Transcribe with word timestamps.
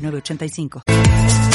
906985. 0.00 1.49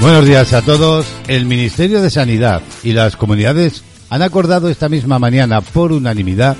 Buenos 0.00 0.26
días 0.26 0.52
a 0.52 0.62
todos. 0.62 1.06
El 1.26 1.46
Ministerio 1.46 2.02
de 2.02 2.10
Sanidad 2.10 2.62
y 2.82 2.92
las 2.92 3.16
comunidades 3.16 3.82
han 4.10 4.22
acordado 4.22 4.68
esta 4.68 4.88
misma 4.88 5.18
mañana 5.18 5.60
por 5.60 5.92
unanimidad 5.92 6.56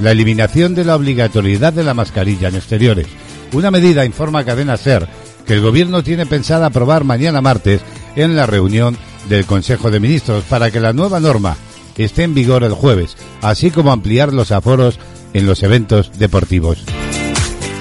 la 0.00 0.10
eliminación 0.10 0.74
de 0.74 0.84
la 0.84 0.96
obligatoriedad 0.96 1.72
de 1.72 1.84
la 1.84 1.94
mascarilla 1.94 2.48
en 2.48 2.56
exteriores. 2.56 3.06
Una 3.52 3.70
medida, 3.70 4.04
informa 4.04 4.44
Cadena 4.44 4.76
Ser, 4.76 5.08
que 5.46 5.54
el 5.54 5.60
Gobierno 5.60 6.02
tiene 6.02 6.26
pensada 6.26 6.66
aprobar 6.66 7.04
mañana 7.04 7.40
martes 7.40 7.80
en 8.16 8.36
la 8.36 8.46
reunión 8.46 8.96
del 9.28 9.46
Consejo 9.46 9.90
de 9.90 10.00
Ministros 10.00 10.44
para 10.44 10.70
que 10.70 10.80
la 10.80 10.92
nueva 10.92 11.20
norma 11.20 11.56
esté 12.04 12.22
en 12.24 12.34
vigor 12.34 12.64
el 12.64 12.72
jueves, 12.72 13.16
así 13.42 13.70
como 13.70 13.92
ampliar 13.92 14.32
los 14.32 14.52
aforos 14.52 14.98
en 15.32 15.46
los 15.46 15.62
eventos 15.62 16.10
deportivos. 16.18 16.78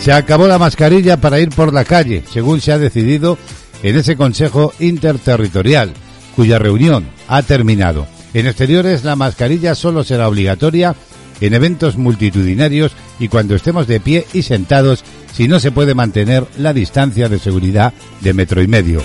Se 0.02 0.14
acabó 0.14 0.48
la 0.48 0.60
mascarilla 0.60 1.18
para 1.18 1.40
ir 1.40 1.50
por 1.50 1.73
la 1.73 1.84
calle, 1.86 2.23
según 2.32 2.62
se 2.62 2.72
ha 2.72 2.78
decidido 2.78 3.38
en 3.84 3.98
ese 3.98 4.16
Consejo 4.16 4.74
Interterritorial, 4.80 5.94
cuya 6.36 6.60
reunión 6.60 7.08
ha 7.28 7.42
terminado. 7.44 8.08
En 8.34 8.48
exteriores 8.48 9.04
la 9.04 9.16
mascarilla 9.16 9.76
solo 9.76 10.04
será 10.04 10.28
obligatoria 10.28 10.96
en 11.42 11.54
eventos 11.54 11.98
multitudinarios 11.98 12.92
y 13.20 13.28
cuando 13.28 13.56
estemos 13.56 13.88
de 13.88 14.00
pie 14.00 14.26
y 14.34 14.44
sentados 14.44 15.04
si 15.34 15.48
no 15.48 15.60
se 15.60 15.72
puede 15.72 15.96
mantener 15.96 16.46
la 16.58 16.74
distancia 16.74 17.30
de 17.30 17.40
seguridad 17.40 17.94
de 18.22 18.34
metro 18.34 18.62
y 18.62 18.68
medio. 18.68 19.02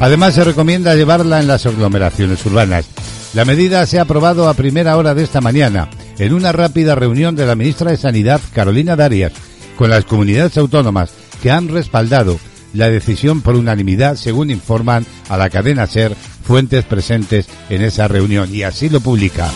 Además 0.00 0.34
se 0.34 0.44
recomienda 0.44 0.96
llevarla 0.96 1.40
en 1.40 1.46
las 1.46 1.64
aglomeraciones 1.66 2.44
urbanas. 2.44 2.86
La 3.34 3.44
medida 3.44 3.86
se 3.86 3.98
ha 3.98 4.02
aprobado 4.02 4.48
a 4.48 4.54
primera 4.54 4.96
hora 4.96 5.14
de 5.14 5.22
esta 5.22 5.40
mañana 5.40 5.88
en 6.18 6.34
una 6.34 6.52
rápida 6.52 6.94
reunión 6.94 7.36
de 7.36 7.46
la 7.46 7.54
ministra 7.54 7.90
de 7.90 7.96
Sanidad 7.96 8.40
Carolina 8.52 8.96
Darias 8.96 9.32
con 9.76 9.90
las 9.90 10.04
comunidades 10.04 10.58
autónomas 10.58 11.12
que 11.42 11.50
han 11.50 11.68
respaldado 11.68 12.38
la 12.74 12.88
decisión 12.90 13.40
por 13.40 13.54
unanimidad, 13.54 14.16
según 14.16 14.50
informan 14.50 15.06
a 15.28 15.36
la 15.36 15.50
cadena 15.50 15.86
SER 15.86 16.14
fuentes 16.42 16.84
presentes 16.84 17.46
en 17.70 17.82
esa 17.82 18.08
reunión, 18.08 18.54
y 18.54 18.62
así 18.62 18.88
lo 18.88 19.00
publica. 19.00 19.50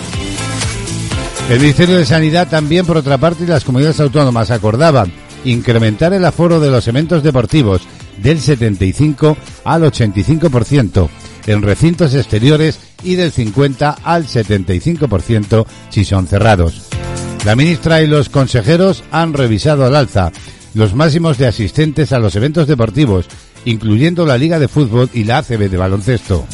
El 1.51 1.61
Ministerio 1.61 1.97
de 1.97 2.05
Sanidad 2.05 2.49
también, 2.49 2.87
por 2.87 2.97
otra 2.97 3.19
parte, 3.19 3.45
y 3.45 3.47
las 3.47 3.65
comunidades 3.65 4.01
autónomas 4.01 4.51
acordaban 4.51 5.13
incrementar 5.45 6.13
el 6.13 6.25
aforo 6.25 6.59
de 6.61 6.71
los 6.71 6.89
eventos 6.89 7.23
deportivos 7.23 7.83
del 8.19 8.41
75 8.41 9.37
al 9.65 9.83
85% 9.83 11.09
en 11.47 11.63
recintos 11.63 12.15
exteriores 12.15 12.81
y 13.03 13.15
del 13.15 13.31
50 13.31 13.99
al 14.03 14.27
75% 14.27 15.67
si 15.91 16.05
son 16.05 16.27
cerrados. 16.27 16.89
La 17.45 17.55
ministra 17.55 18.03
y 18.03 18.09
los 18.09 18.29
consejeros 18.29 19.05
han 19.13 19.33
revisado 19.33 19.85
al 19.85 19.95
alza 19.95 20.33
los 20.77 20.95
máximos 20.95 21.39
de 21.39 21.47
asistentes 21.47 22.13
a 22.13 22.19
los 22.19 22.37
eventos 22.37 22.67
deportivos, 22.67 23.27
incluyendo 23.65 24.27
la 24.27 24.37
Liga 24.37 24.59
de 24.59 24.69
Fútbol 24.69 25.09
y 25.15 25.25
la 25.25 25.39
ACB 25.39 25.71
de 25.71 25.77
baloncesto. 25.79 26.47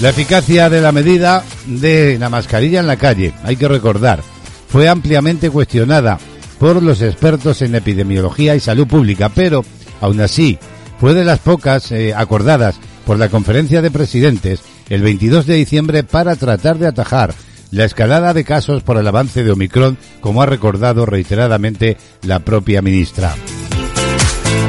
La 0.00 0.08
eficacia 0.08 0.70
de 0.70 0.80
la 0.80 0.90
medida 0.90 1.44
de 1.66 2.16
la 2.18 2.30
mascarilla 2.30 2.80
en 2.80 2.86
la 2.86 2.96
calle, 2.96 3.34
hay 3.44 3.56
que 3.56 3.68
recordar, 3.68 4.22
fue 4.68 4.88
ampliamente 4.88 5.50
cuestionada 5.50 6.18
por 6.58 6.82
los 6.82 7.02
expertos 7.02 7.60
en 7.60 7.74
epidemiología 7.74 8.56
y 8.56 8.60
salud 8.60 8.86
pública, 8.86 9.28
pero 9.28 9.62
aún 10.00 10.18
así 10.22 10.58
fue 10.98 11.12
de 11.12 11.24
las 11.24 11.40
pocas 11.40 11.92
eh, 11.92 12.14
acordadas 12.14 12.76
por 13.04 13.18
la 13.18 13.28
conferencia 13.28 13.82
de 13.82 13.90
presidentes 13.90 14.60
el 14.88 15.02
22 15.02 15.44
de 15.44 15.56
diciembre 15.56 16.04
para 16.04 16.36
tratar 16.36 16.78
de 16.78 16.86
atajar 16.86 17.34
la 17.70 17.84
escalada 17.84 18.34
de 18.34 18.44
casos 18.44 18.82
por 18.82 18.96
el 18.96 19.06
avance 19.06 19.44
de 19.44 19.50
Omicron, 19.50 19.98
como 20.20 20.42
ha 20.42 20.46
recordado 20.46 21.06
reiteradamente 21.06 21.96
la 22.22 22.40
propia 22.40 22.82
ministra. 22.82 23.34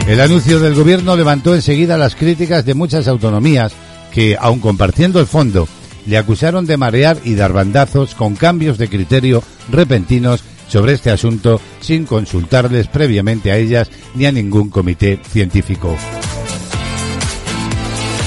El 0.08 0.22
anuncio 0.22 0.60
del 0.60 0.74
gobierno 0.74 1.16
levantó 1.16 1.54
enseguida 1.54 1.98
las 1.98 2.16
críticas 2.16 2.66
de 2.66 2.74
muchas 2.74 3.08
autonomías 3.08 3.74
que, 4.12 4.36
aun 4.40 4.60
compartiendo 4.60 5.20
el 5.20 5.28
fondo, 5.28 5.68
le 6.06 6.18
acusaron 6.18 6.66
de 6.66 6.78
marear 6.78 7.18
y 7.24 7.36
dar 7.36 7.54
bandazos 7.54 8.16
con 8.16 8.36
cambios 8.36 8.78
de 8.78 8.90
criterio 8.90 9.44
repentinos 9.72 10.44
sobre 10.68 10.94
este 10.94 11.12
asunto 11.12 11.62
sin 11.82 12.06
consultarles 12.06 12.88
previamente 12.88 13.52
a 13.52 13.58
ellas 13.58 13.90
ni 14.16 14.26
a 14.26 14.32
ningún 14.32 14.70
comité 14.70 15.20
científico. 15.30 15.96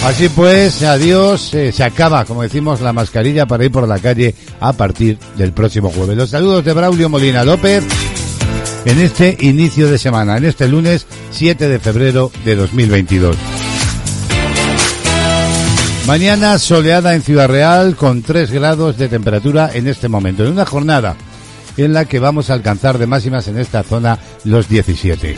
Así 0.05 0.29
pues, 0.29 0.83
adiós, 0.83 1.55
eh, 1.55 1.71
se 1.71 1.85
acaba, 1.85 2.25
como 2.25 2.43
decimos, 2.43 2.81
la 2.81 2.93
mascarilla 2.93 3.47
para 3.47 3.65
ir 3.65 3.71
por 3.71 3.87
la 3.87 4.01
calle 4.01 4.35
a 4.59 4.73
partir 4.73 5.17
del 5.37 5.53
próximo 5.53 5.91
jueves. 5.91 6.17
Los 6.17 6.31
saludos 6.31 6.65
de 6.65 6.73
Braulio 6.73 7.09
Molina 7.09 7.45
López 7.45 7.85
en 8.85 8.99
este 8.99 9.37
inicio 9.41 9.89
de 9.89 9.99
semana, 9.99 10.37
en 10.37 10.45
este 10.45 10.67
lunes 10.67 11.07
7 11.31 11.69
de 11.69 11.79
febrero 11.79 12.33
de 12.45 12.57
2022. 12.57 13.37
Mañana 16.09 16.59
soleada 16.59 17.15
en 17.15 17.23
Ciudad 17.23 17.49
Real 17.49 17.95
con 17.95 18.23
3 18.23 18.51
grados 18.51 18.99
de 18.99 19.09
temperatura 19.09 19.71
en 19.73 19.87
este 19.87 20.09
momento, 20.09 20.45
en 20.45 20.51
una 20.51 20.67
jornada 20.67 21.15
en 21.77 21.93
la 21.93 22.07
que 22.07 22.19
vamos 22.19 22.51
a 22.51 22.55
alcanzar 22.55 22.99
de 22.99 23.07
máximas 23.07 23.47
en 23.47 23.57
esta 23.57 23.85
zona 23.85 24.19
los 24.43 24.69
17. 24.69 25.37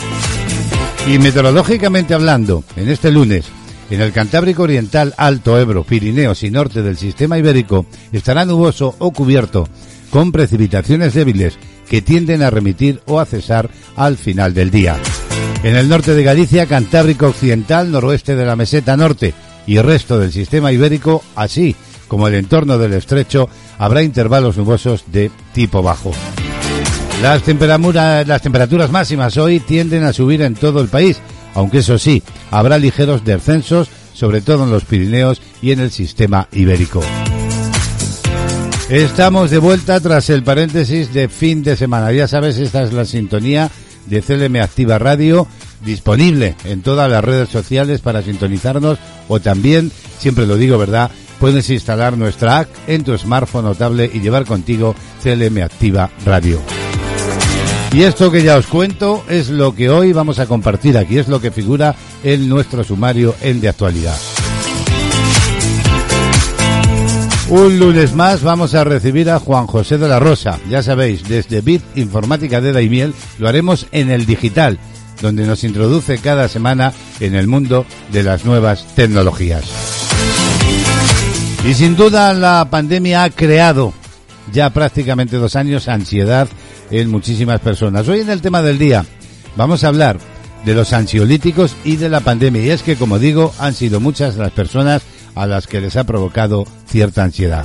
Y 1.07 1.19
meteorológicamente 1.19 2.15
hablando, 2.15 2.65
en 2.77 2.89
este 2.89 3.11
lunes, 3.11 3.45
en 3.91 4.01
el 4.01 4.13
Cantábrico 4.13 4.63
Oriental, 4.63 5.15
Alto 5.17 5.59
Ebro, 5.59 5.85
Pirineos 5.85 6.43
y 6.43 6.51
norte 6.51 6.83
del 6.83 6.97
sistema 6.97 7.39
ibérico 7.39 7.87
estará 8.13 8.45
nuboso 8.45 8.95
o 8.99 9.13
cubierto, 9.13 9.69
con 10.11 10.33
precipitaciones 10.33 11.15
débiles 11.15 11.59
que 11.89 12.03
tienden 12.03 12.43
a 12.43 12.51
remitir 12.51 13.01
o 13.07 13.21
a 13.21 13.27
cesar 13.27 13.71
al 13.97 14.17
final 14.17 14.55
del 14.55 14.71
día. 14.71 14.97
En 15.63 15.77
el 15.77 15.89
norte 15.89 16.15
de 16.15 16.23
Galicia, 16.23 16.67
Cantábrico 16.67 17.27
Occidental, 17.27 17.91
noroeste 17.91 18.37
de 18.37 18.45
la 18.45 18.57
meseta 18.57 18.97
norte 18.97 19.35
y 19.67 19.79
resto 19.79 20.19
del 20.19 20.33
sistema 20.33 20.73
ibérico, 20.73 21.23
así 21.37 21.75
como 22.09 22.29
el 22.29 22.35
entorno 22.35 22.79
del 22.79 22.93
estrecho, 22.93 23.49
habrá 23.79 24.03
intervalos 24.03 24.57
nubosos 24.57 25.05
de 25.11 25.31
tipo 25.53 25.83
bajo. 25.83 26.13
Las, 27.23 27.43
las 28.27 28.43
temperaturas 28.43 28.91
máximas 28.91 29.37
hoy 29.37 29.61
tienden 29.61 30.05
a 30.05 30.13
subir 30.13 30.43
en 30.43 30.55
todo 30.55 30.81
el 30.81 30.89
país, 30.89 31.21
aunque 31.55 31.79
eso 31.79 31.99
sí, 31.99 32.23
habrá 32.51 32.79
ligeros 32.79 33.25
descensos, 33.25 33.89
sobre 34.13 34.41
todo 34.41 34.65
en 34.65 34.71
los 34.71 34.85
Pirineos 34.85 35.41
y 35.63 35.73
en 35.73 35.81
el 35.81 35.91
sistema 35.91 36.49
ibérico. 36.53 37.03
Estamos 38.89 39.51
de 39.51 39.59
vuelta 39.59 39.99
tras 40.01 40.29
el 40.29 40.43
paréntesis 40.43 41.13
de 41.15 41.29
fin 41.29 41.63
de 41.63 41.75
semana. 41.75 42.13
Ya 42.13 42.29
sabes, 42.29 42.59
esta 42.59 42.83
es 42.83 42.93
la 42.93 43.07
sintonía 43.07 43.71
de 44.07 44.21
CLM 44.21 44.57
Activa 44.57 44.99
Radio, 44.99 45.47
disponible 45.85 46.55
en 46.65 46.83
todas 46.83 47.11
las 47.11 47.25
redes 47.25 47.49
sociales 47.49 48.01
para 48.01 48.23
sintonizarnos 48.23 48.99
o 49.29 49.41
también, 49.41 49.91
siempre 50.19 50.47
lo 50.47 50.57
digo, 50.57 50.77
¿verdad? 50.77 51.11
Puedes 51.41 51.71
instalar 51.71 52.17
nuestra 52.19 52.61
app 52.61 52.69
en 52.87 53.05
tu 53.05 53.17
smartphone 53.17 53.65
notable 53.65 54.11
y 54.13 54.21
llevar 54.21 54.45
contigo 54.45 54.95
CLM 55.23 55.63
Activa 55.63 56.11
Radio. 56.25 56.61
Y 57.95 58.03
esto 58.03 58.33
que 58.33 58.43
ya 58.43 58.57
os 58.57 58.67
cuento 58.67 59.25
es 59.29 59.51
lo 59.51 59.73
que 59.73 59.89
hoy 59.89 60.13
vamos 60.13 60.41
a 60.41 60.47
compartir 60.47 60.99
aquí, 60.99 61.17
es 61.17 61.29
lo 61.29 61.41
que 61.41 61.53
figura 61.53 61.95
en 62.25 62.49
nuestro 62.49 62.83
sumario 62.83 63.37
en 63.41 63.61
de 63.61 63.69
actualidad. 63.69 64.17
Un 67.51 67.79
lunes 67.79 68.13
más 68.13 68.43
vamos 68.43 68.75
a 68.75 68.83
recibir 68.83 69.31
a 69.31 69.39
Juan 69.39 69.69
José 69.69 69.97
de 69.97 70.09
la 70.09 70.19
Rosa. 70.19 70.59
Ya 70.69 70.83
sabéis, 70.83 71.29
desde 71.29 71.61
Bit 71.61 71.83
Informática 71.95 72.61
de 72.61 72.73
Daimiel 72.73 73.15
lo 73.39 73.49
haremos 73.49 73.87
en 73.93 74.11
el 74.11 74.27
digital. 74.27 74.79
donde 75.23 75.47
nos 75.47 75.63
introduce 75.63 76.19
cada 76.19 76.49
semana 76.49 76.93
en 77.21 77.37
el 77.37 77.47
mundo 77.47 77.87
de 78.13 78.25
las 78.25 78.45
nuevas 78.45 78.85
tecnologías. 78.97 79.65
Y 81.65 81.73
sin 81.75 81.95
duda 81.95 82.35
la 82.35 82.67
pandemia 82.69 83.23
ha 83.23 83.31
creado 83.31 83.95
ya 84.53 84.71
prácticamente 84.71 85.37
dos 85.37 85.55
años 85.57 85.89
ansiedad 85.89 86.49
en 86.91 87.11
muchísimas 87.11 87.61
personas. 87.61 88.09
Hoy 88.09 88.21
en 88.21 88.31
el 88.31 88.41
tema 88.41 88.63
del 88.63 88.79
día 88.79 89.05
vamos 89.57 89.85
a 89.85 89.89
hablar 89.89 90.19
de 90.65 90.75
los 90.75 90.93
ansiolíticos 90.93 91.77
y 91.85 91.97
de 91.97 92.09
la 92.09 92.21
pandemia. 92.21 92.63
Y 92.63 92.71
es 92.71 92.83
que, 92.83 92.97
como 92.97 93.19
digo, 93.19 93.53
han 93.59 93.75
sido 93.75 94.01
muchas 94.01 94.37
las 94.37 94.53
personas 94.53 95.03
a 95.35 95.47
las 95.47 95.67
que 95.67 95.81
les 95.81 95.97
ha 95.97 96.05
provocado 96.05 96.65
cierta 96.87 97.25
ansiedad. 97.25 97.65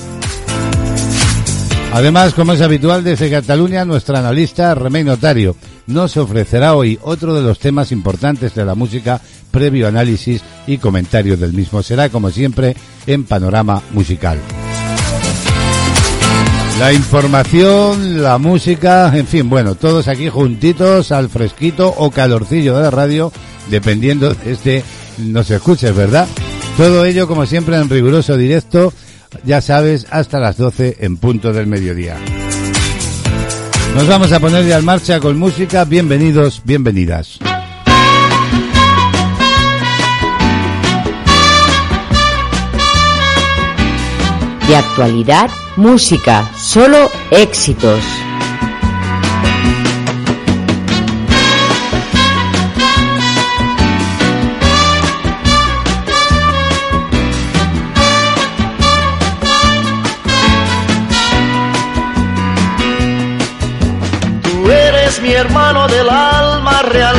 Además, 1.92 2.36
como 2.36 2.54
es 2.54 2.62
habitual 2.62 3.04
desde 3.04 3.31
Cataluña, 3.31 3.83
nuestra 3.83 4.19
analista 4.19 4.75
Remey 4.75 5.04
Notario 5.04 5.56
nos 5.88 6.18
ofrecerá 6.18 6.75
hoy 6.75 7.00
otro 7.01 7.33
de 7.33 7.42
los 7.42 7.57
temas 7.57 7.92
importantes 7.92 8.54
de 8.54 8.63
la 8.63 8.75
música, 8.75 9.19
previo 9.50 9.88
análisis 9.88 10.44
y 10.68 10.77
comentario 10.77 11.36
del 11.36 11.54
mismo. 11.54 11.81
Será, 11.81 12.10
como 12.10 12.30
siempre, 12.30 12.75
en 13.07 13.24
panorama 13.24 13.81
musical. 13.92 14.38
La 16.79 16.93
información, 16.93 18.23
la 18.23 18.37
música, 18.37 19.11
en 19.13 19.27
fin, 19.27 19.49
bueno, 19.49 19.75
todos 19.75 20.07
aquí 20.07 20.29
juntitos 20.29 21.11
al 21.11 21.27
fresquito 21.27 21.93
o 21.97 22.09
calorcillo 22.09 22.77
de 22.77 22.83
la 22.83 22.89
radio, 22.89 23.33
dependiendo 23.69 24.33
de 24.33 24.53
este 24.53 24.83
nos 25.17 25.51
escuches, 25.51 25.93
¿verdad? 25.93 26.25
Todo 26.77 27.03
ello, 27.03 27.27
como 27.27 27.45
siempre, 27.45 27.75
en 27.75 27.89
riguroso 27.89 28.37
directo, 28.37 28.93
ya 29.43 29.59
sabes, 29.59 30.07
hasta 30.09 30.39
las 30.39 30.55
12 30.55 30.99
en 31.01 31.17
punto 31.17 31.51
del 31.51 31.67
mediodía. 31.67 32.15
Nos 33.93 34.07
vamos 34.07 34.31
a 34.31 34.39
poner 34.39 34.65
ya 34.65 34.77
en 34.77 34.85
marcha 34.85 35.19
con 35.19 35.37
música. 35.37 35.83
Bienvenidos, 35.83 36.61
bienvenidas. 36.63 37.39
De 44.65 44.75
actualidad, 44.77 45.49
música, 45.79 46.51
solo 46.57 47.09
éxitos. 47.31 48.03
Tú 64.43 64.69
eres 64.69 65.21
mi 65.21 65.31
hermano 65.31 65.87
del 65.87 66.09
alma, 66.09 66.81
realmente 66.81 67.19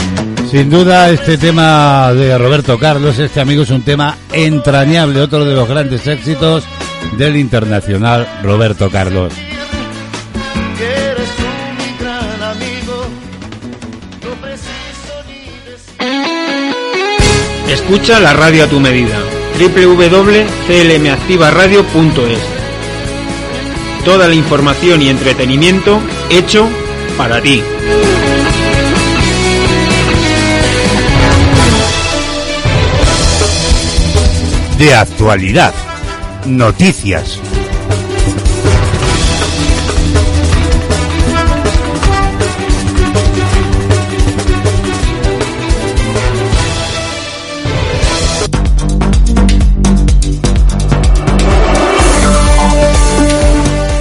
Sin 0.51 0.69
duda, 0.69 1.09
este 1.09 1.37
tema 1.37 2.13
de 2.13 2.37
Roberto 2.37 2.77
Carlos, 2.77 3.17
este 3.17 3.39
amigo 3.39 3.63
es 3.63 3.69
un 3.69 3.83
tema 3.83 4.17
entrañable, 4.33 5.21
otro 5.21 5.45
de 5.45 5.55
los 5.55 5.65
grandes 5.65 6.05
éxitos 6.05 6.65
del 7.17 7.37
internacional 7.37 8.27
Roberto 8.43 8.89
Carlos. 8.89 9.31
Escucha 17.69 18.19
la 18.19 18.33
radio 18.33 18.65
a 18.65 18.67
tu 18.67 18.81
medida. 18.81 19.21
www.clmactivaradio.es 19.57 22.39
Toda 24.03 24.27
la 24.27 24.35
información 24.35 25.01
y 25.01 25.07
entretenimiento 25.07 26.01
hecho 26.29 26.67
para 27.17 27.41
ti. 27.41 27.63
De 34.81 34.95
actualidad, 34.95 35.75
noticias, 36.47 37.39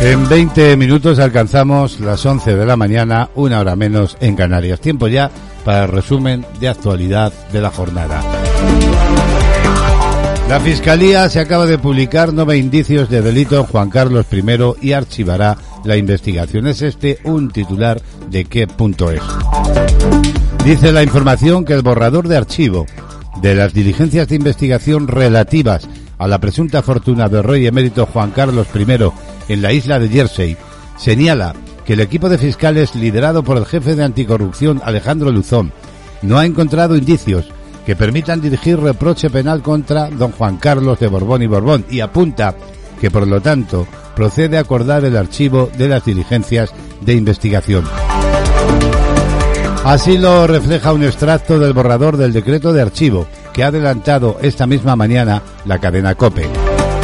En 0.01 0.27
20 0.31 0.79
minutos 0.79 1.19
alcanzamos 1.19 2.01
las 2.01 2.25
11 2.25 2.57
de 2.57 2.65
la 2.65 2.77
mañana, 2.77 3.29
una 3.35 3.61
hora 3.61 3.77
menos 3.77 4.17
en 4.23 4.35
Canarias. 4.35 4.81
Tiempo 4.81 5.09
ya 5.09 5.31
para 5.63 5.85
el 5.85 5.91
resumen 5.91 6.47
de 6.59 6.71
actualidad 6.71 7.35
de 7.53 7.61
la 7.61 7.71
jornada. 7.71 8.23
La 10.51 10.59
Fiscalía 10.59 11.31
se 11.31 11.39
acaba 11.39 11.65
de 11.65 11.79
publicar 11.79 12.33
nueve 12.33 12.59
indicios 12.59 13.09
de 13.09 13.23
delito 13.23 13.63
Juan 13.63 13.89
Carlos 13.89 14.27
I 14.33 14.43
y 14.89 14.93
archivará 14.95 15.57
la 15.85 15.97
investigación. 15.97 16.67
Es 16.67 16.83
este 16.83 17.21
un 17.23 17.53
titular 17.53 18.03
de 18.29 18.47
qué 18.47 18.67
punto 18.67 19.13
es. 19.13 19.23
Dice 20.65 20.91
la 20.91 21.05
información 21.05 21.65
que 21.65 21.75
el 21.75 21.83
borrador 21.83 22.27
de 22.27 22.37
archivo 22.37 22.87
de 23.41 23.55
las 23.55 23.73
diligencias 23.73 24.27
de 24.27 24.35
investigación 24.35 25.07
relativas 25.07 25.87
a 26.19 26.27
la 26.27 26.41
presunta 26.41 26.83
fortuna 26.83 27.29
del 27.29 27.45
rey 27.45 27.69
emérito 27.69 28.05
Juan 28.07 28.33
Carlos 28.33 28.67
I 28.75 29.53
en 29.53 29.63
la 29.63 29.73
isla 29.73 30.01
de 30.01 30.09
Jersey 30.09 30.57
señala 30.99 31.55
que 31.85 31.93
el 31.93 32.01
equipo 32.01 32.29
de 32.29 32.39
fiscales 32.39 32.97
liderado 32.97 33.45
por 33.45 33.57
el 33.57 33.67
jefe 33.67 33.95
de 33.95 34.03
anticorrupción 34.03 34.83
Alejandro 34.85 35.31
Luzón 35.31 35.73
no 36.23 36.39
ha 36.39 36.45
encontrado 36.45 36.97
indicios 36.97 37.53
que 37.85 37.97
permitan 37.97 38.41
dirigir 38.41 38.79
reproche 38.79 39.31
penal 39.31 39.63
contra 39.63 40.11
don 40.11 40.33
Juan 40.33 40.59
Carlos 40.59 40.99
de 40.99 41.09
Borbón 41.09 41.43
y 41.43 41.47
Borbón 41.47 41.85
y 41.91 42.01
apunta 42.01 42.55
que 43.01 43.11
por 43.11 43.27
lo 43.27 43.41
tanto 43.41 43.87
procede 44.15 44.59
a 44.59 44.61
acordar 44.61 45.05
el 45.05 45.17
archivo 45.17 45.71
de 45.77 45.89
las 45.89 46.05
diligencias 46.05 46.73
de 47.01 47.15
investigación. 47.15 47.85
Así 49.85 50.19
lo 50.19 50.47
refleja 50.47 50.93
un 50.93 51.05
extracto 51.05 51.59
del 51.59 51.73
borrador 51.73 52.19
del 52.19 52.35
decreto 52.35 52.73
de 52.73 52.83
archivo 52.83 53.27
que 53.53 53.65
ha 53.65 53.69
adelantado 53.69 54.37
esta 54.43 54.67
misma 54.67 54.95
mañana 54.95 55.43
la 55.65 55.79
cadena 55.79 56.15
COPE. 56.15 56.47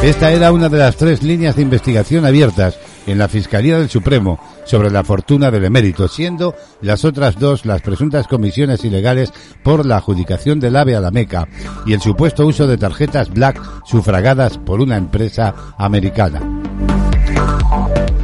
Esta 0.03 0.31
era 0.31 0.53
una 0.53 0.69
de 0.69 0.79
las 0.79 0.97
tres 0.97 1.23
líneas 1.23 1.57
de 1.57 1.63
investigación 1.63 2.27
abiertas 2.27 2.79
en 3.07 3.19
la 3.19 3.29
Fiscalía 3.29 3.79
del 3.79 3.89
Supremo 3.89 4.39
sobre 4.67 4.91
la 4.91 5.05
fortuna 5.05 5.51
del 5.51 5.65
emérito, 5.65 6.09
siendo 6.09 6.55
las 6.83 7.05
otras 7.05 7.39
dos 7.39 7.65
las 7.65 7.81
presuntas 7.81 8.29
comisiones 8.29 8.85
ilegales 8.85 9.33
por 9.63 9.87
la 9.87 9.97
adjudicación 9.97 10.61
del 10.61 10.77
AVE 10.77 10.97
a 10.97 11.01
la 11.01 11.11
Meca 11.11 11.49
y 11.87 11.95
el 11.95 12.01
supuesto 12.01 12.47
uso 12.47 12.67
de 12.67 12.77
tarjetas 12.77 13.31
Black 13.31 13.61
sufragadas 13.87 14.59
por 14.59 14.81
una 14.81 14.97
empresa 14.97 15.55
americana. 15.79 16.43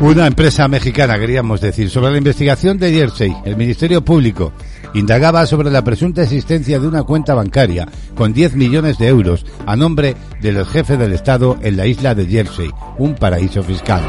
Una 0.00 0.26
empresa 0.26 0.66
mexicana, 0.66 1.16
queríamos 1.16 1.61
decir, 1.61 1.88
sobre 1.88 2.11
la 2.11 2.18
investigación 2.18 2.76
de 2.76 2.92
Jersey, 2.92 3.37
el 3.44 3.56
Ministerio 3.56 4.04
Público 4.04 4.52
indagaba 4.94 5.46
sobre 5.46 5.70
la 5.70 5.84
presunta 5.84 6.22
existencia 6.22 6.80
de 6.80 6.87
una 6.87 7.04
cuenta 7.04 7.34
bancaria 7.34 7.87
con 8.16 8.32
10 8.32 8.56
millones 8.56 8.99
de 8.99 9.06
euros 9.06 9.46
a 9.64 9.76
nombre 9.76 10.16
del 10.40 10.66
jefe 10.66 10.96
del 10.96 11.12
Estado 11.12 11.56
en 11.62 11.76
la 11.76 11.87
isla 11.87 12.16
de 12.16 12.26
Jersey, 12.26 12.70
un 12.99 13.14
paraíso 13.14 13.62
fiscal. 13.62 14.02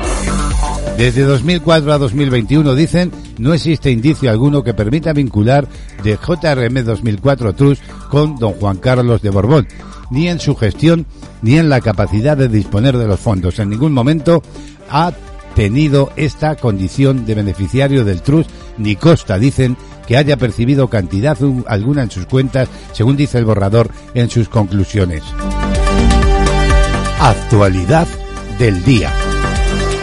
Desde 0.97 1.23
2004 1.23 1.91
a 1.91 1.97
2021, 1.97 2.75
dicen, 2.75 3.11
no 3.39 3.53
existe 3.53 3.89
indicio 3.91 4.29
alguno 4.29 4.63
que 4.63 4.75
permita 4.75 5.11
vincular 5.11 5.67
de 6.03 6.17
JRM 6.17 6.85
2004 6.85 7.53
Trust 7.53 7.83
con 8.09 8.37
don 8.37 8.53
Juan 8.53 8.77
Carlos 8.77 9.21
de 9.21 9.31
Borbón, 9.31 9.67
ni 10.11 10.27
en 10.27 10.39
su 10.39 10.55
gestión 10.55 11.05
ni 11.41 11.57
en 11.57 11.67
la 11.67 11.81
capacidad 11.81 12.37
de 12.37 12.47
disponer 12.47 12.97
de 12.97 13.07
los 13.07 13.19
fondos. 13.19 13.57
En 13.59 13.69
ningún 13.69 13.91
momento 13.91 14.43
ha 14.89 15.11
tenido 15.55 16.11
esta 16.15 16.55
condición 16.55 17.25
de 17.25 17.35
beneficiario 17.35 18.05
del 18.05 18.21
Trust, 18.21 18.49
ni 18.77 18.95
costa, 18.95 19.37
dicen, 19.39 19.75
que 20.07 20.17
haya 20.17 20.37
percibido 20.37 20.89
cantidad 20.89 21.37
alguna 21.67 22.03
en 22.03 22.11
sus 22.11 22.25
cuentas, 22.25 22.69
según 22.91 23.17
dice 23.17 23.37
el 23.37 23.45
borrador 23.45 23.89
en 24.13 24.29
sus 24.29 24.49
conclusiones. 24.49 25.23
Actualidad 27.19 28.07
del 28.59 28.83
día. 28.83 29.11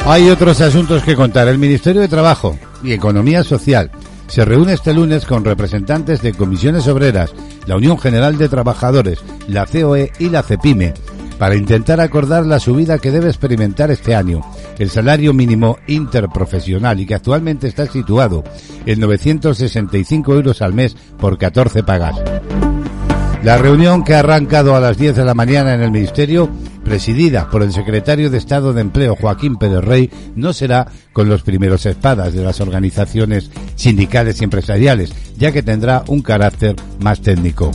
Hay 0.07 0.29
otros 0.31 0.61
asuntos 0.61 1.03
que 1.03 1.15
contar. 1.15 1.49
El 1.49 1.59
Ministerio 1.59 2.01
de 2.01 2.09
Trabajo 2.09 2.59
y 2.83 2.93
Economía 2.93 3.45
Social 3.45 3.91
se 4.27 4.45
reúne 4.45 4.73
este 4.75 4.95
lunes 4.95 5.27
con 5.27 5.45
representantes 5.45 6.23
de 6.23 6.33
comisiones 6.33 6.89
obreras, 6.89 7.33
la 7.67 7.77
Unión 7.77 7.99
General 7.99 8.37
de 8.39 8.49
Trabajadores, 8.49 9.21
la 9.49 9.67
COE 9.67 10.13
y 10.19 10.29
la 10.31 10.43
CEPIME 10.43 10.95
para 11.41 11.57
intentar 11.57 12.03
acordar 12.03 12.45
la 12.45 12.61
subida 12.61 12.99
que 12.99 13.11
debe 13.11 13.29
experimentar 13.29 13.91
este 13.91 14.15
año 14.15 14.43
el 14.79 14.91
salario 14.91 15.33
mínimo 15.33 15.79
interprofesional 15.87 17.01
y 17.01 17.07
que 17.07 17.15
actualmente 17.15 17.67
está 17.67 17.87
situado 17.87 18.45
en 18.85 19.01
965 19.01 20.35
euros 20.35 20.61
al 20.61 20.75
mes 20.75 20.95
por 21.19 21.39
14 21.39 21.83
pagas. 21.83 22.17
La 23.43 23.57
reunión 23.57 24.05
que 24.05 24.15
ha 24.15 24.19
arrancado 24.19 24.77
a 24.77 24.81
las 24.81 24.99
10 24.99 25.17
de 25.17 25.25
la 25.25 25.33
mañana 25.33 25.75
en 25.75 25.81
el 25.81 25.91
Ministerio, 25.91 26.51
presidida 26.91 27.49
por 27.49 27.63
el 27.63 27.73
secretario 27.73 28.31
de 28.31 28.39
Estado 28.39 28.73
de 28.73 28.81
Empleo 28.81 29.15
Joaquín 29.15 29.55
Pérez 29.55 29.85
Rey, 29.85 30.11
no 30.35 30.53
será 30.53 30.89
con 31.13 31.29
los 31.29 31.45
primeros 31.45 31.87
espadas 31.87 32.35
de 32.35 32.43
las 32.43 32.61
organizaciones 32.61 33.53
sindicales 33.77 34.41
y 34.41 34.45
empresariales, 34.45 35.13
ya 35.39 35.53
que 35.53 35.63
tendrá 35.63 36.03
un 36.09 36.21
carácter 36.21 36.75
más 36.99 37.21
técnico. 37.21 37.71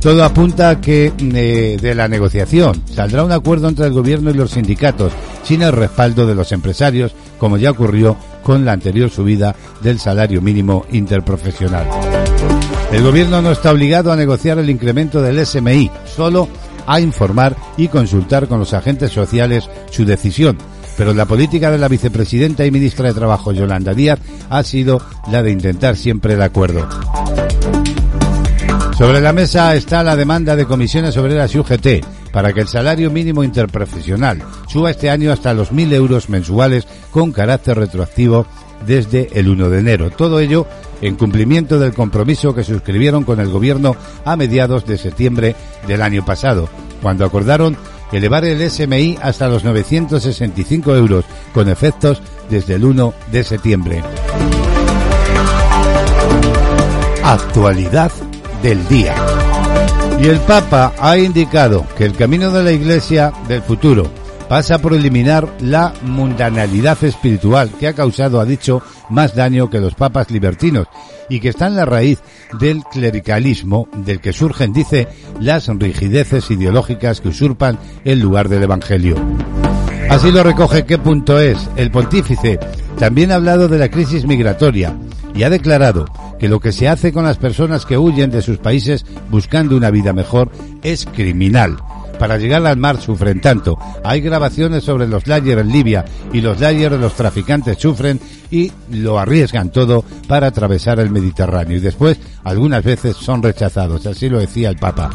Todo 0.00 0.24
apunta 0.24 0.70
a 0.70 0.80
que 0.80 1.12
eh, 1.16 1.78
de 1.80 1.94
la 1.94 2.08
negociación 2.08 2.82
saldrá 2.92 3.22
un 3.22 3.30
acuerdo 3.30 3.68
entre 3.68 3.86
el 3.86 3.92
gobierno 3.92 4.30
y 4.30 4.34
los 4.34 4.50
sindicatos, 4.50 5.12
sin 5.44 5.62
el 5.62 5.70
respaldo 5.70 6.26
de 6.26 6.34
los 6.34 6.50
empresarios, 6.50 7.14
como 7.38 7.56
ya 7.56 7.70
ocurrió 7.70 8.16
con 8.42 8.64
la 8.64 8.72
anterior 8.72 9.10
subida 9.10 9.54
del 9.80 10.00
salario 10.00 10.42
mínimo 10.42 10.86
interprofesional. 10.90 11.86
El 12.90 13.04
gobierno 13.04 13.42
no 13.42 13.52
está 13.52 13.70
obligado 13.70 14.10
a 14.10 14.16
negociar 14.16 14.58
el 14.58 14.70
incremento 14.70 15.22
del 15.22 15.46
SMI, 15.46 15.88
solo 16.04 16.48
a 16.86 17.00
informar 17.00 17.56
y 17.76 17.88
consultar 17.88 18.48
con 18.48 18.58
los 18.58 18.74
agentes 18.74 19.12
sociales 19.12 19.68
su 19.90 20.04
decisión. 20.04 20.58
Pero 20.96 21.12
la 21.12 21.26
política 21.26 21.70
de 21.70 21.78
la 21.78 21.88
vicepresidenta 21.88 22.64
y 22.64 22.70
ministra 22.70 23.08
de 23.08 23.14
Trabajo, 23.14 23.52
Yolanda 23.52 23.92
Díaz, 23.92 24.18
ha 24.48 24.62
sido 24.62 25.00
la 25.30 25.42
de 25.42 25.50
intentar 25.50 25.96
siempre 25.96 26.34
el 26.34 26.42
acuerdo. 26.42 26.88
Sobre 28.96 29.20
la 29.20 29.34
mesa 29.34 29.74
está 29.74 30.02
la 30.02 30.16
demanda 30.16 30.56
de 30.56 30.64
comisiones 30.64 31.16
obreras 31.18 31.54
y 31.54 31.58
UGT 31.58 31.86
para 32.32 32.54
que 32.54 32.62
el 32.62 32.68
salario 32.68 33.10
mínimo 33.10 33.44
interprofesional 33.44 34.42
suba 34.68 34.90
este 34.90 35.10
año 35.10 35.32
hasta 35.32 35.52
los 35.52 35.70
1.000 35.70 35.92
euros 35.92 36.30
mensuales 36.30 36.86
con 37.10 37.30
carácter 37.30 37.76
retroactivo 37.76 38.46
desde 38.86 39.28
el 39.34 39.50
1 39.50 39.68
de 39.68 39.78
enero. 39.80 40.10
Todo 40.10 40.40
ello 40.40 40.66
en 41.00 41.16
cumplimiento 41.16 41.78
del 41.78 41.94
compromiso 41.94 42.54
que 42.54 42.64
suscribieron 42.64 43.24
con 43.24 43.40
el 43.40 43.50
Gobierno 43.50 43.96
a 44.24 44.36
mediados 44.36 44.86
de 44.86 44.98
septiembre 44.98 45.54
del 45.86 46.02
año 46.02 46.24
pasado, 46.24 46.68
cuando 47.02 47.24
acordaron 47.24 47.76
elevar 48.12 48.44
el 48.44 48.70
SMI 48.70 49.18
hasta 49.20 49.48
los 49.48 49.64
965 49.64 50.94
euros, 50.94 51.24
con 51.52 51.68
efectos 51.68 52.22
desde 52.48 52.74
el 52.74 52.84
1 52.84 53.14
de 53.32 53.44
septiembre. 53.44 54.02
Actualidad 57.24 58.12
del 58.62 58.86
día. 58.88 59.14
Y 60.20 60.28
el 60.28 60.38
Papa 60.40 60.94
ha 60.98 61.18
indicado 61.18 61.84
que 61.98 62.04
el 62.04 62.14
camino 62.14 62.50
de 62.50 62.62
la 62.62 62.72
Iglesia 62.72 63.32
del 63.48 63.62
futuro 63.62 64.10
pasa 64.48 64.78
por 64.78 64.94
eliminar 64.94 65.48
la 65.60 65.92
mundanalidad 66.02 67.02
espiritual 67.04 67.70
que 67.78 67.88
ha 67.88 67.92
causado, 67.92 68.40
ha 68.40 68.44
dicho, 68.44 68.82
más 69.10 69.34
daño 69.34 69.70
que 69.70 69.80
los 69.80 69.94
papas 69.94 70.30
libertinos 70.30 70.86
y 71.28 71.40
que 71.40 71.48
está 71.48 71.66
en 71.66 71.76
la 71.76 71.84
raíz 71.84 72.20
del 72.58 72.84
clericalismo 72.84 73.88
del 74.04 74.20
que 74.20 74.32
surgen, 74.32 74.72
dice, 74.72 75.08
las 75.40 75.68
rigideces 75.68 76.50
ideológicas 76.50 77.20
que 77.20 77.28
usurpan 77.28 77.78
el 78.04 78.20
lugar 78.20 78.48
del 78.48 78.62
Evangelio. 78.62 79.16
Así 80.08 80.30
lo 80.30 80.42
recoge 80.44 80.84
qué 80.84 80.98
punto 80.98 81.40
es. 81.40 81.68
El 81.76 81.90
pontífice 81.90 82.60
también 82.98 83.32
ha 83.32 83.36
hablado 83.36 83.68
de 83.68 83.78
la 83.78 83.90
crisis 83.90 84.24
migratoria 84.24 84.96
y 85.34 85.42
ha 85.42 85.50
declarado 85.50 86.06
que 86.38 86.48
lo 86.48 86.60
que 86.60 86.72
se 86.72 86.88
hace 86.88 87.12
con 87.12 87.24
las 87.24 87.38
personas 87.38 87.84
que 87.84 87.98
huyen 87.98 88.30
de 88.30 88.42
sus 88.42 88.58
países 88.58 89.04
buscando 89.30 89.76
una 89.76 89.90
vida 89.90 90.12
mejor 90.12 90.50
es 90.82 91.06
criminal 91.06 91.76
para 92.18 92.38
llegar 92.38 92.66
al 92.66 92.76
mar 92.76 93.00
sufren 93.00 93.40
tanto. 93.40 93.78
Hay 94.04 94.20
grabaciones 94.20 94.84
sobre 94.84 95.06
los 95.06 95.26
layers 95.26 95.60
en 95.60 95.72
Libia 95.72 96.04
y 96.32 96.40
los 96.40 96.60
layers 96.60 96.92
de 96.92 96.98
los 96.98 97.14
traficantes 97.14 97.78
sufren 97.78 98.20
y 98.50 98.72
lo 98.90 99.18
arriesgan 99.18 99.70
todo 99.70 100.04
para 100.28 100.48
atravesar 100.48 101.00
el 101.00 101.10
Mediterráneo 101.10 101.76
y 101.76 101.80
después 101.80 102.18
algunas 102.44 102.84
veces 102.84 103.16
son 103.16 103.42
rechazados, 103.42 104.06
así 104.06 104.28
lo 104.28 104.38
decía 104.38 104.70
el 104.70 104.76
Papa. 104.76 105.10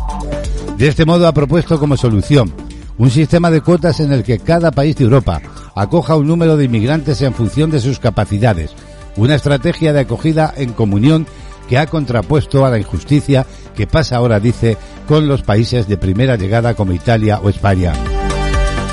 De 0.78 0.88
este 0.88 1.06
modo 1.06 1.28
ha 1.28 1.34
propuesto 1.34 1.80
como 1.80 1.98
solución 1.98 2.54
un 2.98 3.10
sistema 3.10 3.50
de 3.50 3.62
cuotas 3.62 4.00
en 4.00 4.12
el 4.12 4.24
que 4.24 4.40
cada 4.40 4.72
país 4.72 4.96
de 4.96 5.06
Europa 5.06 5.42
acoja 5.76 6.16
un 6.16 6.28
número 6.28 6.58
de 6.58 6.66
inmigrantes 6.66 7.22
en 7.22 7.34
función 7.34 7.72
de 7.72 7.80
sus 7.80 8.00
capacidades, 8.00 8.72
una 9.16 9.36
estrategia 9.36 9.94
de 9.94 10.02
acogida 10.02 10.54
en 10.56 10.74
comunión 10.74 11.26
que 11.68 11.78
ha 11.78 11.88
contrapuesto 11.88 12.66
a 12.66 12.70
la 12.70 12.80
injusticia 12.80 13.46
que 13.76 13.88
pasa 13.88 14.18
ahora, 14.18 14.40
dice, 14.40 14.78
con 15.12 15.28
los 15.28 15.42
países 15.42 15.90
de 15.90 15.98
primera 15.98 16.38
llegada 16.38 16.74
como 16.74 16.94
Italia 16.94 17.42
o 17.44 17.50
España. 17.50 17.92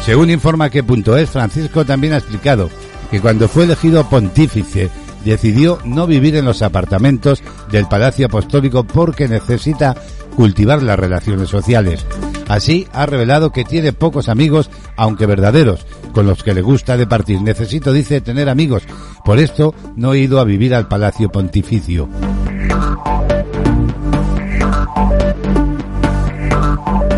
Según 0.04 0.30
informa 0.30 0.68
que 0.68 0.82
punto 0.82 1.16
es, 1.16 1.30
Francisco 1.30 1.84
también 1.84 2.12
ha 2.12 2.16
explicado 2.16 2.70
que 3.08 3.20
cuando 3.20 3.46
fue 3.46 3.66
elegido 3.66 4.02
pontífice 4.10 4.90
decidió 5.24 5.78
no 5.84 6.08
vivir 6.08 6.34
en 6.34 6.44
los 6.44 6.62
apartamentos 6.62 7.40
del 7.70 7.86
Palacio 7.86 8.26
Apostólico 8.26 8.82
porque 8.82 9.28
necesita 9.28 9.94
cultivar 10.34 10.82
las 10.82 10.98
relaciones 10.98 11.50
sociales. 11.50 12.04
Así 12.48 12.88
ha 12.92 13.06
revelado 13.06 13.52
que 13.52 13.62
tiene 13.62 13.92
pocos 13.92 14.28
amigos, 14.28 14.70
aunque 14.96 15.24
verdaderos, 15.24 15.86
con 16.12 16.26
los 16.26 16.42
que 16.42 16.52
le 16.52 16.62
gusta 16.62 16.96
departir. 16.96 17.42
Necesito, 17.42 17.92
dice, 17.92 18.20
tener 18.20 18.48
amigos. 18.48 18.82
Por 19.24 19.38
esto 19.38 19.72
no 19.94 20.14
he 20.14 20.18
ido 20.18 20.40
a 20.40 20.44
vivir 20.44 20.74
al 20.74 20.88
Palacio 20.88 21.28
Pontificio. 21.28 22.08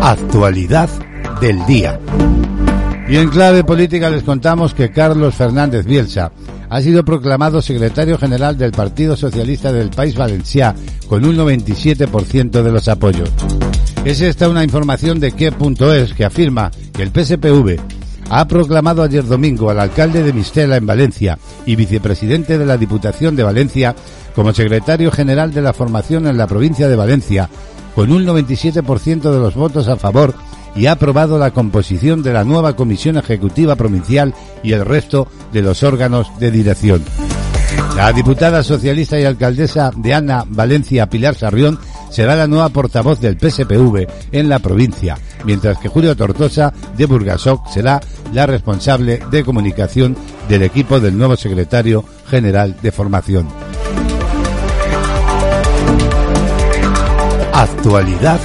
Actualidad 0.03 0.89
del 1.41 1.63
día. 1.67 1.99
Y 3.07 3.17
en 3.17 3.29
clave 3.29 3.63
política 3.63 4.09
les 4.09 4.23
contamos 4.23 4.73
que 4.73 4.89
Carlos 4.89 5.35
Fernández 5.35 5.85
Bielsa 5.85 6.31
ha 6.71 6.81
sido 6.81 7.05
proclamado 7.05 7.61
secretario 7.61 8.17
general 8.17 8.57
del 8.57 8.71
Partido 8.71 9.15
Socialista 9.15 9.71
del 9.71 9.91
País 9.91 10.15
Valencià 10.17 10.73
con 11.07 11.23
un 11.23 11.37
97% 11.37 12.63
de 12.63 12.71
los 12.71 12.87
apoyos. 12.87 13.29
Es 14.03 14.21
esta 14.21 14.49
una 14.49 14.63
información 14.63 15.19
de 15.19 15.33
qué.es 15.33 16.15
que 16.15 16.25
afirma 16.25 16.71
que 16.93 17.03
el 17.03 17.11
PSPV 17.11 17.79
ha 18.31 18.47
proclamado 18.47 19.03
ayer 19.03 19.23
domingo 19.23 19.69
al 19.69 19.79
alcalde 19.79 20.23
de 20.23 20.33
Mistela 20.33 20.77
en 20.77 20.87
Valencia 20.87 21.37
y 21.67 21.75
vicepresidente 21.75 22.57
de 22.57 22.65
la 22.65 22.77
Diputación 22.77 23.35
de 23.35 23.43
Valencia 23.43 23.95
como 24.33 24.51
secretario 24.51 25.11
general 25.11 25.53
de 25.53 25.61
la 25.61 25.73
formación 25.73 26.25
en 26.25 26.37
la 26.37 26.47
provincia 26.47 26.87
de 26.87 26.95
Valencia 26.95 27.49
con 27.95 28.11
un 28.11 28.25
97% 28.25 29.21
de 29.21 29.39
los 29.39 29.55
votos 29.55 29.87
a 29.87 29.97
favor 29.97 30.33
y 30.75 30.85
ha 30.85 30.93
aprobado 30.93 31.37
la 31.37 31.51
composición 31.51 32.23
de 32.23 32.33
la 32.33 32.43
nueva 32.43 32.75
Comisión 32.75 33.17
Ejecutiva 33.17 33.75
Provincial 33.75 34.33
y 34.63 34.73
el 34.73 34.85
resto 34.85 35.27
de 35.51 35.61
los 35.61 35.83
órganos 35.83 36.27
de 36.39 36.51
dirección. 36.51 37.03
La 37.95 38.13
diputada 38.13 38.63
socialista 38.63 39.19
y 39.19 39.25
alcaldesa 39.25 39.91
de 39.95 40.13
Ana 40.13 40.45
Valencia 40.47 41.09
Pilar 41.09 41.35
Sarrión 41.35 41.77
será 42.09 42.35
la 42.35 42.47
nueva 42.47 42.69
portavoz 42.69 43.19
del 43.19 43.37
PSPV 43.37 44.07
en 44.31 44.49
la 44.49 44.59
provincia, 44.59 45.17
mientras 45.45 45.77
que 45.77 45.89
Julio 45.89 46.15
Tortosa 46.15 46.73
de 46.97 47.05
Burgasok 47.05 47.67
será 47.69 48.01
la 48.33 48.45
responsable 48.45 49.21
de 49.29 49.43
comunicación 49.43 50.15
del 50.47 50.63
equipo 50.63 50.99
del 50.99 51.17
nuevo 51.17 51.35
secretario 51.35 52.03
general 52.27 52.75
de 52.81 52.91
formación. 52.91 53.47
Actualidad 57.61 58.39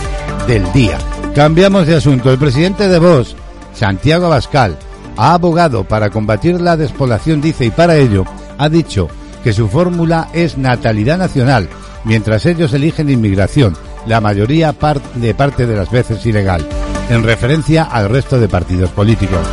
del 0.46 0.70
día. 0.74 0.98
Cambiamos 1.34 1.86
de 1.86 1.96
asunto. 1.96 2.30
El 2.30 2.38
presidente 2.38 2.86
de 2.86 2.98
Vox, 2.98 3.34
Santiago 3.72 4.26
Abascal, 4.26 4.76
ha 5.16 5.32
abogado 5.32 5.84
para 5.84 6.10
combatir 6.10 6.60
la 6.60 6.76
despoblación, 6.76 7.40
dice, 7.40 7.64
y 7.64 7.70
para 7.70 7.96
ello 7.96 8.26
ha 8.58 8.68
dicho 8.68 9.08
que 9.42 9.54
su 9.54 9.68
fórmula 9.68 10.28
es 10.34 10.58
natalidad 10.58 11.16
nacional, 11.16 11.66
mientras 12.04 12.44
ellos 12.44 12.74
eligen 12.74 13.08
inmigración, 13.08 13.74
la 14.06 14.20
mayoría 14.20 14.74
de 15.14 15.34
parte 15.34 15.66
de 15.66 15.76
las 15.76 15.90
veces 15.90 16.26
ilegal, 16.26 16.68
en 17.08 17.22
referencia 17.22 17.84
al 17.84 18.10
resto 18.10 18.38
de 18.38 18.50
partidos 18.50 18.90
políticos. 18.90 19.46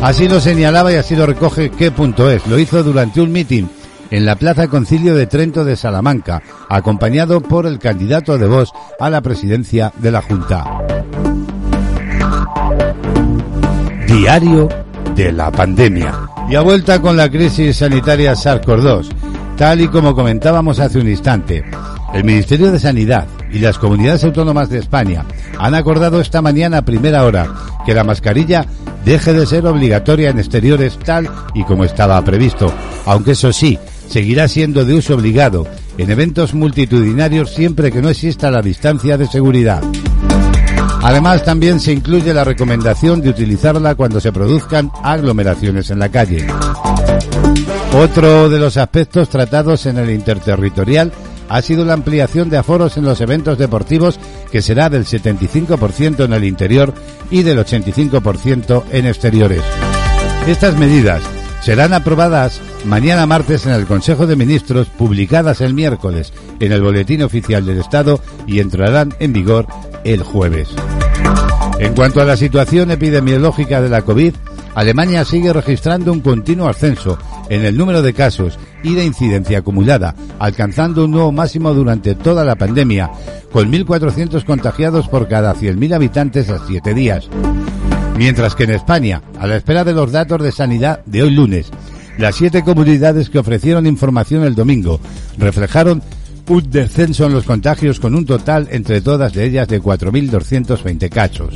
Así 0.00 0.28
lo 0.28 0.40
señalaba 0.40 0.92
y 0.92 0.94
así 0.94 1.16
lo 1.16 1.26
recoge 1.26 1.70
qué 1.70 1.90
punto 1.90 2.30
es. 2.30 2.46
Lo 2.46 2.56
hizo 2.56 2.84
durante 2.84 3.20
un 3.20 3.32
en 4.10 4.26
la 4.26 4.36
Plaza 4.36 4.68
Concilio 4.68 5.14
de 5.14 5.26
Trento 5.26 5.64
de 5.64 5.76
Salamanca, 5.76 6.42
acompañado 6.68 7.40
por 7.40 7.66
el 7.66 7.78
candidato 7.78 8.38
de 8.38 8.46
Vox 8.46 8.70
a 8.98 9.10
la 9.10 9.20
presidencia 9.20 9.92
de 9.98 10.10
la 10.10 10.22
Junta. 10.22 10.64
Diario 14.06 14.68
de 15.14 15.32
la 15.32 15.50
pandemia. 15.50 16.14
Y 16.48 16.56
a 16.56 16.62
vuelta 16.62 17.00
con 17.00 17.16
la 17.16 17.30
crisis 17.30 17.76
sanitaria 17.76 18.32
SARS-CoV-2, 18.32 19.08
tal 19.56 19.80
y 19.80 19.88
como 19.88 20.14
comentábamos 20.14 20.80
hace 20.80 20.98
un 20.98 21.08
instante. 21.08 21.64
El 22.12 22.24
Ministerio 22.24 22.72
de 22.72 22.80
Sanidad 22.80 23.28
y 23.52 23.60
las 23.60 23.78
comunidades 23.78 24.24
autónomas 24.24 24.68
de 24.68 24.78
España 24.78 25.24
han 25.58 25.74
acordado 25.74 26.20
esta 26.20 26.42
mañana 26.42 26.78
a 26.78 26.84
primera 26.84 27.24
hora 27.24 27.46
que 27.86 27.94
la 27.94 28.02
mascarilla 28.02 28.66
deje 29.04 29.32
de 29.32 29.46
ser 29.46 29.66
obligatoria 29.66 30.30
en 30.30 30.38
exteriores 30.38 30.98
tal 30.98 31.28
y 31.54 31.62
como 31.64 31.84
estaba 31.84 32.20
previsto, 32.22 32.72
aunque 33.06 33.32
eso 33.32 33.52
sí, 33.52 33.78
seguirá 34.10 34.48
siendo 34.48 34.84
de 34.84 34.94
uso 34.94 35.14
obligado 35.14 35.66
en 35.96 36.10
eventos 36.10 36.52
multitudinarios 36.52 37.54
siempre 37.54 37.92
que 37.92 38.02
no 38.02 38.10
exista 38.10 38.50
la 38.50 38.60
distancia 38.60 39.16
de 39.16 39.26
seguridad. 39.26 39.82
Además, 41.02 41.44
también 41.44 41.80
se 41.80 41.92
incluye 41.92 42.34
la 42.34 42.44
recomendación 42.44 43.22
de 43.22 43.30
utilizarla 43.30 43.94
cuando 43.94 44.20
se 44.20 44.32
produzcan 44.32 44.90
aglomeraciones 45.02 45.90
en 45.90 45.98
la 45.98 46.10
calle. 46.10 46.46
Otro 47.94 48.50
de 48.50 48.58
los 48.58 48.76
aspectos 48.76 49.28
tratados 49.30 49.86
en 49.86 49.98
el 49.98 50.10
interterritorial 50.10 51.12
ha 51.48 51.62
sido 51.62 51.84
la 51.84 51.94
ampliación 51.94 52.50
de 52.50 52.58
aforos 52.58 52.96
en 52.96 53.04
los 53.04 53.20
eventos 53.20 53.58
deportivos 53.58 54.20
que 54.52 54.62
será 54.62 54.90
del 54.90 55.04
75% 55.04 56.24
en 56.24 56.32
el 56.32 56.44
interior 56.44 56.92
y 57.30 57.42
del 57.42 57.58
85% 57.58 58.84
en 58.92 59.06
exteriores. 59.06 59.62
Estas 60.46 60.76
medidas 60.76 61.22
serán 61.60 61.92
aprobadas 61.92 62.60
mañana 62.84 63.26
martes 63.26 63.66
en 63.66 63.72
el 63.72 63.86
Consejo 63.86 64.26
de 64.26 64.36
Ministros, 64.36 64.88
publicadas 64.88 65.60
el 65.60 65.74
miércoles 65.74 66.32
en 66.58 66.72
el 66.72 66.82
Boletín 66.82 67.22
Oficial 67.22 67.64
del 67.64 67.78
Estado 67.78 68.20
y 68.46 68.60
entrarán 68.60 69.14
en 69.20 69.32
vigor 69.32 69.66
el 70.04 70.22
jueves. 70.22 70.68
En 71.78 71.94
cuanto 71.94 72.20
a 72.20 72.24
la 72.24 72.36
situación 72.36 72.90
epidemiológica 72.90 73.80
de 73.80 73.88
la 73.88 74.02
COVID, 74.02 74.34
Alemania 74.74 75.24
sigue 75.24 75.52
registrando 75.52 76.12
un 76.12 76.20
continuo 76.20 76.68
ascenso 76.68 77.18
en 77.48 77.64
el 77.64 77.76
número 77.76 78.02
de 78.02 78.14
casos 78.14 78.58
y 78.82 78.94
de 78.94 79.04
incidencia 79.04 79.58
acumulada, 79.58 80.14
alcanzando 80.38 81.04
un 81.04 81.10
nuevo 81.10 81.32
máximo 81.32 81.74
durante 81.74 82.14
toda 82.14 82.44
la 82.44 82.56
pandemia, 82.56 83.10
con 83.52 83.70
1.400 83.72 84.44
contagiados 84.44 85.08
por 85.08 85.28
cada 85.28 85.54
100.000 85.54 85.94
habitantes 85.94 86.50
a 86.50 86.64
7 86.66 86.94
días. 86.94 87.28
Mientras 88.20 88.54
que 88.54 88.64
en 88.64 88.72
España, 88.72 89.22
a 89.38 89.46
la 89.46 89.56
espera 89.56 89.82
de 89.82 89.94
los 89.94 90.12
datos 90.12 90.42
de 90.42 90.52
sanidad 90.52 91.02
de 91.06 91.22
hoy 91.22 91.30
lunes, 91.30 91.70
las 92.18 92.36
siete 92.36 92.62
comunidades 92.62 93.30
que 93.30 93.38
ofrecieron 93.38 93.86
información 93.86 94.44
el 94.44 94.54
domingo 94.54 95.00
reflejaron 95.38 96.02
un 96.46 96.70
descenso 96.70 97.24
en 97.24 97.32
los 97.32 97.46
contagios 97.46 97.98
con 97.98 98.14
un 98.14 98.26
total 98.26 98.68
entre 98.72 99.00
todas 99.00 99.34
ellas 99.38 99.68
de 99.68 99.80
4.220 99.80 101.08
casos. 101.08 101.54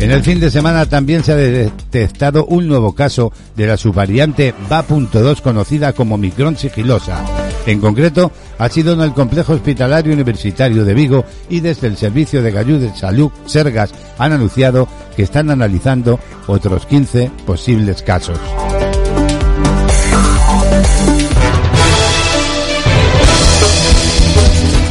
En 0.00 0.10
el 0.10 0.24
fin 0.24 0.40
de 0.40 0.50
semana 0.50 0.86
también 0.86 1.22
se 1.22 1.30
ha 1.30 1.36
detectado 1.36 2.46
un 2.46 2.66
nuevo 2.66 2.96
caso 2.96 3.32
de 3.54 3.68
la 3.68 3.76
subvariante 3.76 4.52
BA.2 4.68 5.42
conocida 5.42 5.92
como 5.92 6.18
Micron 6.18 6.56
sigilosa. 6.56 7.24
En 7.66 7.80
concreto, 7.80 8.32
ha 8.58 8.68
sido 8.68 8.94
en 8.94 9.02
el 9.02 9.12
complejo 9.12 9.52
hospitalario 9.52 10.12
universitario 10.12 10.84
de 10.84 10.94
Vigo 10.94 11.24
y 11.50 11.60
desde 11.60 11.86
el 11.86 11.96
Servicio 11.96 12.42
de 12.42 12.50
Gallú 12.50 12.78
de 12.78 12.94
Salud, 12.96 13.30
Sergas, 13.44 13.92
han 14.18 14.32
anunciado 14.32 14.88
que 15.16 15.22
están 15.22 15.50
analizando 15.50 16.18
otros 16.46 16.86
15 16.86 17.30
posibles 17.46 18.02
casos. 18.02 18.38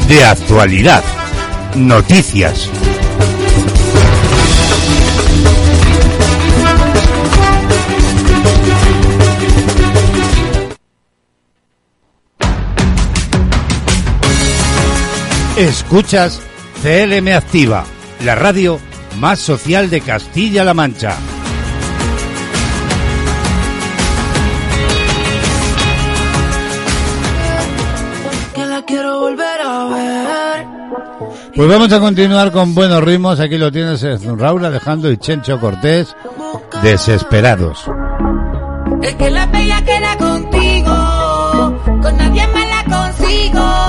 De 0.08 0.23
actualidad. 0.25 1.03
Noticias. 1.75 2.69
Escuchas 15.60 16.41
CLM 16.82 17.36
Activa, 17.36 17.84
la 18.23 18.34
radio 18.34 18.79
más 19.17 19.39
social 19.39 19.89
de 19.89 20.02
Castilla-La 20.02 20.74
Mancha. 20.74 21.17
Pues 31.60 31.69
vamos 31.69 31.91
a 31.91 32.00
continuar 32.00 32.54
con 32.54 32.74
buenos 32.74 33.04
ritmos. 33.04 33.39
Aquí 33.41 33.58
lo 33.58 33.69
tienes 33.69 34.02
Raúl 34.24 34.63
Alejandro 34.63 35.12
y 35.12 35.17
Chencho 35.17 35.60
Cortés, 35.60 36.15
desesperados. 36.82 37.84
Es 39.02 39.15
que 39.15 39.30
la 39.30 39.45
bella 39.48 39.84
queda 39.84 40.17
contigo, 40.17 42.00
con 42.02 42.17
nadie 42.17 42.48
más 42.48 42.69
la 42.69 42.98
consigo. 42.98 43.88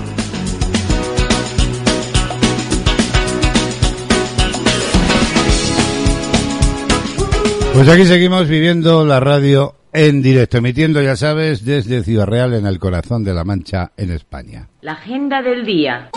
Pues 7.73 7.87
aquí 7.87 8.05
seguimos 8.05 8.47
viviendo 8.47 9.05
la 9.05 9.19
radio 9.19 9.75
en 9.93 10.21
directo, 10.21 10.57
emitiendo, 10.57 11.01
ya 11.01 11.15
sabes, 11.15 11.65
desde 11.65 12.03
Ciudad 12.03 12.27
Real 12.27 12.53
en 12.53 12.65
el 12.65 12.79
corazón 12.79 13.23
de 13.23 13.33
la 13.33 13.43
Mancha, 13.43 13.91
en 13.97 14.11
España. 14.11 14.67
La 14.81 14.93
agenda 14.93 15.41
del 15.41 15.65
día. 15.65 16.09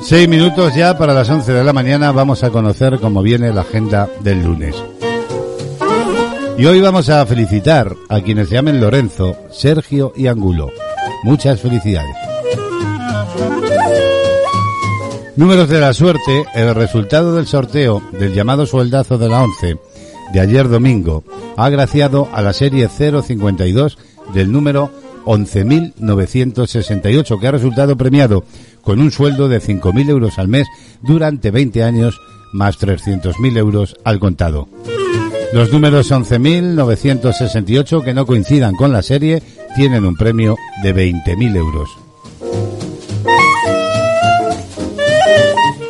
Seis 0.00 0.28
minutos 0.28 0.74
ya 0.76 0.96
para 0.96 1.12
las 1.12 1.28
once 1.28 1.52
de 1.52 1.64
la 1.64 1.72
mañana 1.72 2.12
vamos 2.12 2.44
a 2.44 2.50
conocer 2.50 3.00
cómo 3.00 3.22
viene 3.22 3.52
la 3.52 3.62
agenda 3.62 4.08
del 4.22 4.44
lunes. 4.44 4.76
Y 6.58 6.64
hoy 6.64 6.80
vamos 6.80 7.10
a 7.10 7.26
felicitar 7.26 7.94
a 8.08 8.22
quienes 8.22 8.48
se 8.48 8.54
llamen 8.54 8.80
Lorenzo, 8.80 9.36
Sergio 9.50 10.14
y 10.16 10.26
Angulo. 10.26 10.70
Muchas 11.22 11.60
felicidades. 11.60 12.16
Números 15.36 15.68
de 15.68 15.80
la 15.80 15.92
suerte, 15.92 16.46
el 16.54 16.74
resultado 16.74 17.34
del 17.34 17.46
sorteo 17.46 18.00
del 18.12 18.32
llamado 18.32 18.64
sueldazo 18.64 19.18
de 19.18 19.28
la 19.28 19.42
11 19.42 19.76
de 20.32 20.40
ayer 20.40 20.70
domingo 20.70 21.24
ha 21.58 21.66
agraciado 21.66 22.30
a 22.32 22.40
la 22.40 22.54
serie 22.54 22.88
052 22.88 23.98
del 24.32 24.50
número 24.50 24.90
11.968 25.26 27.38
que 27.38 27.46
ha 27.46 27.52
resultado 27.52 27.98
premiado 27.98 28.44
con 28.80 29.00
un 29.00 29.10
sueldo 29.10 29.50
de 29.50 29.60
5.000 29.60 30.08
euros 30.08 30.38
al 30.38 30.48
mes 30.48 30.66
durante 31.02 31.50
20 31.50 31.82
años 31.82 32.18
más 32.54 32.80
300.000 32.80 33.58
euros 33.58 33.94
al 34.04 34.20
contado. 34.20 34.68
Los 35.56 35.72
números 35.72 36.12
11.968 36.12 38.04
que 38.04 38.12
no 38.12 38.26
coincidan 38.26 38.74
con 38.74 38.92
la 38.92 39.00
serie 39.00 39.42
tienen 39.74 40.04
un 40.04 40.14
premio 40.14 40.54
de 40.82 40.94
20.000 40.94 41.56
euros. 41.56 41.88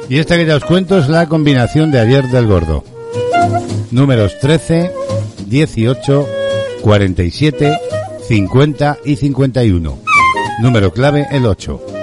Y 0.09 0.20
esta 0.20 0.37
que 0.37 0.46
ya 0.46 0.55
os 0.55 0.64
cuento 0.64 0.96
es 0.98 1.09
la 1.09 1.26
combinación 1.26 1.90
de 1.90 1.98
ayer 1.98 2.29
del 2.29 2.46
gordo. 2.46 2.85
Números 3.90 4.38
13, 4.40 4.92
18, 5.48 6.29
47, 6.83 7.76
50 8.29 8.98
y 9.05 9.16
51. 9.16 9.98
Número 10.61 10.92
clave 10.92 11.26
el 11.33 11.44
8. 11.44 11.96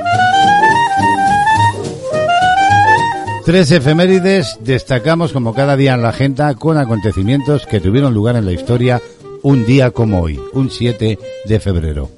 Tres 3.45 3.71
efemérides 3.71 4.57
destacamos 4.61 5.33
como 5.33 5.53
cada 5.53 5.75
día 5.75 5.95
en 5.95 6.01
la 6.01 6.09
agenda 6.09 6.55
con 6.55 6.77
acontecimientos 6.77 7.65
que 7.65 7.81
tuvieron 7.81 8.13
lugar 8.13 8.37
en 8.37 8.45
la 8.45 8.53
historia 8.53 9.01
un 9.41 9.65
día 9.65 9.91
como 9.91 10.21
hoy, 10.21 10.39
un 10.53 10.69
7 10.69 11.19
de 11.45 11.59
febrero. 11.59 12.09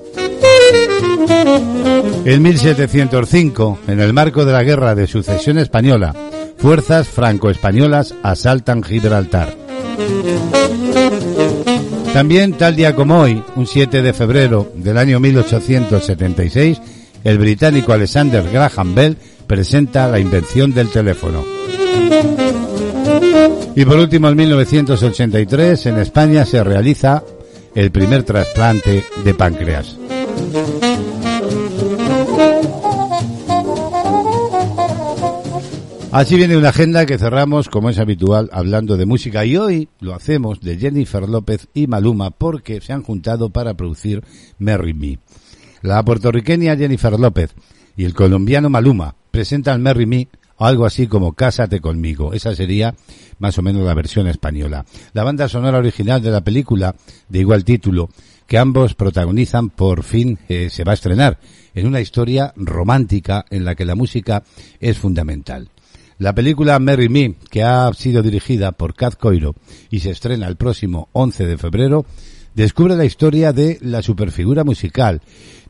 En 2.25 2.41
1705, 2.43 3.79
en 3.87 3.99
el 3.99 4.13
marco 4.13 4.45
de 4.45 4.53
la 4.53 4.63
Guerra 4.63 4.93
de 4.93 5.07
Sucesión 5.07 5.57
Española, 5.57 6.13
fuerzas 6.57 7.07
franco-españolas 7.07 8.13
asaltan 8.21 8.83
Gibraltar. 8.83 9.55
También 12.13 12.53
tal 12.53 12.75
día 12.75 12.95
como 12.95 13.19
hoy, 13.19 13.43
un 13.55 13.65
7 13.65 14.03
de 14.03 14.13
febrero 14.13 14.71
del 14.75 14.97
año 14.97 15.19
1876, 15.19 16.81
el 17.25 17.39
británico 17.39 17.91
Alexander 17.91 18.47
Graham 18.49 18.93
Bell 18.93 19.17
presenta 19.47 20.07
la 20.07 20.19
invención 20.19 20.73
del 20.73 20.89
teléfono. 20.89 21.43
Y 23.75 23.83
por 23.83 23.97
último, 23.97 24.29
en 24.29 24.37
1983, 24.37 25.87
en 25.87 25.97
España 25.97 26.45
se 26.45 26.63
realiza 26.63 27.23
el 27.73 27.91
primer 27.91 28.23
trasplante 28.23 29.03
de 29.23 29.33
páncreas. 29.33 29.97
Así 36.11 36.35
viene 36.37 36.55
una 36.55 36.69
agenda 36.69 37.05
que 37.05 37.17
cerramos, 37.17 37.67
como 37.69 37.89
es 37.89 37.97
habitual, 37.97 38.49
hablando 38.53 38.95
de 38.97 39.05
música. 39.05 39.45
Y 39.45 39.57
hoy 39.57 39.89
lo 39.99 40.13
hacemos 40.13 40.61
de 40.61 40.77
Jennifer 40.77 41.27
López 41.27 41.67
y 41.73 41.87
Maluma 41.87 42.29
porque 42.29 42.79
se 42.81 42.93
han 42.93 43.03
juntado 43.03 43.49
para 43.49 43.73
producir 43.73 44.23
Merry 44.59 44.93
Me. 44.93 45.19
La 45.85 46.03
puertorriqueña 46.03 46.75
Jennifer 46.75 47.13
López 47.19 47.53
y 47.95 48.05
el 48.05 48.15
colombiano 48.15 48.71
Maluma 48.71 49.13
presentan 49.29 49.83
Merry 49.83 50.07
Me 50.07 50.27
algo 50.57 50.83
así 50.83 51.05
como 51.05 51.33
Cásate 51.33 51.79
conmigo. 51.79 52.33
Esa 52.33 52.55
sería 52.55 52.95
más 53.37 53.59
o 53.59 53.61
menos 53.61 53.83
la 53.83 53.93
versión 53.93 54.25
española. 54.25 54.83
La 55.13 55.23
banda 55.23 55.47
sonora 55.47 55.77
original 55.77 56.23
de 56.23 56.31
la 56.31 56.41
película, 56.41 56.95
de 57.29 57.39
igual 57.39 57.63
título, 57.63 58.09
que 58.47 58.57
ambos 58.57 58.95
protagonizan, 58.95 59.69
por 59.69 60.01
fin 60.01 60.39
eh, 60.49 60.71
se 60.71 60.83
va 60.83 60.93
a 60.93 60.95
estrenar 60.95 61.37
en 61.75 61.85
una 61.85 62.01
historia 62.01 62.51
romántica 62.55 63.45
en 63.51 63.63
la 63.63 63.75
que 63.75 63.85
la 63.85 63.93
música 63.93 64.41
es 64.79 64.97
fundamental. 64.97 65.69
La 66.17 66.33
película 66.33 66.79
Merry 66.79 67.09
Me, 67.09 67.35
que 67.51 67.61
ha 67.61 67.93
sido 67.93 68.23
dirigida 68.23 68.71
por 68.71 68.95
Kat 68.95 69.17
Coiro 69.19 69.53
y 69.91 69.99
se 69.99 70.09
estrena 70.09 70.47
el 70.47 70.55
próximo 70.55 71.09
11 71.11 71.45
de 71.45 71.57
febrero, 71.59 72.07
descubre 72.55 72.95
la 72.95 73.05
historia 73.05 73.53
de 73.53 73.77
la 73.81 74.01
superfigura 74.01 74.63
musical 74.63 75.21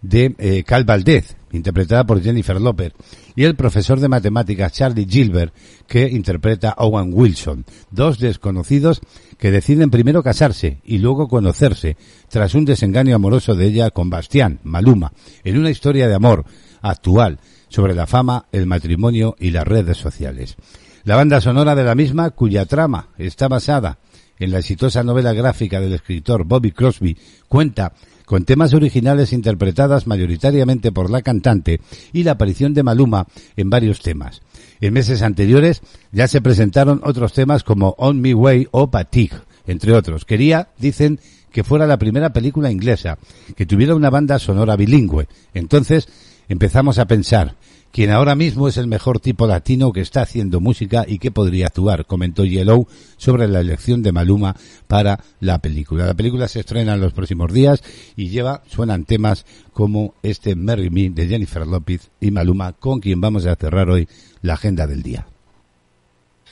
de 0.01 0.35
eh, 0.37 0.63
Cal 0.63 0.85
Valdez, 0.85 1.35
interpretada 1.51 2.05
por 2.05 2.21
Jennifer 2.21 2.61
López, 2.61 2.93
y 3.35 3.43
el 3.43 3.55
profesor 3.55 3.99
de 3.99 4.07
matemáticas 4.07 4.71
Charlie 4.71 5.07
Gilbert, 5.09 5.53
que 5.87 6.07
interpreta 6.07 6.75
Owen 6.77 7.09
Wilson, 7.11 7.65
dos 7.89 8.19
desconocidos 8.19 9.01
que 9.37 9.51
deciden 9.51 9.89
primero 9.89 10.21
casarse 10.21 10.79
y 10.85 10.99
luego 10.99 11.27
conocerse, 11.27 11.97
tras 12.29 12.53
un 12.53 12.65
desengaño 12.65 13.15
amoroso 13.15 13.55
de 13.55 13.65
ella 13.65 13.89
con 13.89 14.09
Bastián, 14.09 14.59
Maluma, 14.63 15.11
en 15.43 15.57
una 15.57 15.71
historia 15.71 16.07
de 16.07 16.15
amor 16.15 16.45
actual 16.81 17.39
sobre 17.67 17.95
la 17.95 18.05
fama, 18.05 18.45
el 18.51 18.67
matrimonio 18.67 19.35
y 19.39 19.51
las 19.51 19.67
redes 19.67 19.97
sociales. 19.97 20.55
La 21.03 21.15
banda 21.15 21.41
sonora 21.41 21.75
de 21.75 21.83
la 21.83 21.95
misma, 21.95 22.31
cuya 22.31 22.65
trama 22.65 23.09
está 23.17 23.47
basada 23.47 23.99
en 24.39 24.51
la 24.51 24.59
exitosa 24.59 25.03
novela 25.03 25.33
gráfica 25.33 25.79
del 25.79 25.93
escritor 25.93 26.45
Bobby 26.45 26.71
Crosby, 26.71 27.17
cuenta 27.47 27.93
con 28.25 28.43
temas 28.43 28.73
originales 28.73 29.33
interpretadas 29.33 30.07
mayoritariamente 30.07 30.91
por 30.91 31.09
la 31.09 31.21
cantante 31.21 31.79
y 32.11 32.23
la 32.23 32.31
aparición 32.31 32.73
de 32.73 32.83
Maluma 32.83 33.27
en 33.55 33.69
varios 33.69 34.01
temas. 34.01 34.41
En 34.81 34.93
meses 34.93 35.21
anteriores 35.21 35.81
ya 36.11 36.27
se 36.27 36.41
presentaron 36.41 37.01
otros 37.03 37.33
temas 37.33 37.63
como 37.63 37.95
On 37.97 38.19
Me 38.19 38.33
Way 38.33 38.67
o 38.71 38.89
Patig, 38.89 39.31
entre 39.67 39.93
otros. 39.93 40.25
Quería, 40.25 40.69
dicen, 40.77 41.19
que 41.55 41.63
fuera 41.63 41.87
la 41.87 41.97
primera 41.97 42.33
película 42.33 42.69
inglesa 42.69 43.17
que 43.55 43.65
tuviera 43.65 43.95
una 43.95 44.09
banda 44.09 44.39
sonora 44.39 44.75
bilingüe. 44.75 45.29
Entonces 45.53 46.09
empezamos 46.49 46.99
a 46.99 47.05
pensar, 47.05 47.55
quien 47.95 48.11
ahora 48.11 48.35
mismo 48.35 48.67
es 48.67 48.75
el 48.75 48.87
mejor 48.87 49.21
tipo 49.21 49.47
latino 49.47 49.93
que 49.93 50.01
está 50.01 50.21
haciendo 50.21 50.59
música 50.59 51.05
y 51.07 51.17
que 51.17 51.31
podría 51.31 51.67
actuar, 51.67 52.05
comentó 52.05 52.43
Yellow 52.43 52.89
sobre 53.15 53.47
la 53.47 53.61
elección 53.61 54.03
de 54.03 54.11
Maluma 54.11 54.57
para 54.85 55.23
la 55.39 55.59
película. 55.59 56.05
La 56.05 56.13
película 56.13 56.49
se 56.49 56.59
estrena 56.59 56.95
en 56.95 56.99
los 56.99 57.13
próximos 57.13 57.53
días 57.53 57.81
y 58.17 58.27
lleva, 58.27 58.63
suenan 58.67 59.05
temas 59.05 59.45
como 59.71 60.13
este 60.23 60.57
Merry 60.57 60.89
Me 60.89 61.09
de 61.09 61.25
Jennifer 61.25 61.65
Lopez 61.65 62.09
y 62.19 62.31
Maluma, 62.31 62.73
con 62.73 62.99
quien 62.99 63.21
vamos 63.21 63.45
a 63.45 63.55
cerrar 63.55 63.89
hoy 63.89 64.09
la 64.41 64.55
agenda 64.55 64.87
del 64.87 65.01
día. 65.01 65.25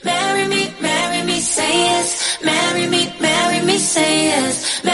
Marry 0.06 0.48
me, 0.48 0.74
marry 0.82 1.24
me, 1.26 1.42
say 1.42 1.66
yes. 1.74 2.40
Me, 2.42 2.52
marry 3.20 3.62
me, 3.66 3.78
say 3.80 4.28
yes. 4.28 4.82
Me. 4.86 4.94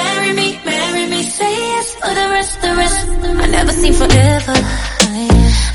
For 2.01 2.15
the 2.15 2.29
rest, 2.31 2.61
the 2.61 2.75
rest, 2.75 3.07
I 3.21 3.47
never 3.51 3.71
seen 3.71 3.93
forever. 3.93 4.88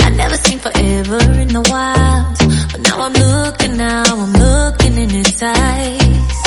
I 0.05 0.09
never 0.11 0.37
seen 0.37 0.59
forever 0.59 1.19
in 1.43 1.49
the 1.49 1.63
wild. 1.73 2.37
But 2.73 2.81
now 2.87 2.97
I'm 3.07 3.13
looking, 3.13 3.77
now 3.77 4.03
I'm 4.07 4.33
looking 4.33 4.95
in 5.05 5.11
his 5.11 5.43
eyes. 5.43 6.43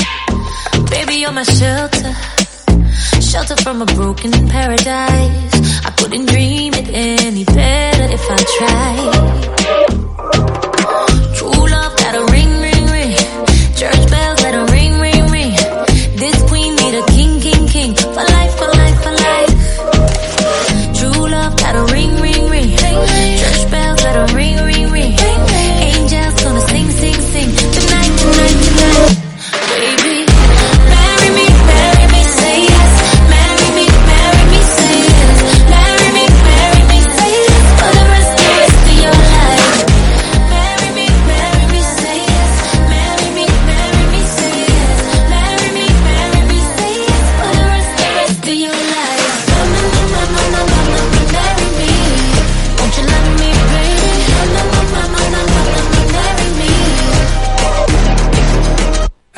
Baby, 0.92 1.16
you're 1.22 1.32
my 1.32 1.44
shelter. 1.44 2.14
Shelter 3.22 3.56
from 3.64 3.82
a 3.82 3.86
broken 3.86 4.32
paradise. 4.48 5.86
I 5.86 5.92
couldn't 5.98 6.26
dream 6.28 6.74
it 6.76 6.88
any 6.90 7.44
better 7.46 8.04
if 8.18 8.26
I 8.30 8.38
tried. 8.58 10.57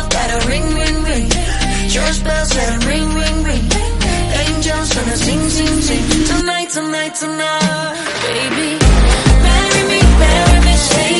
Love 0.00 0.08
got 0.08 0.30
a 0.30 0.48
ring, 0.48 0.66
ring, 0.80 1.02
ring. 1.02 1.28
Church 1.90 2.24
bells 2.24 2.56
let 2.56 2.68
a 2.72 2.86
ring, 2.88 3.08
ring, 3.20 3.44
ring. 3.44 3.64
Angels 4.46 4.94
gonna 4.94 5.16
sing, 5.16 5.42
sing, 5.50 5.80
sing. 5.88 6.24
Tonight, 6.24 6.70
tonight, 6.70 7.14
tonight, 7.16 7.96
baby. 8.24 8.70
Marry 9.44 9.82
me, 9.92 10.00
marry 10.22 10.60
me, 10.64 10.74
say 10.88 11.19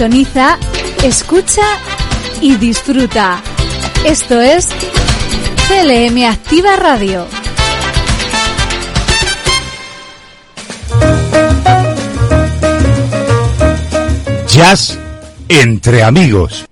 Sintoniza, 0.00 0.58
escucha 1.04 1.60
y 2.40 2.56
disfruta. 2.56 3.42
Esto 4.02 4.40
es 4.40 4.66
CLM 5.68 6.24
Activa 6.24 6.74
Radio. 6.76 7.26
Jazz 14.48 14.98
entre 15.50 16.02
amigos. 16.02 16.64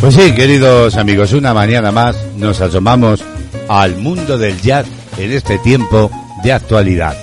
Pues 0.00 0.14
sí, 0.14 0.32
queridos 0.34 0.96
amigos, 0.96 1.34
una 1.34 1.52
mañana 1.52 1.92
más 1.92 2.16
nos 2.38 2.62
asomamos 2.62 3.22
al 3.68 3.96
mundo 3.96 4.38
del 4.38 4.58
jazz 4.62 4.86
en 5.18 5.32
este 5.32 5.58
tiempo 5.58 6.10
de 6.42 6.52
actualidad. 6.54 7.14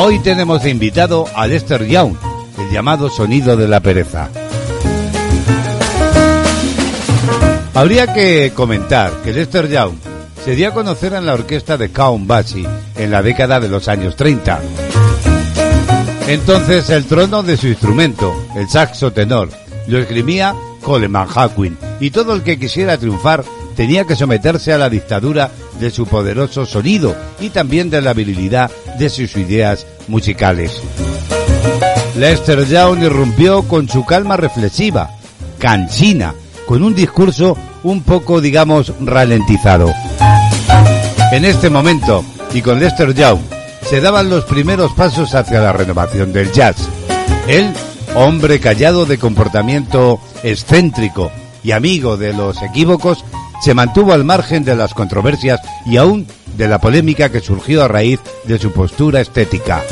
Hoy 0.00 0.20
tenemos 0.20 0.62
de 0.62 0.70
invitado 0.70 1.24
a 1.34 1.48
Lester 1.48 1.84
Young, 1.84 2.14
el 2.56 2.70
llamado 2.70 3.10
sonido 3.10 3.56
de 3.56 3.66
la 3.66 3.80
pereza. 3.80 4.30
Habría 7.74 8.14
que 8.14 8.52
comentar 8.54 9.10
que 9.24 9.32
Lester 9.32 9.68
Young 9.68 9.94
se 10.44 10.54
dio 10.54 10.68
a 10.68 10.72
conocer 10.72 11.14
en 11.14 11.26
la 11.26 11.34
orquesta 11.34 11.76
de 11.76 11.90
Count 11.90 12.28
Basie 12.28 12.64
en 12.94 13.10
la 13.10 13.22
década 13.22 13.58
de 13.58 13.68
los 13.68 13.88
años 13.88 14.14
30. 14.14 14.60
Entonces 16.28 16.90
el 16.90 17.04
trono 17.06 17.42
de 17.42 17.56
su 17.56 17.66
instrumento, 17.66 18.32
el 18.54 18.68
saxo 18.68 19.12
tenor, 19.12 19.50
lo 19.88 19.98
esgrimía 19.98 20.54
Coleman 20.80 21.26
Hawkins 21.26 21.76
y 21.98 22.12
todo 22.12 22.34
el 22.34 22.44
que 22.44 22.56
quisiera 22.56 22.98
triunfar 22.98 23.44
tenía 23.78 24.02
que 24.02 24.16
someterse 24.16 24.72
a 24.72 24.78
la 24.78 24.90
dictadura 24.90 25.52
de 25.78 25.92
su 25.92 26.04
poderoso 26.04 26.66
sonido 26.66 27.14
y 27.38 27.50
también 27.50 27.90
de 27.90 28.02
la 28.02 28.12
virilidad 28.12 28.72
de 28.98 29.08
sus 29.08 29.36
ideas 29.36 29.86
musicales. 30.08 30.82
Lester 32.16 32.66
Young 32.66 33.04
irrumpió 33.04 33.62
con 33.68 33.88
su 33.88 34.04
calma 34.04 34.36
reflexiva, 34.36 35.10
canchina, 35.60 36.34
con 36.66 36.82
un 36.82 36.92
discurso 36.92 37.56
un 37.84 38.02
poco, 38.02 38.40
digamos, 38.40 38.92
ralentizado. 39.00 39.94
En 41.30 41.44
este 41.44 41.70
momento, 41.70 42.24
y 42.52 42.62
con 42.62 42.80
Lester 42.80 43.14
Young, 43.14 43.38
se 43.88 44.00
daban 44.00 44.28
los 44.28 44.42
primeros 44.46 44.92
pasos 44.94 45.36
hacia 45.36 45.60
la 45.60 45.72
renovación 45.72 46.32
del 46.32 46.50
jazz. 46.50 46.88
Él, 47.46 47.72
hombre 48.16 48.58
callado 48.58 49.06
de 49.06 49.18
comportamiento 49.18 50.18
excéntrico 50.42 51.30
y 51.62 51.70
amigo 51.70 52.16
de 52.16 52.32
los 52.32 52.60
equívocos, 52.60 53.24
se 53.60 53.74
mantuvo 53.74 54.12
al 54.12 54.24
margen 54.24 54.64
de 54.64 54.76
las 54.76 54.94
controversias 54.94 55.60
y 55.86 55.96
aún 55.96 56.26
de 56.56 56.68
la 56.68 56.80
polémica 56.80 57.30
que 57.30 57.40
surgió 57.40 57.84
a 57.84 57.88
raíz 57.88 58.20
de 58.44 58.58
su 58.58 58.72
postura 58.72 59.20
estética. 59.20 59.82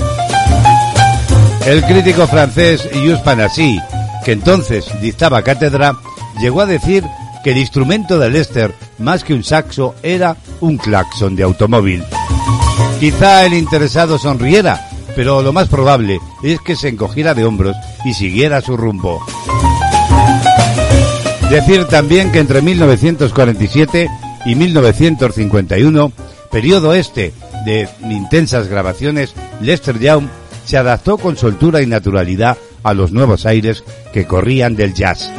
El 1.66 1.85
crítico 1.85 2.26
francés 2.26 2.88
Yus 2.92 3.18
Panassi, 3.20 3.81
que 4.24 4.33
entonces 4.33 4.87
dictaba 5.00 5.42
cátedra, 5.42 5.96
llegó 6.40 6.61
a 6.61 6.66
decir 6.66 7.05
que 7.42 7.50
el 7.52 7.59
instrumento 7.59 8.18
de 8.18 8.31
Lester, 8.31 8.74
más 8.98 9.24
que 9.24 9.35
un 9.35 9.44
saxo, 9.44 9.94
era 10.02 10.37
un 10.61 10.76
claxon 10.79 11.37
de 11.37 11.42
automóvil. 11.42 12.05
Quizá 13.00 13.44
el 13.46 13.55
interesado 13.55 14.18
sonriera, 14.18 14.88
pero 15.14 15.42
lo 15.42 15.52
más 15.52 15.68
probable 15.68 16.20
es 16.42 16.61
que 16.61 16.76
se 16.76 16.88
encogiera 16.88 17.35
de 17.35 17.44
hombros 17.44 17.76
y 18.05 18.14
siguiera 18.14 18.61
su 18.61 18.76
rumbo. 18.76 19.24
Decir 21.50 21.85
también 21.85 22.32
que 22.32 22.40
entre 22.40 22.61
1947 22.61 24.09
y 24.46 24.54
1951, 24.56 26.12
periodo 26.50 26.92
este 26.92 27.32
de 27.64 27.88
intensas 28.02 28.66
grabaciones, 28.66 29.32
Lester 29.61 29.98
Young 30.00 30.26
se 30.64 30.76
adaptó 30.76 31.18
con 31.18 31.37
soltura 31.37 31.80
y 31.82 31.87
naturalidad 31.87 32.59
a 32.82 32.94
los 32.94 33.12
nuevos 33.12 33.46
aires 33.46 33.85
que 34.12 34.26
corrían 34.26 34.74
del 34.74 34.92
jazz. 34.92 35.30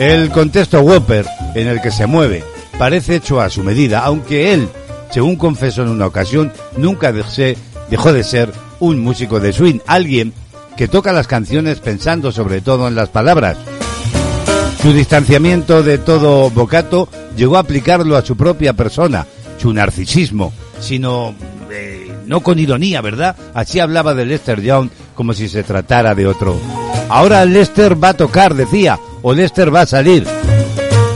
El 0.00 0.30
contexto 0.30 0.80
Whopper 0.80 1.24
en 1.54 1.68
el 1.68 1.80
que 1.80 1.92
se 1.92 2.06
mueve 2.06 2.42
parece 2.76 3.16
hecho 3.16 3.40
a 3.40 3.48
su 3.50 3.62
medida, 3.62 4.00
aunque 4.00 4.52
él, 4.52 4.68
según 5.10 5.36
confesó 5.36 5.82
en 5.82 5.88
una 5.88 6.06
ocasión, 6.06 6.52
nunca 6.76 7.12
dejó 7.12 8.12
de 8.12 8.24
ser 8.24 8.52
un 8.80 8.98
músico 9.00 9.38
de 9.38 9.52
swing, 9.52 9.78
alguien 9.86 10.32
que 10.76 10.88
toca 10.88 11.12
las 11.12 11.26
canciones 11.26 11.78
pensando 11.78 12.30
sobre 12.30 12.60
todo 12.60 12.88
en 12.88 12.94
las 12.94 13.08
palabras. 13.08 13.56
Su 14.80 14.92
distanciamiento 14.92 15.82
de 15.82 15.98
todo 15.98 16.50
bocato 16.50 17.08
llegó 17.36 17.56
a 17.56 17.60
aplicarlo 17.60 18.16
a 18.16 18.22
su 18.22 18.36
propia 18.36 18.74
persona, 18.74 19.26
su 19.58 19.72
narcisismo, 19.72 20.52
sino 20.78 21.34
eh, 21.70 22.12
no 22.26 22.40
con 22.40 22.60
ironía, 22.60 23.00
¿verdad? 23.00 23.34
Así 23.54 23.80
hablaba 23.80 24.14
de 24.14 24.24
Lester 24.24 24.62
Young 24.62 24.88
como 25.16 25.32
si 25.32 25.48
se 25.48 25.64
tratara 25.64 26.14
de 26.14 26.28
otro. 26.28 26.56
Ahora 27.08 27.44
Lester 27.44 28.02
va 28.02 28.10
a 28.10 28.16
tocar, 28.16 28.54
decía, 28.54 29.00
o 29.22 29.32
Lester 29.32 29.74
va 29.74 29.80
a 29.80 29.86
salir. 29.86 30.24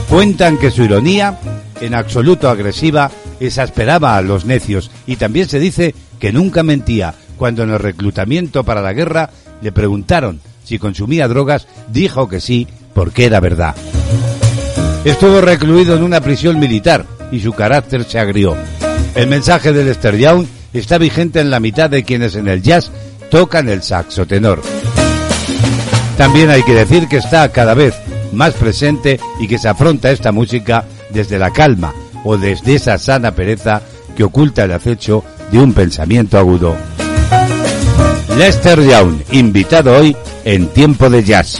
Cuentan 0.09 0.57
que 0.57 0.69
su 0.69 0.83
ironía, 0.83 1.39
en 1.79 1.93
absoluto 1.93 2.49
agresiva, 2.49 3.11
exasperaba 3.39 4.17
a 4.17 4.21
los 4.21 4.43
necios 4.43 4.91
y 5.07 5.15
también 5.15 5.47
se 5.47 5.59
dice 5.59 5.95
que 6.19 6.33
nunca 6.33 6.63
mentía. 6.63 7.15
Cuando 7.37 7.63
en 7.63 7.71
el 7.71 7.79
reclutamiento 7.79 8.63
para 8.63 8.81
la 8.81 8.93
guerra 8.93 9.29
le 9.61 9.71
preguntaron 9.71 10.41
si 10.63 10.79
consumía 10.79 11.27
drogas, 11.27 11.67
dijo 11.89 12.27
que 12.27 12.39
sí 12.39 12.67
porque 12.93 13.25
era 13.25 13.39
verdad. 13.39 13.75
Estuvo 15.05 15.41
recluido 15.41 15.95
en 15.95 16.03
una 16.03 16.21
prisión 16.21 16.59
militar 16.59 17.05
y 17.31 17.39
su 17.39 17.53
carácter 17.53 18.05
se 18.05 18.19
agrió. 18.19 18.55
El 19.15 19.27
mensaje 19.27 19.73
de 19.73 19.83
Lester 19.83 20.17
Young 20.17 20.45
está 20.73 20.97
vigente 20.97 21.39
en 21.39 21.49
la 21.49 21.59
mitad 21.59 21.89
de 21.89 22.03
quienes 22.03 22.35
en 22.35 22.47
el 22.47 22.61
jazz 22.61 22.91
tocan 23.29 23.69
el 23.69 23.83
saxo 23.83 24.25
tenor. 24.25 24.61
También 26.17 26.49
hay 26.49 26.63
que 26.63 26.73
decir 26.73 27.07
que 27.07 27.17
está 27.17 27.49
cada 27.49 27.73
vez 27.73 27.95
más 28.31 28.53
presente 28.53 29.19
y 29.39 29.47
que 29.47 29.57
se 29.57 29.69
afronta 29.69 30.11
esta 30.11 30.31
música 30.31 30.85
desde 31.09 31.39
la 31.39 31.51
calma 31.51 31.93
o 32.23 32.37
desde 32.37 32.75
esa 32.75 32.97
sana 32.97 33.31
pereza 33.31 33.81
que 34.15 34.23
oculta 34.23 34.63
el 34.63 34.71
acecho 34.71 35.23
de 35.51 35.59
un 35.59 35.73
pensamiento 35.73 36.37
agudo. 36.37 36.75
Lester 38.37 38.81
Young, 38.81 39.21
invitado 39.31 39.95
hoy 39.97 40.15
en 40.43 40.67
Tiempo 40.67 41.09
de 41.09 41.23
Jazz. 41.23 41.59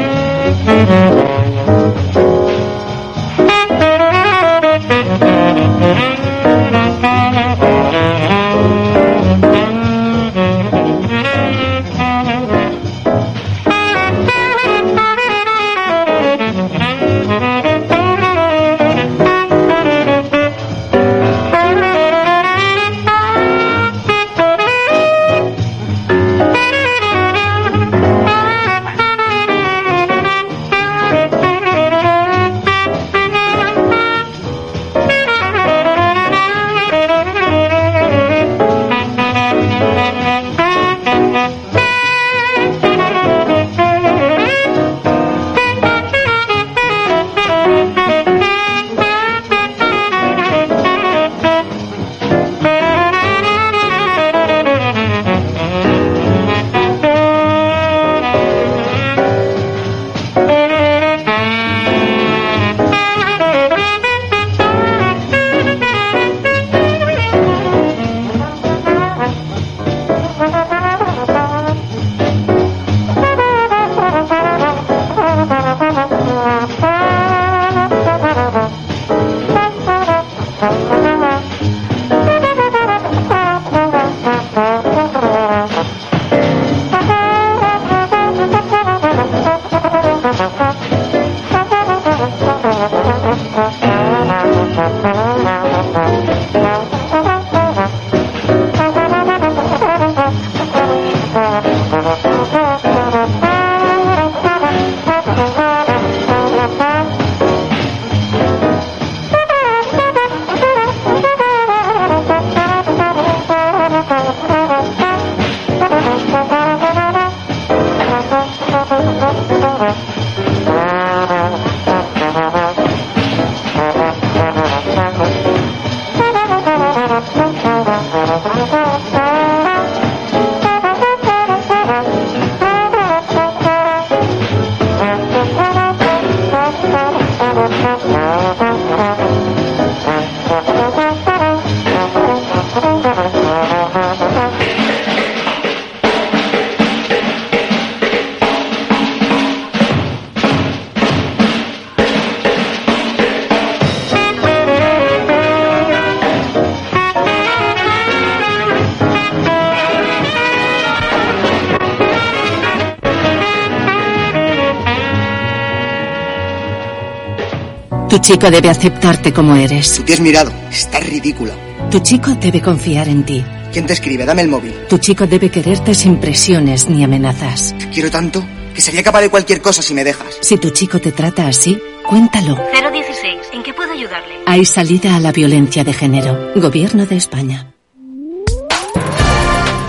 chico 168.21 168.49
debe 168.49 168.69
aceptarte 168.69 169.33
como 169.33 169.55
eres. 169.55 169.95
Tú 169.95 170.03
te 170.03 170.13
has 170.13 170.19
mirado. 170.19 170.51
Estás 170.71 171.05
ridícula. 171.05 171.53
Tu 171.89 171.99
chico 171.99 172.31
debe 172.35 172.61
confiar 172.61 173.09
en 173.09 173.25
ti. 173.25 173.43
¿Quién 173.73 173.85
te 173.85 173.93
escribe? 173.93 174.25
Dame 174.25 174.43
el 174.43 174.47
móvil. 174.47 174.73
Tu 174.87 174.97
chico 174.97 175.27
debe 175.27 175.49
quererte 175.49 175.93
sin 175.95 176.17
presiones 176.17 176.89
ni 176.89 177.03
amenazas. 177.03 177.75
Te 177.77 177.89
quiero 177.89 178.09
tanto 178.09 178.45
que 178.73 178.81
sería 178.81 179.03
capaz 179.03 179.21
de 179.21 179.29
cualquier 179.29 179.61
cosa 179.61 179.81
si 179.81 179.93
me 179.93 180.03
dejas. 180.03 180.37
Si 180.41 180.57
tu 180.57 180.69
chico 180.69 180.99
te 180.99 181.11
trata 181.11 181.47
así, 181.47 181.81
cuéntalo. 182.07 182.55
016. 182.73 183.39
¿En 183.53 183.63
qué 183.63 183.73
puedo 183.73 183.91
ayudarle? 183.91 184.35
Hay 184.45 184.65
salida 184.65 185.15
a 185.15 185.19
la 185.19 185.31
violencia 185.31 185.83
de 185.83 185.93
género. 185.93 186.51
Gobierno 186.55 187.05
de 187.05 187.17
España. 187.17 187.73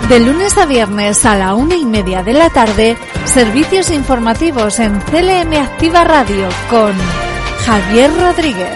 De 0.09 0.19
lunes 0.19 0.57
a 0.57 0.65
viernes 0.65 1.25
a 1.25 1.37
la 1.37 1.55
una 1.55 1.75
y 1.75 1.85
media 1.85 2.23
de 2.23 2.33
la 2.33 2.49
tarde, 2.49 2.97
servicios 3.25 3.89
informativos 3.89 4.79
en 4.79 4.99
CLM 4.99 5.53
Activa 5.53 6.03
Radio 6.03 6.49
con 6.69 6.93
Javier 7.65 8.11
Rodríguez. 8.19 8.71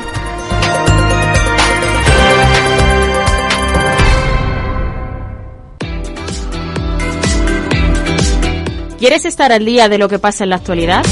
¿Quieres 8.97 9.25
estar 9.25 9.51
al 9.51 9.65
día 9.65 9.89
de 9.89 9.97
lo 9.97 10.07
que 10.07 10.19
pasa 10.19 10.45
en 10.45 10.51
la 10.51 10.55
actualidad? 10.55 11.05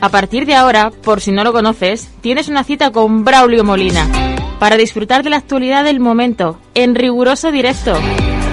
A 0.00 0.08
partir 0.08 0.46
de 0.46 0.54
ahora, 0.54 0.90
por 0.90 1.20
si 1.20 1.32
no 1.32 1.44
lo 1.44 1.52
conoces, 1.52 2.08
tienes 2.22 2.48
una 2.48 2.64
cita 2.64 2.90
con 2.92 3.24
Braulio 3.24 3.62
Molina 3.62 4.08
para 4.58 4.78
disfrutar 4.78 5.22
de 5.22 5.28
la 5.28 5.36
actualidad 5.36 5.84
del 5.84 6.00
momento 6.00 6.58
en 6.74 6.94
riguroso 6.94 7.52
directo. 7.52 7.94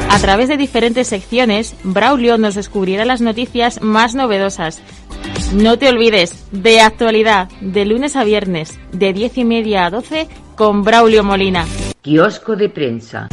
A 0.09 0.19
través 0.19 0.47
de 0.47 0.57
diferentes 0.57 1.07
secciones, 1.07 1.75
Braulio 1.83 2.37
nos 2.37 2.55
descubrirá 2.55 3.03
las 3.03 3.21
noticias 3.21 3.81
más 3.81 4.13
novedosas. 4.13 4.81
No 5.53 5.77
te 5.77 5.87
olvides, 5.87 6.47
de 6.51 6.81
actualidad, 6.81 7.47
de 7.61 7.85
lunes 7.85 8.15
a 8.15 8.23
viernes, 8.23 8.79
de 8.91 9.13
10 9.13 9.37
y 9.37 9.45
media 9.45 9.85
a 9.85 9.91
12, 9.91 10.27
con 10.55 10.83
Braulio 10.83 11.23
Molina. 11.23 11.65
Kiosco 12.01 12.55
de 12.55 12.69
prensa. 12.69 13.27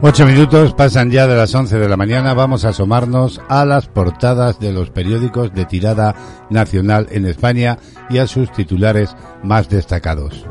Ocho 0.00 0.26
minutos 0.26 0.74
pasan 0.74 1.12
ya 1.12 1.28
de 1.28 1.36
las 1.36 1.54
once 1.54 1.78
de 1.78 1.88
la 1.88 1.96
mañana. 1.96 2.34
Vamos 2.34 2.64
a 2.64 2.70
asomarnos 2.70 3.40
a 3.48 3.64
las 3.64 3.86
portadas 3.86 4.58
de 4.58 4.72
los 4.72 4.90
periódicos 4.90 5.54
de 5.54 5.66
tirada 5.66 6.16
nacional 6.50 7.06
en 7.12 7.26
España 7.26 7.78
y 8.10 8.18
a 8.18 8.26
sus 8.26 8.50
titulares 8.50 9.14
más 9.44 9.68
destacados. 9.68 10.44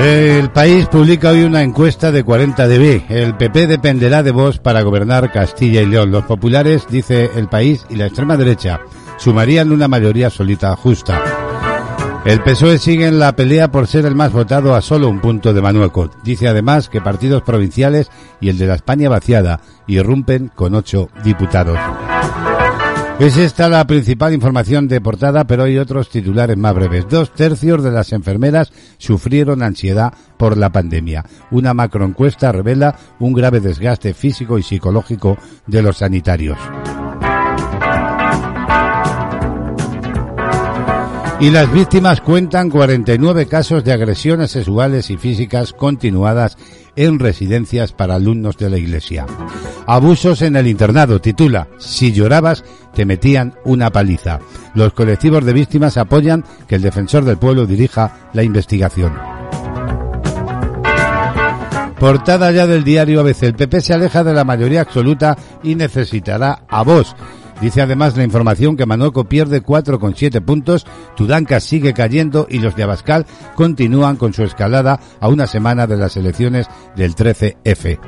El 0.00 0.50
país 0.50 0.86
publica 0.86 1.30
hoy 1.30 1.44
una 1.44 1.62
encuesta 1.62 2.10
de 2.10 2.24
40 2.24 2.66
dB. 2.66 3.04
El 3.08 3.36
PP 3.36 3.68
dependerá 3.68 4.22
de 4.22 4.32
vos 4.32 4.58
para 4.58 4.82
gobernar 4.82 5.30
Castilla 5.30 5.80
y 5.80 5.86
León. 5.86 6.10
Los 6.10 6.24
populares, 6.24 6.86
dice 6.90 7.30
el 7.36 7.48
país, 7.48 7.86
y 7.88 7.96
la 7.96 8.06
extrema 8.06 8.36
derecha 8.36 8.80
sumarían 9.18 9.70
una 9.70 9.86
mayoría 9.86 10.28
solita 10.28 10.74
justa. 10.74 11.22
El 12.24 12.40
PSOE 12.40 12.78
sigue 12.78 13.06
en 13.06 13.18
la 13.18 13.34
pelea 13.34 13.70
por 13.70 13.86
ser 13.86 14.06
el 14.06 14.14
más 14.14 14.32
votado 14.32 14.74
a 14.74 14.82
solo 14.82 15.08
un 15.08 15.20
punto 15.20 15.52
de 15.52 15.60
Manueco. 15.60 16.10
Dice 16.22 16.48
además 16.48 16.88
que 16.88 17.00
partidos 17.00 17.42
provinciales 17.42 18.10
y 18.40 18.48
el 18.48 18.58
de 18.58 18.66
la 18.66 18.74
España 18.74 19.08
vaciada 19.08 19.60
irrumpen 19.86 20.50
con 20.54 20.74
ocho 20.74 21.08
diputados. 21.24 21.78
Es 23.18 23.36
esta 23.36 23.68
la 23.68 23.86
principal 23.86 24.34
información 24.34 24.88
de 24.88 25.00
portada, 25.00 25.44
pero 25.44 25.64
hay 25.64 25.78
otros 25.78 26.08
titulares 26.08 26.56
más 26.56 26.74
breves. 26.74 27.06
Dos 27.08 27.32
tercios 27.32 27.82
de 27.82 27.92
las 27.92 28.12
enfermeras 28.12 28.72
sufrieron 28.98 29.62
ansiedad 29.62 30.12
por 30.36 30.56
la 30.56 30.70
pandemia. 30.70 31.24
Una 31.50 31.72
macroencuesta 31.72 32.50
revela 32.50 32.96
un 33.20 33.32
grave 33.32 33.60
desgaste 33.60 34.12
físico 34.14 34.58
y 34.58 34.62
psicológico 34.62 35.36
de 35.66 35.82
los 35.82 35.98
sanitarios. 35.98 36.58
Y 41.38 41.50
las 41.50 41.72
víctimas 41.72 42.20
cuentan 42.20 42.70
49 42.70 43.46
casos 43.46 43.82
de 43.82 43.92
agresiones 43.92 44.52
sexuales 44.52 45.10
y 45.10 45.16
físicas 45.16 45.72
continuadas 45.72 46.56
en 46.96 47.18
residencias 47.18 47.92
para 47.92 48.16
alumnos 48.16 48.56
de 48.56 48.70
la 48.70 48.78
Iglesia. 48.78 49.26
Abusos 49.86 50.42
en 50.42 50.56
el 50.56 50.66
internado 50.66 51.20
titula 51.20 51.68
Si 51.78 52.12
llorabas 52.12 52.64
te 52.94 53.04
metían 53.04 53.54
una 53.64 53.90
paliza. 53.90 54.38
Los 54.74 54.92
colectivos 54.92 55.44
de 55.44 55.52
víctimas 55.52 55.96
apoyan 55.96 56.44
que 56.68 56.76
el 56.76 56.82
defensor 56.82 57.24
del 57.24 57.38
pueblo 57.38 57.66
dirija 57.66 58.30
la 58.32 58.42
investigación. 58.42 59.12
Portada 61.98 62.50
ya 62.50 62.66
del 62.66 62.82
diario 62.82 63.20
ABC. 63.20 63.44
El 63.44 63.54
PP 63.54 63.80
se 63.80 63.94
aleja 63.94 64.24
de 64.24 64.34
la 64.34 64.42
mayoría 64.42 64.80
absoluta 64.80 65.36
y 65.62 65.76
necesitará 65.76 66.64
a 66.68 66.82
vos. 66.82 67.14
Dice 67.62 67.80
además 67.80 68.16
la 68.16 68.24
información 68.24 68.76
que 68.76 68.86
Manueco 68.86 69.24
pierde 69.24 69.62
4,7 69.62 70.44
puntos, 70.44 70.84
Tudanca 71.16 71.60
sigue 71.60 71.94
cayendo 71.94 72.48
y 72.50 72.58
los 72.58 72.74
de 72.74 72.82
Abascal 72.82 73.24
continúan 73.54 74.16
con 74.16 74.34
su 74.34 74.42
escalada 74.42 74.98
a 75.20 75.28
una 75.28 75.46
semana 75.46 75.86
de 75.86 75.96
las 75.96 76.16
elecciones 76.16 76.66
del 76.96 77.14
13F. 77.14 78.00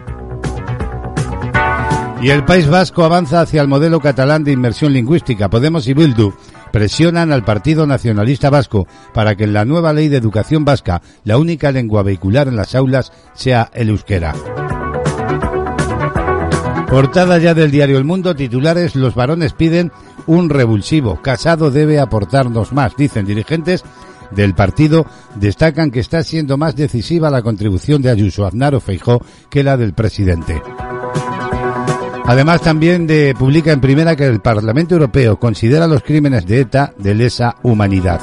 Y 2.20 2.30
el 2.30 2.44
País 2.44 2.66
Vasco 2.66 3.04
avanza 3.04 3.42
hacia 3.42 3.62
el 3.62 3.68
modelo 3.68 4.00
catalán 4.00 4.42
de 4.42 4.50
inmersión 4.50 4.92
lingüística. 4.92 5.48
Podemos 5.48 5.86
y 5.86 5.94
Bildu 5.94 6.32
presionan 6.72 7.30
al 7.30 7.44
Partido 7.44 7.86
Nacionalista 7.86 8.50
Vasco 8.50 8.88
para 9.12 9.36
que 9.36 9.44
en 9.44 9.52
la 9.52 9.64
nueva 9.64 9.92
ley 9.92 10.08
de 10.08 10.16
educación 10.16 10.64
vasca 10.64 11.00
la 11.22 11.38
única 11.38 11.70
lengua 11.70 12.02
vehicular 12.02 12.48
en 12.48 12.56
las 12.56 12.74
aulas 12.74 13.12
sea 13.34 13.70
el 13.74 13.90
euskera. 13.90 14.34
Portada 16.88 17.38
ya 17.38 17.54
del 17.54 17.70
diario 17.70 17.98
El 17.98 18.04
Mundo, 18.04 18.34
titulares, 18.36 18.94
los 18.94 19.14
varones 19.14 19.52
piden 19.52 19.90
un 20.26 20.48
revulsivo. 20.48 21.20
Casado 21.22 21.70
debe 21.70 21.98
aportarnos 21.98 22.72
más, 22.72 22.96
dicen 22.96 23.26
dirigentes 23.26 23.84
del 24.30 24.54
partido, 24.54 25.06
destacan 25.36 25.90
que 25.90 26.00
está 26.00 26.22
siendo 26.22 26.56
más 26.56 26.76
decisiva 26.76 27.30
la 27.30 27.42
contribución 27.42 28.02
de 28.02 28.10
Ayuso 28.10 28.46
Aznar 28.46 28.74
o 28.74 28.80
Feijó 28.80 29.20
que 29.50 29.62
la 29.62 29.76
del 29.76 29.92
presidente. 29.94 30.60
Además 32.26 32.62
también 32.62 33.06
publica 33.38 33.72
en 33.72 33.80
primera 33.80 34.16
que 34.16 34.26
el 34.26 34.40
Parlamento 34.40 34.94
Europeo 34.94 35.38
considera 35.38 35.86
los 35.86 36.02
crímenes 36.02 36.46
de 36.46 36.60
ETA 36.60 36.94
de 36.98 37.14
lesa 37.14 37.56
humanidad. 37.62 38.20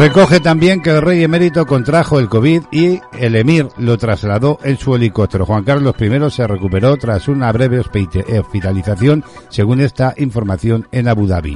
Recoge 0.00 0.40
también 0.40 0.80
que 0.80 0.88
el 0.88 1.02
rey 1.02 1.22
emérito 1.22 1.66
contrajo 1.66 2.18
el 2.18 2.30
COVID 2.30 2.62
y 2.72 3.00
el 3.18 3.36
emir 3.36 3.68
lo 3.76 3.98
trasladó 3.98 4.58
en 4.64 4.78
su 4.78 4.96
helicóptero. 4.96 5.44
Juan 5.44 5.62
Carlos 5.62 5.94
I 6.00 6.30
se 6.30 6.46
recuperó 6.46 6.96
tras 6.96 7.28
una 7.28 7.52
breve 7.52 7.80
hospitalización, 7.80 9.22
según 9.50 9.82
esta 9.82 10.14
información 10.16 10.88
en 10.90 11.06
Abu 11.06 11.26
Dhabi. 11.26 11.54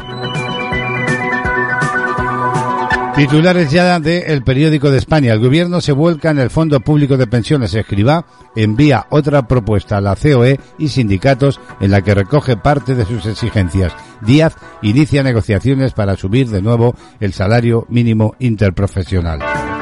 Titulares 3.16 3.70
ya 3.70 4.00
de 4.00 4.32
El 4.32 4.42
Periódico 4.42 4.90
de 4.90 4.98
España. 4.98 5.32
El 5.32 5.38
gobierno 5.38 5.80
se 5.80 5.92
vuelca 5.92 6.30
en 6.30 6.40
el 6.40 6.50
Fondo 6.50 6.80
Público 6.80 7.16
de 7.16 7.28
Pensiones. 7.28 7.72
Escriba 7.72 8.26
envía 8.56 9.06
otra 9.10 9.46
propuesta 9.46 9.96
a 9.98 10.00
la 10.00 10.16
COE 10.16 10.58
y 10.78 10.88
sindicatos 10.88 11.60
en 11.80 11.92
la 11.92 12.02
que 12.02 12.14
recoge 12.14 12.56
parte 12.56 12.96
de 12.96 13.04
sus 13.04 13.24
exigencias. 13.26 13.94
Díaz 14.20 14.56
inicia 14.82 15.22
negociaciones 15.22 15.92
para 15.92 16.16
subir 16.16 16.48
de 16.48 16.60
nuevo 16.60 16.96
el 17.20 17.32
salario 17.32 17.86
mínimo 17.88 18.34
interprofesional. 18.40 19.73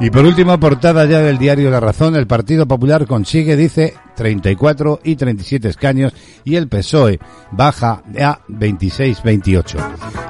Y 0.00 0.10
por 0.10 0.24
último, 0.24 0.60
portada 0.60 1.06
ya 1.06 1.18
del 1.20 1.38
diario 1.38 1.70
La 1.70 1.80
Razón, 1.80 2.14
el 2.14 2.28
Partido 2.28 2.68
Popular 2.68 3.06
consigue, 3.06 3.56
dice, 3.56 3.94
34 4.14 5.00
y 5.02 5.16
37 5.16 5.68
escaños 5.68 6.12
y 6.44 6.54
el 6.54 6.68
PSOE 6.68 7.18
baja 7.50 8.02
a 8.20 8.40
26-28. 8.48 9.76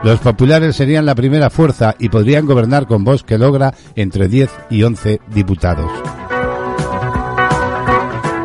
Los 0.05 0.21
populares 0.21 0.75
serían 0.75 1.05
la 1.05 1.15
primera 1.15 1.51
fuerza 1.51 1.95
y 1.99 2.09
podrían 2.09 2.47
gobernar 2.47 2.87
con 2.87 3.05
voz 3.05 3.25
que 3.25 3.37
logra 3.37 3.75
entre 3.95 4.29
10 4.29 4.51
y 4.71 4.83
11 4.83 5.21
diputados. 5.35 5.91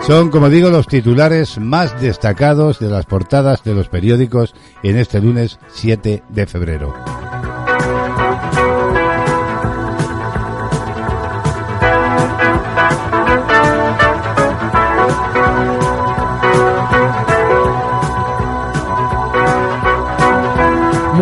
Son, 0.06 0.30
como 0.30 0.50
digo, 0.50 0.70
los 0.70 0.88
titulares 0.88 1.58
más 1.58 2.02
destacados 2.02 2.80
de 2.80 2.90
las 2.90 3.06
portadas 3.06 3.64
de 3.64 3.74
los 3.74 3.88
periódicos 3.88 4.54
en 4.84 4.98
este 4.98 5.22
lunes 5.22 5.58
7 5.70 6.24
de 6.28 6.46
febrero. 6.46 6.94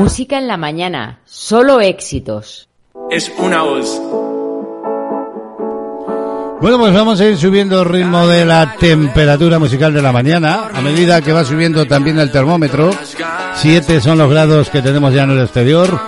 Música 0.02 0.40
en 0.40 0.48
la 0.48 0.58
mañana, 0.58 1.20
solo 1.26 1.80
éxitos. 1.80 2.68
Es 3.12 3.32
una 3.38 3.62
voz. 3.62 4.02
Bueno, 6.60 6.80
pues 6.80 6.92
vamos 6.92 7.22
a 7.22 7.26
ir 7.28 7.38
subiendo 7.38 7.84
el 7.84 7.88
ritmo 7.88 8.26
de 8.26 8.44
la 8.44 8.78
temperatura 8.80 9.60
musical 9.60 9.94
de 9.94 10.02
la 10.02 10.12
mañana, 10.12 10.70
a 10.74 10.82
medida 10.82 11.22
que 11.22 11.32
va 11.32 11.46
subiendo 11.46 11.86
también 11.86 12.18
el 12.18 12.32
termómetro. 12.32 12.90
Siete 13.54 14.02
son 14.02 14.18
los 14.18 14.28
grados 14.28 14.72
que 14.72 14.82
tenemos 14.82 15.14
ya 15.14 15.22
en 15.22 15.32
el 15.32 15.42
exterior. 15.42 16.00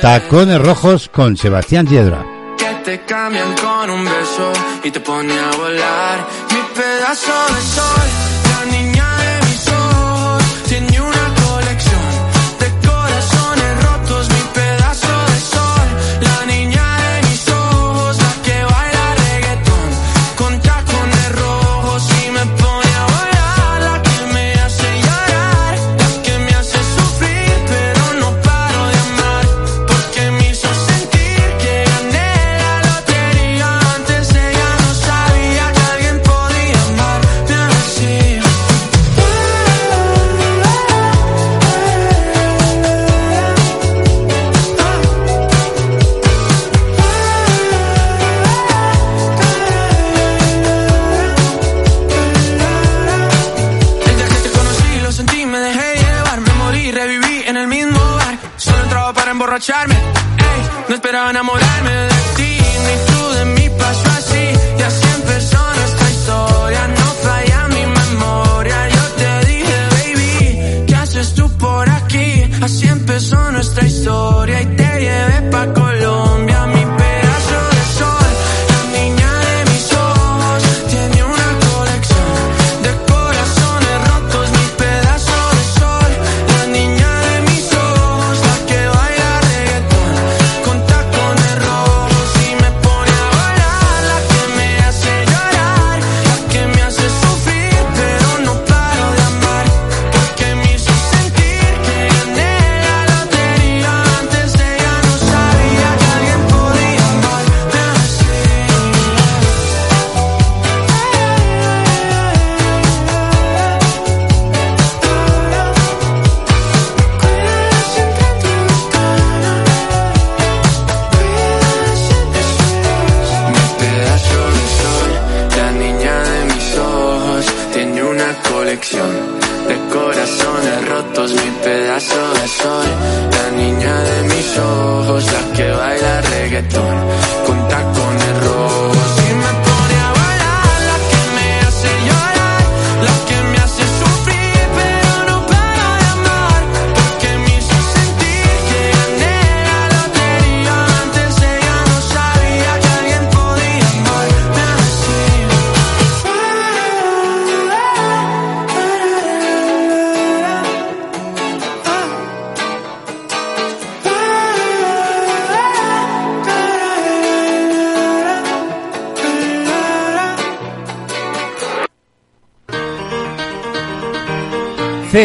Tacones 0.00 0.60
Rojos 0.60 1.08
con 1.08 1.36
Sebastián 1.36 1.88
Yedra. 1.88 2.24
que 2.56 2.72
te 2.84 3.00
cambian 3.04 3.52
con 3.56 3.90
un 3.90 4.04
beso 4.04 4.52
y 4.84 4.92
te 4.92 5.00
pone 5.00 5.34
a 5.36 5.56
volar. 5.56 6.24
Mi 6.50 6.80
pedazo 6.80 7.32
de 7.52 7.60
sol, 7.62 8.35
no 60.96 60.98
esperaba 60.98 61.28
enamorarme 61.30 61.65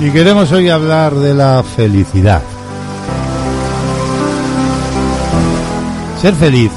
Y 0.00 0.10
queremos 0.12 0.50
hoy 0.52 0.70
hablar 0.70 1.14
de 1.14 1.34
la 1.34 1.62
felicidad. 1.62 2.40
Ser 6.22 6.34
feliz 6.34 6.70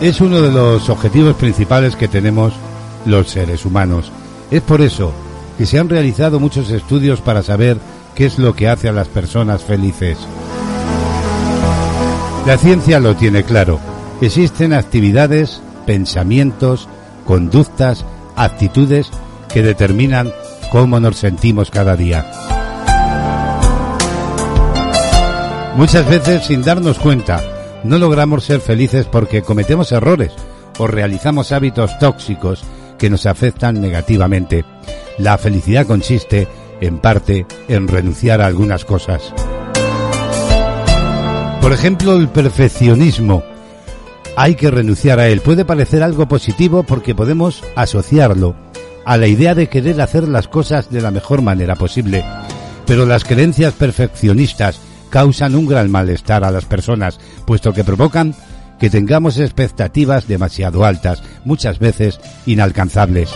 es 0.00 0.22
uno 0.22 0.40
de 0.40 0.50
los 0.50 0.88
objetivos 0.88 1.36
principales 1.36 1.94
que 1.94 2.08
tenemos 2.08 2.54
los 3.04 3.28
seres 3.28 3.66
humanos. 3.66 4.10
Es 4.50 4.62
por 4.62 4.80
eso 4.80 5.12
que 5.58 5.66
se 5.66 5.78
han 5.78 5.90
realizado 5.90 6.40
muchos 6.40 6.70
estudios 6.70 7.20
para 7.20 7.42
saber 7.42 7.76
qué 8.14 8.24
es 8.24 8.38
lo 8.38 8.54
que 8.54 8.70
hace 8.70 8.88
a 8.88 8.92
las 8.92 9.08
personas 9.08 9.62
felices. 9.62 10.16
La 12.46 12.56
ciencia 12.56 12.98
lo 12.98 13.14
tiene 13.14 13.44
claro. 13.44 13.78
Existen 14.22 14.72
actividades, 14.72 15.60
pensamientos, 15.84 16.88
conductas, 17.26 18.06
actitudes 18.36 19.10
que 19.52 19.62
determinan 19.62 20.32
cómo 20.72 20.98
nos 20.98 21.16
sentimos 21.16 21.70
cada 21.70 21.94
día. 21.94 22.39
Muchas 25.76 26.08
veces, 26.08 26.46
sin 26.46 26.62
darnos 26.62 26.98
cuenta, 26.98 27.42
no 27.84 27.98
logramos 27.98 28.44
ser 28.44 28.60
felices 28.60 29.06
porque 29.06 29.42
cometemos 29.42 29.92
errores 29.92 30.32
o 30.78 30.86
realizamos 30.86 31.52
hábitos 31.52 31.98
tóxicos 31.98 32.62
que 32.98 33.08
nos 33.08 33.24
afectan 33.24 33.80
negativamente. 33.80 34.64
La 35.16 35.38
felicidad 35.38 35.86
consiste, 35.86 36.48
en 36.80 36.98
parte, 36.98 37.46
en 37.68 37.88
renunciar 37.88 38.40
a 38.40 38.46
algunas 38.46 38.84
cosas. 38.84 39.32
Por 41.60 41.72
ejemplo, 41.72 42.16
el 42.16 42.28
perfeccionismo. 42.28 43.42
Hay 44.36 44.56
que 44.56 44.70
renunciar 44.70 45.20
a 45.20 45.28
él. 45.28 45.40
Puede 45.40 45.64
parecer 45.64 46.02
algo 46.02 46.26
positivo 46.26 46.82
porque 46.82 47.14
podemos 47.14 47.62
asociarlo 47.76 48.54
a 49.04 49.16
la 49.16 49.28
idea 49.28 49.54
de 49.54 49.68
querer 49.68 50.00
hacer 50.00 50.28
las 50.28 50.48
cosas 50.48 50.90
de 50.90 51.00
la 51.00 51.10
mejor 51.10 51.42
manera 51.42 51.76
posible. 51.76 52.24
Pero 52.86 53.06
las 53.06 53.24
creencias 53.24 53.74
perfeccionistas 53.74 54.80
causan 55.10 55.54
un 55.54 55.66
gran 55.66 55.90
malestar 55.90 56.44
a 56.44 56.50
las 56.50 56.64
personas, 56.64 57.20
puesto 57.44 57.72
que 57.72 57.84
provocan 57.84 58.34
que 58.78 58.88
tengamos 58.88 59.38
expectativas 59.38 60.26
demasiado 60.26 60.84
altas, 60.84 61.22
muchas 61.44 61.78
veces 61.78 62.18
inalcanzables. 62.46 63.30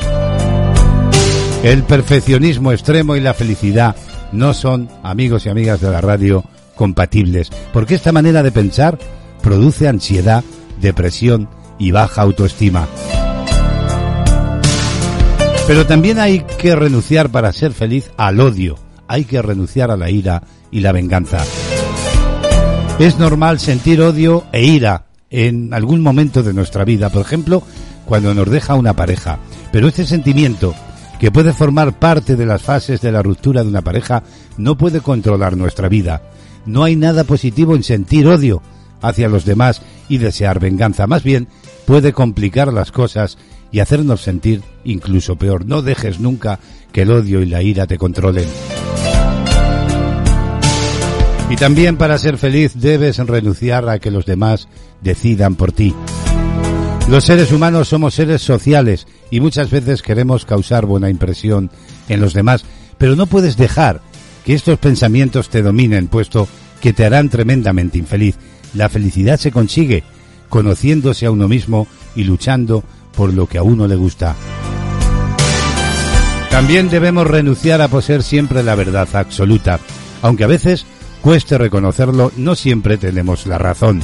El 1.62 1.82
perfeccionismo 1.82 2.72
extremo 2.72 3.16
y 3.16 3.20
la 3.20 3.34
felicidad 3.34 3.94
no 4.32 4.54
son, 4.54 4.88
amigos 5.02 5.46
y 5.46 5.50
amigas 5.50 5.80
de 5.80 5.90
la 5.90 6.00
radio, 6.00 6.44
compatibles, 6.74 7.50
porque 7.72 7.94
esta 7.94 8.12
manera 8.12 8.42
de 8.42 8.52
pensar 8.52 8.98
produce 9.42 9.86
ansiedad, 9.86 10.42
depresión 10.80 11.48
y 11.78 11.90
baja 11.90 12.22
autoestima. 12.22 12.88
Pero 15.66 15.86
también 15.86 16.18
hay 16.18 16.40
que 16.58 16.74
renunciar 16.74 17.30
para 17.30 17.52
ser 17.52 17.72
feliz 17.72 18.10
al 18.16 18.40
odio, 18.40 18.76
hay 19.08 19.24
que 19.24 19.40
renunciar 19.40 19.90
a 19.90 19.96
la 19.96 20.10
ira 20.10 20.42
y 20.74 20.80
la 20.80 20.92
venganza. 20.92 21.38
Es 22.98 23.18
normal 23.18 23.60
sentir 23.60 24.02
odio 24.02 24.44
e 24.52 24.64
ira 24.64 25.06
en 25.30 25.72
algún 25.72 26.02
momento 26.02 26.42
de 26.42 26.52
nuestra 26.52 26.84
vida, 26.84 27.10
por 27.10 27.22
ejemplo, 27.22 27.62
cuando 28.04 28.34
nos 28.34 28.50
deja 28.50 28.74
una 28.74 28.94
pareja. 28.94 29.38
Pero 29.72 29.86
este 29.86 30.04
sentimiento, 30.04 30.74
que 31.20 31.30
puede 31.30 31.52
formar 31.52 31.98
parte 31.98 32.34
de 32.34 32.44
las 32.44 32.62
fases 32.62 33.00
de 33.00 33.12
la 33.12 33.22
ruptura 33.22 33.62
de 33.62 33.68
una 33.68 33.82
pareja, 33.82 34.24
no 34.58 34.76
puede 34.76 35.00
controlar 35.00 35.56
nuestra 35.56 35.88
vida. 35.88 36.22
No 36.66 36.82
hay 36.82 36.96
nada 36.96 37.22
positivo 37.22 37.76
en 37.76 37.84
sentir 37.84 38.26
odio 38.26 38.60
hacia 39.00 39.28
los 39.28 39.44
demás 39.44 39.80
y 40.08 40.18
desear 40.18 40.58
venganza. 40.58 41.06
Más 41.06 41.22
bien, 41.22 41.46
puede 41.86 42.12
complicar 42.12 42.72
las 42.72 42.90
cosas 42.90 43.38
y 43.70 43.78
hacernos 43.78 44.22
sentir 44.22 44.62
incluso 44.82 45.36
peor. 45.36 45.66
No 45.66 45.82
dejes 45.82 46.18
nunca 46.18 46.58
que 46.90 47.02
el 47.02 47.12
odio 47.12 47.42
y 47.42 47.46
la 47.46 47.62
ira 47.62 47.86
te 47.86 47.96
controlen. 47.96 48.48
Y 51.54 51.56
también 51.56 51.96
para 51.96 52.18
ser 52.18 52.36
feliz 52.36 52.72
debes 52.74 53.18
renunciar 53.18 53.88
a 53.88 54.00
que 54.00 54.10
los 54.10 54.26
demás 54.26 54.66
decidan 55.02 55.54
por 55.54 55.70
ti. 55.70 55.94
Los 57.08 57.26
seres 57.26 57.52
humanos 57.52 57.86
somos 57.86 58.14
seres 58.14 58.42
sociales 58.42 59.06
y 59.30 59.38
muchas 59.38 59.70
veces 59.70 60.02
queremos 60.02 60.46
causar 60.46 60.84
buena 60.84 61.10
impresión 61.10 61.70
en 62.08 62.20
los 62.20 62.34
demás, 62.34 62.64
pero 62.98 63.14
no 63.14 63.26
puedes 63.26 63.56
dejar 63.56 64.00
que 64.44 64.54
estos 64.54 64.80
pensamientos 64.80 65.48
te 65.48 65.62
dominen, 65.62 66.08
puesto 66.08 66.48
que 66.80 66.92
te 66.92 67.04
harán 67.04 67.28
tremendamente 67.28 67.98
infeliz. 67.98 68.34
La 68.74 68.88
felicidad 68.88 69.38
se 69.38 69.52
consigue 69.52 70.02
conociéndose 70.48 71.26
a 71.26 71.30
uno 71.30 71.46
mismo 71.46 71.86
y 72.16 72.24
luchando 72.24 72.82
por 73.16 73.32
lo 73.32 73.46
que 73.46 73.58
a 73.58 73.62
uno 73.62 73.86
le 73.86 73.94
gusta. 73.94 74.34
También 76.50 76.90
debemos 76.90 77.28
renunciar 77.28 77.80
a 77.80 77.86
poseer 77.86 78.24
siempre 78.24 78.64
la 78.64 78.74
verdad 78.74 79.06
absoluta, 79.12 79.78
aunque 80.20 80.42
a 80.42 80.48
veces 80.48 80.84
cueste 81.24 81.56
reconocerlo, 81.56 82.30
no 82.36 82.54
siempre 82.54 82.98
tenemos 82.98 83.46
la 83.46 83.56
razón. 83.56 84.02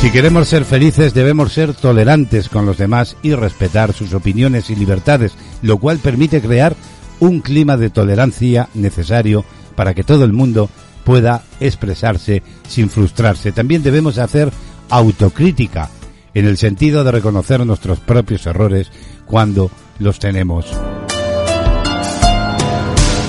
Si 0.00 0.10
queremos 0.10 0.48
ser 0.48 0.64
felices 0.64 1.12
debemos 1.12 1.52
ser 1.52 1.74
tolerantes 1.74 2.48
con 2.48 2.64
los 2.64 2.78
demás 2.78 3.18
y 3.22 3.34
respetar 3.34 3.92
sus 3.92 4.14
opiniones 4.14 4.70
y 4.70 4.76
libertades, 4.76 5.34
lo 5.60 5.76
cual 5.76 5.98
permite 5.98 6.40
crear 6.40 6.74
un 7.18 7.42
clima 7.42 7.76
de 7.76 7.90
tolerancia 7.90 8.70
necesario 8.72 9.44
para 9.76 9.92
que 9.92 10.02
todo 10.02 10.24
el 10.24 10.32
mundo 10.32 10.70
pueda 11.04 11.42
expresarse 11.60 12.42
sin 12.66 12.88
frustrarse. 12.88 13.52
También 13.52 13.82
debemos 13.82 14.16
hacer 14.16 14.50
autocrítica 14.88 15.90
en 16.32 16.46
el 16.46 16.56
sentido 16.56 17.04
de 17.04 17.12
reconocer 17.12 17.66
nuestros 17.66 18.00
propios 18.00 18.46
errores 18.46 18.90
cuando 19.26 19.70
los 19.98 20.18
tenemos. 20.18 20.64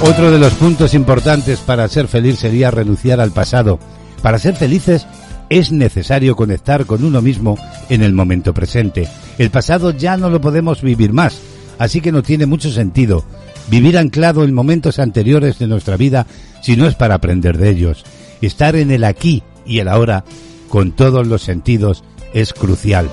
Otro 0.04 0.32
de 0.32 0.40
los 0.40 0.54
puntos 0.54 0.96
importantes 0.96 1.60
para 1.60 1.88
ser 1.88 2.08
feliz 2.08 2.40
sería 2.40 2.72
renunciar 2.72 3.20
al 3.20 3.32
pasado. 3.32 3.80
Para 4.24 4.40
ser 4.40 4.56
felices 4.56 5.06
es 5.50 5.72
necesario 5.72 6.36
conectar 6.36 6.88
con 6.88 7.04
uno 7.04 7.22
mismo 7.22 7.56
en 7.88 8.02
el 8.02 8.12
momento 8.12 8.52
presente. 8.52 9.08
El 9.38 9.52
pasado 9.52 9.92
ya 9.92 10.18
no 10.18 10.32
lo 10.32 10.42
podemos 10.42 10.82
vivir 10.82 11.14
más, 11.14 11.40
así 11.78 12.02
que 12.02 12.12
no 12.12 12.24
tiene 12.24 12.48
mucho 12.48 12.72
sentido 12.72 13.24
vivir 13.70 13.98
anclado 13.98 14.44
en 14.44 14.54
momentos 14.54 14.98
anteriores 14.98 15.60
de 15.60 15.68
nuestra 15.68 15.98
vida 15.98 16.26
si 16.62 16.76
no 16.76 16.88
es 16.88 16.96
para 16.96 17.16
aprender 17.16 17.60
de 17.60 17.70
ellos. 17.70 18.04
Estar 18.42 18.76
en 18.76 18.90
el 18.90 19.04
aquí 19.04 19.44
y 19.68 19.80
el 19.80 19.88
ahora 19.88 20.24
con 20.68 20.94
todos 20.94 21.28
los 21.28 21.44
sentidos 21.44 22.04
es 22.34 22.54
crucial. 22.54 23.08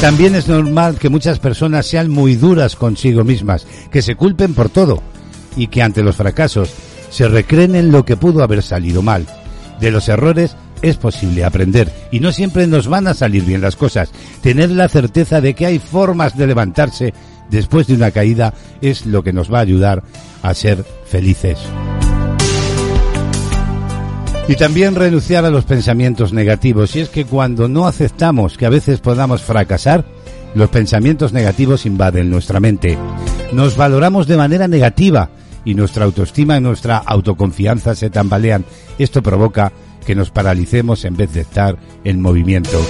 También 0.00 0.34
es 0.34 0.48
normal 0.48 0.98
que 0.98 1.10
muchas 1.10 1.38
personas 1.38 1.84
sean 1.84 2.08
muy 2.08 2.34
duras 2.34 2.74
consigo 2.74 3.22
mismas, 3.22 3.66
que 3.90 4.00
se 4.00 4.14
culpen 4.14 4.54
por 4.54 4.70
todo 4.70 5.02
y 5.56 5.66
que 5.66 5.82
ante 5.82 6.02
los 6.02 6.16
fracasos 6.16 6.72
se 7.10 7.28
recreen 7.28 7.74
en 7.74 7.92
lo 7.92 8.06
que 8.06 8.16
pudo 8.16 8.42
haber 8.42 8.62
salido 8.62 9.02
mal. 9.02 9.26
De 9.78 9.90
los 9.90 10.08
errores 10.08 10.56
es 10.80 10.96
posible 10.96 11.44
aprender 11.44 11.92
y 12.10 12.20
no 12.20 12.32
siempre 12.32 12.66
nos 12.66 12.88
van 12.88 13.08
a 13.08 13.14
salir 13.14 13.44
bien 13.44 13.60
las 13.60 13.76
cosas. 13.76 14.10
Tener 14.40 14.70
la 14.70 14.88
certeza 14.88 15.42
de 15.42 15.52
que 15.52 15.66
hay 15.66 15.78
formas 15.78 16.34
de 16.34 16.46
levantarse 16.46 17.12
después 17.50 17.86
de 17.86 17.94
una 17.94 18.10
caída 18.10 18.54
es 18.80 19.04
lo 19.04 19.22
que 19.22 19.34
nos 19.34 19.52
va 19.52 19.58
a 19.58 19.62
ayudar 19.62 20.02
a 20.42 20.54
ser 20.54 20.82
felices. 21.04 21.58
Y 24.50 24.56
también 24.56 24.96
renunciar 24.96 25.44
a 25.44 25.50
los 25.50 25.64
pensamientos 25.64 26.32
negativos. 26.32 26.96
Y 26.96 27.00
es 27.00 27.08
que 27.08 27.24
cuando 27.24 27.68
no 27.68 27.86
aceptamos 27.86 28.58
que 28.58 28.66
a 28.66 28.68
veces 28.68 28.98
podamos 28.98 29.42
fracasar, 29.42 30.04
los 30.56 30.68
pensamientos 30.70 31.32
negativos 31.32 31.86
invaden 31.86 32.30
nuestra 32.30 32.58
mente. 32.58 32.98
Nos 33.52 33.76
valoramos 33.76 34.26
de 34.26 34.36
manera 34.36 34.66
negativa 34.66 35.30
y 35.64 35.74
nuestra 35.74 36.04
autoestima 36.04 36.56
y 36.56 36.60
nuestra 36.60 36.96
autoconfianza 36.96 37.94
se 37.94 38.10
tambalean. 38.10 38.64
Esto 38.98 39.22
provoca 39.22 39.70
que 40.04 40.16
nos 40.16 40.32
paralicemos 40.32 41.04
en 41.04 41.16
vez 41.16 41.32
de 41.32 41.42
estar 41.42 41.78
en 42.02 42.20
movimiento. 42.20 42.84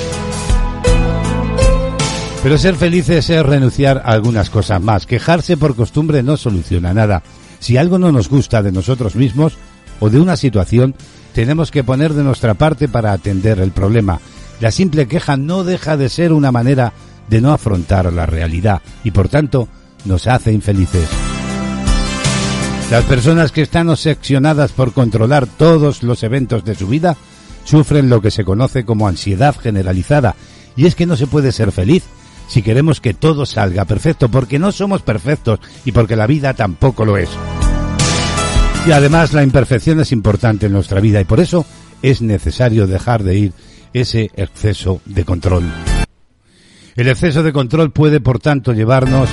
Pero 2.43 2.57
ser 2.57 2.75
felices 2.77 3.29
es 3.29 3.45
renunciar 3.45 3.99
a 3.99 4.13
algunas 4.13 4.49
cosas 4.49 4.81
más. 4.81 5.05
Quejarse 5.05 5.59
por 5.59 5.77
costumbre 5.77 6.23
no 6.23 6.39
soluciona 6.39 6.95
nada. 6.95 7.23
Si 7.59 7.77
algo 7.77 7.99
no 7.99 8.13
nos 8.13 8.31
gusta 8.31 8.63
de 8.63 8.73
nosotros 8.73 9.15
mismos 9.15 9.59
o 10.01 10.09
de 10.09 10.19
una 10.19 10.37
situación, 10.37 10.95
tenemos 11.35 11.71
que 11.71 11.85
poner 11.85 12.15
de 12.15 12.23
nuestra 12.23 12.55
parte 12.55 12.89
para 12.89 13.13
atender 13.13 13.61
el 13.61 13.71
problema. 13.71 14.21
La 14.61 14.71
simple 14.71 15.07
queja 15.09 15.37
no 15.37 15.65
deja 15.65 15.97
de 15.97 16.09
ser 16.09 16.33
una 16.33 16.53
manera 16.53 16.93
de 17.29 17.41
no 17.41 17.53
afrontar 17.53 18.13
la 18.13 18.27
realidad 18.27 18.83
y 19.05 19.11
por 19.11 19.29
tanto 19.29 19.69
nos 20.05 20.27
hace 20.27 20.53
infelices. 20.53 21.09
Las 22.91 23.05
personas 23.05 23.53
que 23.53 23.63
están 23.63 23.89
obsesionadas 23.89 24.73
por 24.73 24.93
controlar 24.93 25.47
todos 25.47 26.03
los 26.03 26.23
eventos 26.25 26.65
de 26.65 26.75
su 26.75 26.89
vida 26.89 27.17
sufren 27.65 28.09
lo 28.09 28.21
que 28.21 28.33
se 28.33 28.45
conoce 28.45 28.85
como 28.85 29.07
ansiedad 29.07 29.55
generalizada 29.57 30.35
y 30.77 30.87
es 30.87 30.97
que 30.97 31.07
no 31.07 31.17
se 31.17 31.29
puede 31.29 31.53
ser 31.53 31.71
feliz 31.71 32.03
si 32.49 32.63
queremos 32.63 33.01
que 33.01 33.15
todo 33.15 33.47
salga 33.47 33.85
perfecto 33.85 34.29
porque 34.29 34.59
no 34.59 34.73
somos 34.73 35.03
perfectos 35.03 35.61
y 35.85 35.93
porque 35.93 36.17
la 36.17 36.27
vida 36.27 36.53
tampoco 36.55 37.05
lo 37.05 37.17
es. 37.17 37.31
Y 38.87 38.93
además 38.93 39.33
la 39.35 39.43
imperfección 39.43 40.01
es 40.01 40.11
importante 40.11 40.67
en 40.67 40.73
nuestra 40.73 41.01
vida 41.01 41.21
y 41.21 41.25
por 41.25 41.41
eso 41.41 41.67
es 42.03 42.23
necesario 42.23 42.87
dejar 42.87 43.23
de 43.23 43.37
ir 43.37 43.53
ese 43.93 44.31
exceso 44.37 45.01
de 45.05 45.25
control. 45.25 45.65
El 46.97 47.09
exceso 47.09 47.43
de 47.43 47.53
control 47.53 47.93
puede, 47.93 48.21
por 48.21 48.39
tanto, 48.39 48.73
llevarnos 48.73 49.29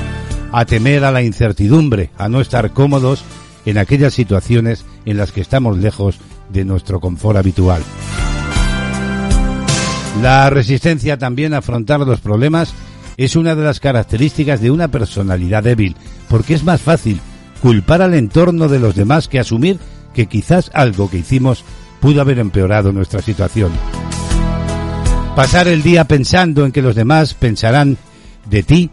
a 0.51 0.65
temer 0.65 1.03
a 1.03 1.11
la 1.11 1.23
incertidumbre, 1.23 2.11
a 2.17 2.29
no 2.29 2.41
estar 2.41 2.71
cómodos 2.71 3.23
en 3.65 3.77
aquellas 3.77 4.13
situaciones 4.13 4.85
en 5.05 5.17
las 5.17 5.31
que 5.31 5.41
estamos 5.41 5.77
lejos 5.77 6.19
de 6.49 6.65
nuestro 6.65 6.99
confort 6.99 7.37
habitual. 7.37 7.81
La 10.21 10.49
resistencia 10.49 11.17
también 11.17 11.53
a 11.53 11.59
afrontar 11.59 11.99
los 12.01 12.19
problemas 12.19 12.73
es 13.17 13.35
una 13.35 13.55
de 13.55 13.63
las 13.63 13.79
características 13.79 14.61
de 14.61 14.71
una 14.71 14.87
personalidad 14.89 15.63
débil, 15.63 15.95
porque 16.29 16.53
es 16.53 16.63
más 16.63 16.81
fácil 16.81 17.19
culpar 17.61 18.01
al 18.01 18.13
entorno 18.13 18.67
de 18.67 18.79
los 18.79 18.95
demás 18.95 19.27
que 19.27 19.39
asumir 19.39 19.79
que 20.13 20.27
quizás 20.27 20.71
algo 20.73 21.09
que 21.09 21.17
hicimos 21.17 21.63
pudo 21.99 22.21
haber 22.21 22.39
empeorado 22.39 22.91
nuestra 22.91 23.21
situación. 23.21 23.71
Pasar 25.35 25.67
el 25.67 25.83
día 25.83 26.05
pensando 26.05 26.65
en 26.65 26.71
que 26.71 26.81
los 26.81 26.95
demás 26.95 27.33
pensarán 27.33 27.97
de 28.49 28.63
ti 28.63 28.89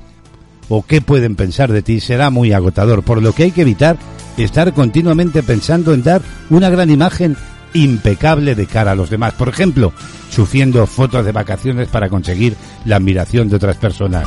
o 0.68 0.84
qué 0.84 1.00
pueden 1.00 1.36
pensar 1.36 1.72
de 1.72 1.82
ti 1.82 2.00
será 2.00 2.30
muy 2.30 2.52
agotador, 2.52 3.02
por 3.02 3.22
lo 3.22 3.32
que 3.32 3.44
hay 3.44 3.50
que 3.50 3.62
evitar 3.62 3.96
estar 4.36 4.72
continuamente 4.72 5.42
pensando 5.42 5.94
en 5.94 6.02
dar 6.02 6.22
una 6.50 6.68
gran 6.70 6.90
imagen 6.90 7.36
impecable 7.72 8.54
de 8.54 8.66
cara 8.66 8.92
a 8.92 8.94
los 8.94 9.10
demás. 9.10 9.34
Por 9.34 9.48
ejemplo, 9.48 9.92
sufriendo 10.30 10.86
fotos 10.86 11.24
de 11.24 11.32
vacaciones 11.32 11.88
para 11.88 12.08
conseguir 12.08 12.56
la 12.84 12.96
admiración 12.96 13.48
de 13.48 13.56
otras 13.56 13.76
personas. 13.76 14.26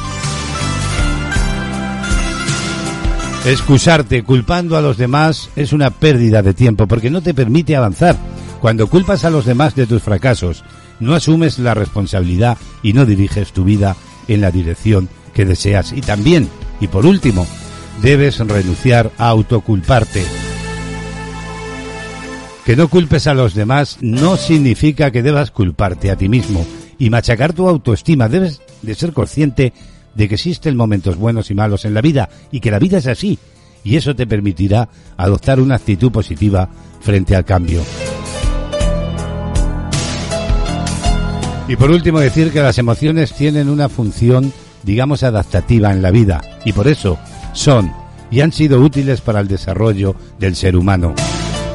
Excusarte 3.47 4.23
culpando 4.23 4.75
a 4.75 4.81
los 4.81 4.97
demás 4.97 5.49
es 5.55 5.71
una 5.71 5.89
pérdida 5.89 6.41
de 6.41 6.53
tiempo 6.53 6.85
porque 6.85 7.09
no 7.09 7.21
te 7.21 7.33
permite 7.33 7.77
avanzar. 7.77 8.17
Cuando 8.59 8.87
culpas 8.87 9.23
a 9.23 9.29
los 9.29 9.45
demás 9.45 9.73
de 9.73 9.87
tus 9.87 10.03
fracasos, 10.03 10.65
no 10.99 11.15
asumes 11.15 11.57
la 11.57 11.73
responsabilidad 11.73 12.57
y 12.83 12.91
no 12.91 13.05
diriges 13.05 13.53
tu 13.53 13.63
vida 13.63 13.95
en 14.27 14.41
la 14.41 14.51
dirección 14.51 15.07
que 15.33 15.45
deseas. 15.45 15.93
Y 15.93 16.01
también, 16.01 16.49
y 16.81 16.87
por 16.89 17.05
último, 17.05 17.47
debes 18.01 18.37
renunciar 18.39 19.13
a 19.17 19.29
autoculparte. 19.29 20.25
Que 22.65 22.75
no 22.75 22.89
culpes 22.89 23.27
a 23.27 23.33
los 23.33 23.53
demás 23.55 23.97
no 24.01 24.35
significa 24.35 25.09
que 25.09 25.23
debas 25.23 25.51
culparte 25.51 26.11
a 26.11 26.17
ti 26.17 26.27
mismo 26.27 26.65
y 26.99 27.09
machacar 27.09 27.53
tu 27.53 27.69
autoestima. 27.69 28.27
Debes 28.27 28.61
de 28.81 28.93
ser 28.93 29.13
consciente 29.13 29.71
de 30.17 30.27
que 30.27 30.35
existen 30.35 30.75
momentos 30.75 31.15
buenos 31.15 31.51
y 31.51 31.53
malos 31.53 31.85
en 31.85 31.93
la 31.93 32.01
vida 32.01 32.27
y 32.51 32.59
que 32.59 32.71
la 32.71 32.79
vida 32.79 32.97
es 32.97 33.07
así 33.07 33.37
y 33.83 33.95
eso 33.95 34.15
te 34.15 34.27
permitirá 34.27 34.89
adoptar 35.15 35.61
una 35.61 35.75
actitud 35.75 36.11
positiva 36.11 36.67
frente 36.99 37.35
al 37.35 37.45
cambio. 37.45 37.81
Y 41.69 41.75
por 41.75 41.91
último 41.91 42.19
decir 42.19 42.51
que 42.51 42.61
las 42.61 42.77
emociones 42.79 43.33
tienen 43.33 43.69
una 43.69 43.89
función, 43.89 44.51
digamos, 44.83 45.23
adaptativa 45.23 45.91
en 45.91 46.01
la 46.01 46.11
vida 46.11 46.41
y 46.65 46.73
por 46.73 46.87
eso 46.87 47.17
son 47.53 47.91
y 48.31 48.41
han 48.41 48.51
sido 48.51 48.81
útiles 48.81 49.21
para 49.21 49.39
el 49.39 49.47
desarrollo 49.47 50.15
del 50.39 50.55
ser 50.55 50.75
humano. 50.75 51.13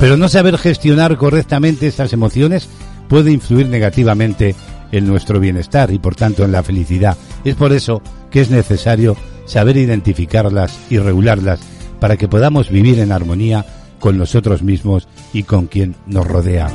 Pero 0.00 0.16
no 0.16 0.28
saber 0.28 0.58
gestionar 0.58 1.16
correctamente 1.16 1.86
estas 1.86 2.12
emociones 2.12 2.68
puede 3.08 3.30
influir 3.30 3.68
negativamente 3.68 4.56
en 4.90 5.06
nuestro 5.06 5.40
bienestar 5.40 5.90
y 5.92 5.98
por 5.98 6.16
tanto 6.16 6.44
en 6.44 6.52
la 6.52 6.62
felicidad. 6.62 7.16
Es 7.44 7.54
por 7.54 7.72
eso 7.72 8.02
que 8.32 8.40
es 8.40 8.50
necesario 8.50 9.16
saber 9.46 9.76
identificarlas 9.76 10.76
y 10.90 10.98
regularlas 10.98 11.60
para 12.00 12.16
que 12.16 12.28
podamos 12.28 12.70
vivir 12.70 12.98
en 12.98 13.12
armonía 13.12 13.64
con 14.00 14.18
nosotros 14.18 14.62
mismos 14.62 15.06
y 15.32 15.44
con 15.44 15.66
quien 15.66 15.94
nos 16.06 16.26
rodea. 16.26 16.68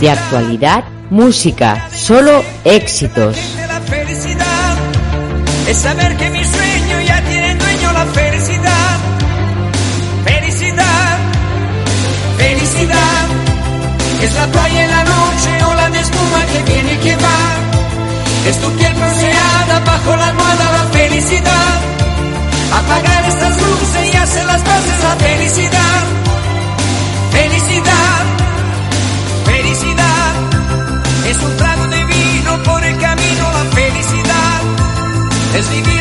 De 0.00 0.10
actualidad, 0.10 0.84
música, 1.10 1.88
solo 1.92 2.42
éxitos. 2.64 3.36
La 3.68 3.80
felicidad 3.80 4.74
es 5.68 5.76
saber 5.76 6.16
que 6.16 6.30
mi 6.30 6.42
sueño 6.42 7.00
ya 7.06 7.22
tiene 7.22 7.54
dueño 7.54 7.92
la 7.92 8.06
felicidad. 8.06 8.98
Felicidad, 10.24 11.18
felicidad 12.38 13.26
es 14.22 14.34
la 14.34 14.46
playa 14.46 14.84
en 14.84 14.90
la 14.90 15.04
noche, 15.04 15.64
ola 15.70 15.90
de 15.90 16.00
espuma 16.00 16.46
que 16.52 16.72
viene 16.72 16.92
y 16.94 16.96
que 16.96 17.16
va. 17.16 17.40
Es 18.48 18.56
tu 18.58 18.70
piel 18.72 18.94
bronceada 18.94 19.80
bajo 19.84 20.16
la 20.16 20.26
almohada 20.28 20.72
la 20.72 20.84
felicidad. 20.98 21.74
Apagar 22.72 23.24
estas 23.28 23.56
luces 23.60 24.14
y 24.14 24.16
hacer 24.16 24.46
las 24.46 24.62
paces 24.62 25.02
la. 25.02 25.16
Felicidad, 25.16 26.02
Es 35.52 35.68
vivir 35.68 35.99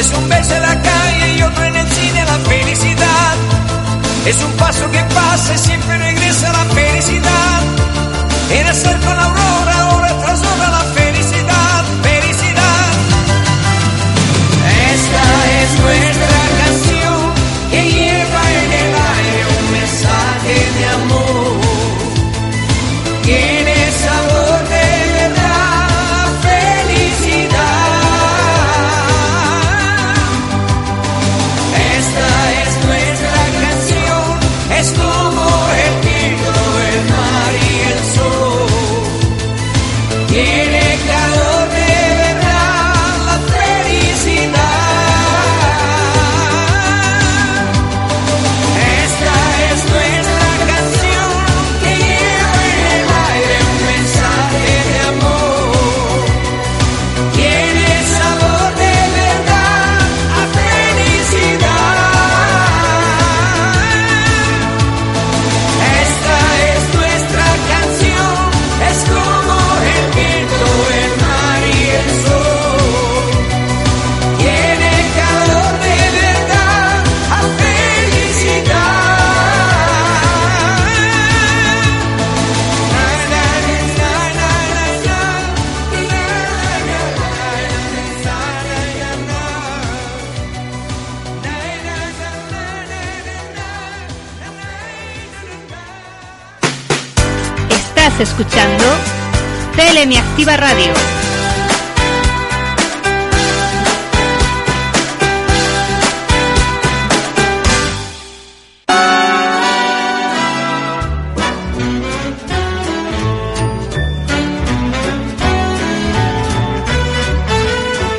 Es 0.00 0.10
un 0.14 0.26
beso 0.30 0.54
en 0.54 0.62
la 0.62 0.80
calle 0.80 1.36
y 1.36 1.42
otro 1.42 1.62
en 1.62 1.76
el 1.76 1.86
cine, 1.92 2.24
la 2.24 2.38
felicidad. 2.48 3.34
Es 4.24 4.42
un 4.42 4.52
paso 4.52 4.90
que 4.90 5.02
pasa 5.14 5.54
y 5.54 5.58
siempre 5.58 5.98
regresa 5.98 6.50
la 6.52 6.64
felicidad. 6.74 7.60
Era 8.50 8.72
ser 8.72 8.98
con 9.00 9.18
aurora, 9.18 9.49
Escuchando 98.20 98.84
Telemi 99.74 100.18
Activa 100.18 100.54
Radio. 100.54 100.92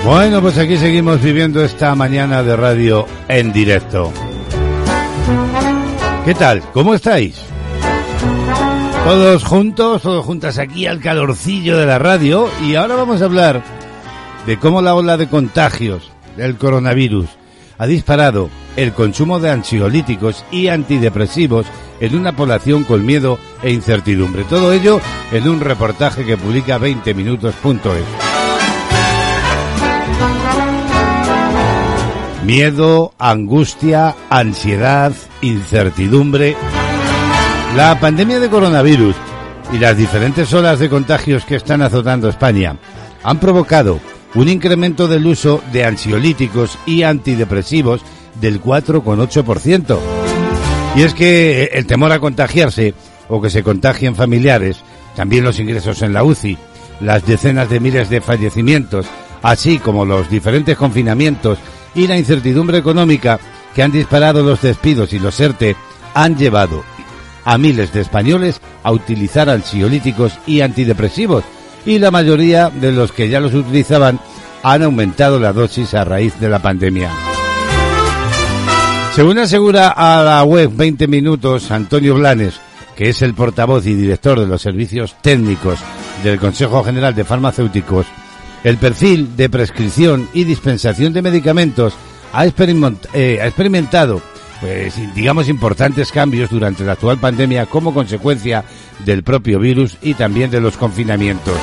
Bueno, 0.04 0.42
pues 0.42 0.58
aquí 0.58 0.78
seguimos 0.78 1.22
viviendo 1.22 1.64
esta 1.64 1.94
mañana 1.94 2.42
de 2.42 2.56
radio 2.56 3.06
en 3.28 3.54
directo. 3.54 4.12
¿Qué 6.26 6.34
tal? 6.34 6.64
¿Cómo 6.74 6.96
estáis? 6.96 7.41
Todos 9.04 9.44
juntos, 9.44 10.02
todos 10.04 10.26
juntas 10.26 10.58
aquí 10.58 10.86
al 10.86 11.00
calorcillo 11.00 11.78
de 11.78 11.86
la 11.86 12.00
radio 12.00 12.50
y 12.64 12.76
ahora 12.76 12.96
vamos 12.96 13.22
a 13.22 13.26
hablar 13.26 13.64
de 14.46 14.58
cómo 14.58 14.82
la 14.82 14.96
ola 14.96 15.18
de 15.18 15.28
contagios 15.28 16.12
del 16.38 16.56
coronavirus 16.56 17.28
ha 17.78 17.88
disparado 17.88 18.50
el 18.76 18.94
consumo 18.94 19.40
de 19.40 19.50
ansiolíticos 19.50 20.46
y 20.52 20.68
antidepresivos 20.68 21.66
en 22.00 22.16
una 22.16 22.36
población 22.36 22.84
con 22.84 23.06
miedo 23.06 23.40
e 23.64 23.72
incertidumbre. 23.72 24.44
Todo 24.44 24.72
ello 24.72 25.02
en 25.32 25.50
un 25.50 25.60
reportaje 25.60 26.24
que 26.24 26.38
publica 26.38 26.78
20minutos.es. 26.78 28.04
Miedo, 32.46 33.14
angustia, 33.18 34.16
ansiedad, 34.30 35.14
incertidumbre. 35.42 36.56
La 37.76 37.98
pandemia 38.02 38.42
de 38.42 38.50
coronavirus 38.50 39.16
y 39.72 39.78
las 39.78 39.96
diferentes 39.96 40.54
olas 40.54 40.78
de 40.80 40.90
contagios 40.90 41.46
que 41.46 41.56
están 41.56 41.82
azotando 41.82 42.28
España 42.28 42.76
han 43.24 43.40
provocado 43.40 44.02
un 44.36 44.50
incremento 44.50 45.08
del 45.08 45.26
uso 45.26 45.64
de 45.72 45.86
ansiolíticos 45.86 46.78
y 46.86 47.04
antidepresivos 47.04 48.02
del 48.42 48.62
4,8%. 48.62 49.98
Y 50.98 51.02
es 51.04 51.14
que 51.14 51.70
el 51.72 51.86
temor 51.86 52.12
a 52.12 52.20
contagiarse 52.20 52.94
o 53.30 53.42
que 53.42 53.50
se 53.50 53.64
contagien 53.64 54.18
familiares, 54.18 54.82
también 55.16 55.46
los 55.46 55.58
ingresos 55.58 56.02
en 56.02 56.12
la 56.12 56.26
UCI, 56.26 56.58
las 57.00 57.26
decenas 57.26 57.70
de 57.70 57.80
miles 57.80 58.10
de 58.10 58.20
fallecimientos, 58.20 59.06
así 59.42 59.80
como 59.80 60.04
los 60.04 60.30
diferentes 60.30 60.76
confinamientos 60.76 61.58
y 61.96 62.08
la 62.08 62.18
incertidumbre 62.18 62.80
económica 62.80 63.40
que 63.74 63.82
han 63.82 63.94
disparado 63.94 64.44
los 64.44 64.62
despidos 64.62 65.14
y 65.14 65.20
los 65.20 65.40
ERTE, 65.40 65.78
han 66.14 66.36
llevado 66.36 66.84
a 67.46 67.58
miles 67.58 67.94
de 67.94 68.02
españoles 68.02 68.62
a 68.84 68.92
utilizar 68.92 69.50
ansiolíticos 69.50 70.34
y 70.46 70.62
antidepresivos, 70.62 71.44
y 71.86 72.00
la 72.00 72.12
mayoría 72.12 72.70
de 72.70 72.92
los 72.92 73.12
que 73.12 73.30
ya 73.30 73.40
los 73.40 73.54
utilizaban 73.54 74.20
han 74.64 74.84
aumentado 74.84 75.40
la 75.40 75.54
dosis 75.54 75.94
a 75.94 76.04
raíz 76.04 76.40
de 76.40 76.50
la 76.50 76.60
pandemia. 76.60 77.12
Según 79.16 79.40
asegura 79.40 79.90
a 79.90 80.24
la 80.24 80.44
web 80.44 80.72
20 80.74 81.08
Minutos 81.08 81.70
Antonio 81.72 82.16
Blanes, 82.16 82.60
que 82.96 83.10
es 83.10 83.22
el 83.22 83.34
portavoz 83.34 83.86
y 83.86 83.94
director 83.94 84.40
de 84.40 84.48
los 84.48 84.62
servicios 84.62 85.16
técnicos 85.22 85.80
del 86.24 86.40
Consejo 86.40 86.84
General 86.84 87.14
de 87.14 87.26
Farmacéuticos, 87.26 88.06
el 88.64 88.78
perfil 88.78 89.36
de 89.36 89.50
prescripción 89.50 90.30
y 90.34 90.44
dispensación 90.44 91.12
de 91.14 91.22
medicamentos 91.22 91.94
ha, 92.32 92.46
eh, 92.46 93.40
ha 93.42 93.48
experimentado, 93.48 94.22
pues, 94.62 94.94
digamos, 95.16 95.50
importantes 95.50 96.12
cambios 96.12 96.52
durante 96.52 96.86
la 96.86 96.94
actual 96.94 97.18
pandemia 97.18 97.66
como 97.66 97.94
consecuencia 97.94 98.64
del 99.04 99.24
propio 99.24 99.60
virus 99.60 99.98
y 100.02 100.14
también 100.14 100.52
de 100.52 100.62
los 100.62 100.78
confinamientos. 100.78 101.58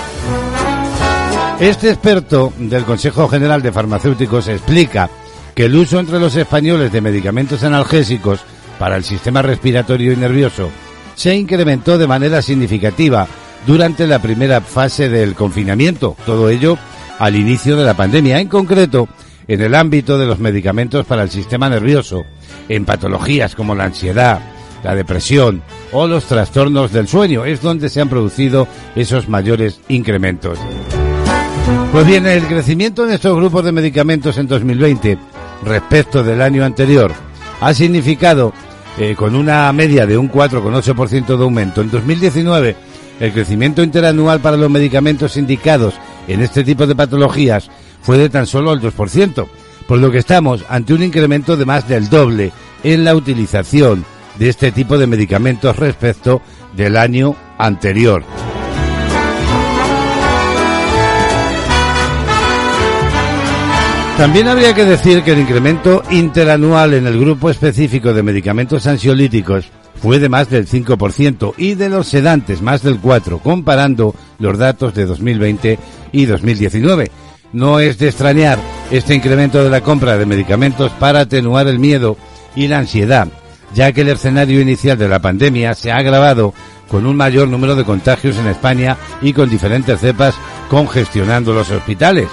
Este 1.61 1.91
experto 1.91 2.53
del 2.59 2.85
Consejo 2.85 3.29
General 3.29 3.63
de 3.63 3.73
Farmacéuticos 3.73 4.49
explica 4.49 5.09
que 5.55 5.65
el 5.65 5.75
uso 5.75 5.99
entre 5.99 6.21
los 6.21 6.37
españoles 6.37 6.93
de 6.93 7.01
medicamentos 7.01 7.65
analgésicos 7.65 8.41
para 8.79 8.97
el 8.97 9.05
sistema 9.05 9.43
respiratorio 9.43 10.13
y 10.13 10.17
nervioso 10.17 10.71
se 11.15 11.35
incrementó 11.35 11.99
de 11.99 12.07
manera 12.07 12.43
significativa 12.43 13.27
durante 13.67 14.07
la 14.07 14.21
primera 14.21 14.61
fase 14.61 15.09
del 15.09 15.35
confinamiento, 15.35 16.17
todo 16.25 16.49
ello 16.49 16.79
al 17.19 17.35
inicio 17.35 17.77
de 17.77 17.85
la 17.85 17.95
pandemia, 17.95 18.39
en 18.39 18.47
concreto 18.47 19.09
en 19.49 19.63
el 19.63 19.75
ámbito 19.75 20.19
de 20.19 20.27
los 20.27 20.39
medicamentos 20.39 21.07
para 21.07 21.23
el 21.23 21.31
sistema 21.31 21.71
nervioso, 21.71 22.25
en 22.69 22.85
patologías 22.85 23.55
como 23.55 23.75
la 23.75 23.85
ansiedad, 23.85 24.41
la 24.85 24.95
depresión 24.95 25.63
o 25.91 26.07
los 26.07 26.27
trastornos 26.27 26.93
del 26.93 27.09
sueño, 27.09 27.47
es 27.47 27.63
donde 27.63 27.89
se 27.89 28.03
han 28.03 28.11
producido 28.11 28.69
esos 28.95 29.29
mayores 29.29 29.81
incrementos. 29.89 30.59
Pues 31.91 32.07
bien, 32.07 32.27
el 32.27 32.47
crecimiento 32.47 33.05
en 33.05 33.13
estos 33.13 33.35
grupos 33.35 33.65
de 33.65 33.73
medicamentos 33.73 34.37
en 34.37 34.47
2020 34.47 35.19
respecto 35.65 36.23
del 36.23 36.43
año 36.43 36.65
anterior 36.65 37.13
ha 37.61 37.75
significado 37.75 38.53
eh, 38.99 39.15
con 39.17 39.35
una 39.35 39.73
media 39.73 40.07
de 40.07 40.19
un 40.19 40.31
4,8% 40.31 41.37
de 41.37 41.43
aumento. 41.43 41.81
En 41.81 41.91
2019, 41.91 42.77
el 43.21 43.33
crecimiento 43.33 43.83
interanual 43.83 44.41
para 44.41 44.57
los 44.57 44.71
medicamentos 44.71 45.37
indicados 45.37 45.95
en 46.27 46.43
este 46.43 46.63
tipo 46.63 46.87
de 46.87 46.95
patologías 46.95 47.71
fue 48.03 48.19
de 48.19 48.29
tan 48.29 48.47
solo 48.47 48.73
el 48.73 48.81
2%, 48.81 49.47
por 49.87 49.99
lo 49.99 50.11
que 50.11 50.19
estamos 50.19 50.65
ante 50.69 50.95
un 50.95 51.03
incremento 51.03 51.57
de 51.57 51.65
más 51.65 51.89
del 51.89 52.09
doble 52.09 52.53
en 52.83 53.05
la 53.05 53.15
utilización 53.15 54.05
de 54.39 54.49
este 54.49 54.73
tipo 54.73 54.99
de 54.99 55.07
medicamentos 55.07 55.77
respecto 55.77 56.43
del 56.77 56.97
año 56.97 57.35
anterior. 57.59 58.25
También 64.19 64.49
habría 64.49 64.75
que 64.75 64.85
decir 64.85 65.23
que 65.23 65.31
el 65.31 65.39
incremento 65.39 66.03
interanual 66.11 66.95
en 66.95 67.07
el 67.07 67.21
grupo 67.21 67.51
específico 67.51 68.13
de 68.13 68.25
medicamentos 68.25 68.85
ansiolíticos 68.89 69.71
fue 70.03 70.19
de 70.19 70.29
más 70.29 70.51
del 70.51 70.67
5% 70.67 71.55
y 71.57 71.75
de 71.75 71.89
los 71.89 72.09
sedantes 72.09 72.61
más 72.61 72.83
del 72.83 73.01
4%, 73.01 73.41
comparando 73.41 74.17
los 74.41 74.59
datos 74.59 74.93
de 74.95 75.07
2020 75.07 75.79
y 76.11 76.27
2019. 76.27 77.13
No 77.53 77.81
es 77.81 77.99
de 77.99 78.09
extrañar 78.09 78.59
este 78.91 79.15
incremento 79.15 79.63
de 79.63 79.71
la 79.71 79.81
compra 79.81 80.17
de 80.17 80.27
medicamentos 80.27 80.91
para 80.93 81.21
atenuar 81.21 81.67
el 81.67 81.79
miedo 81.79 82.17
y 82.55 82.69
la 82.69 82.79
ansiedad, 82.79 83.29
ya 83.75 83.93
que 83.93 84.03
el 84.03 84.09
escenario 84.09 84.61
inicial 84.61 84.99
de 84.99 85.09
la 85.09 85.21
pandemia 85.21 85.75
se 85.75 85.91
ha 85.91 85.97
agravado 85.97 86.53
con 86.89 87.07
un 87.07 87.17
mayor 87.17 87.49
número 87.49 87.75
de 87.75 87.85
contagios 87.85 88.37
en 88.37 88.47
España 88.49 88.97
y 89.23 89.33
con 89.33 89.49
diferentes 89.49 90.01
cepas 90.01 90.35
congestionando 90.69 91.53
los 91.53 91.71
hospitales. 91.71 92.29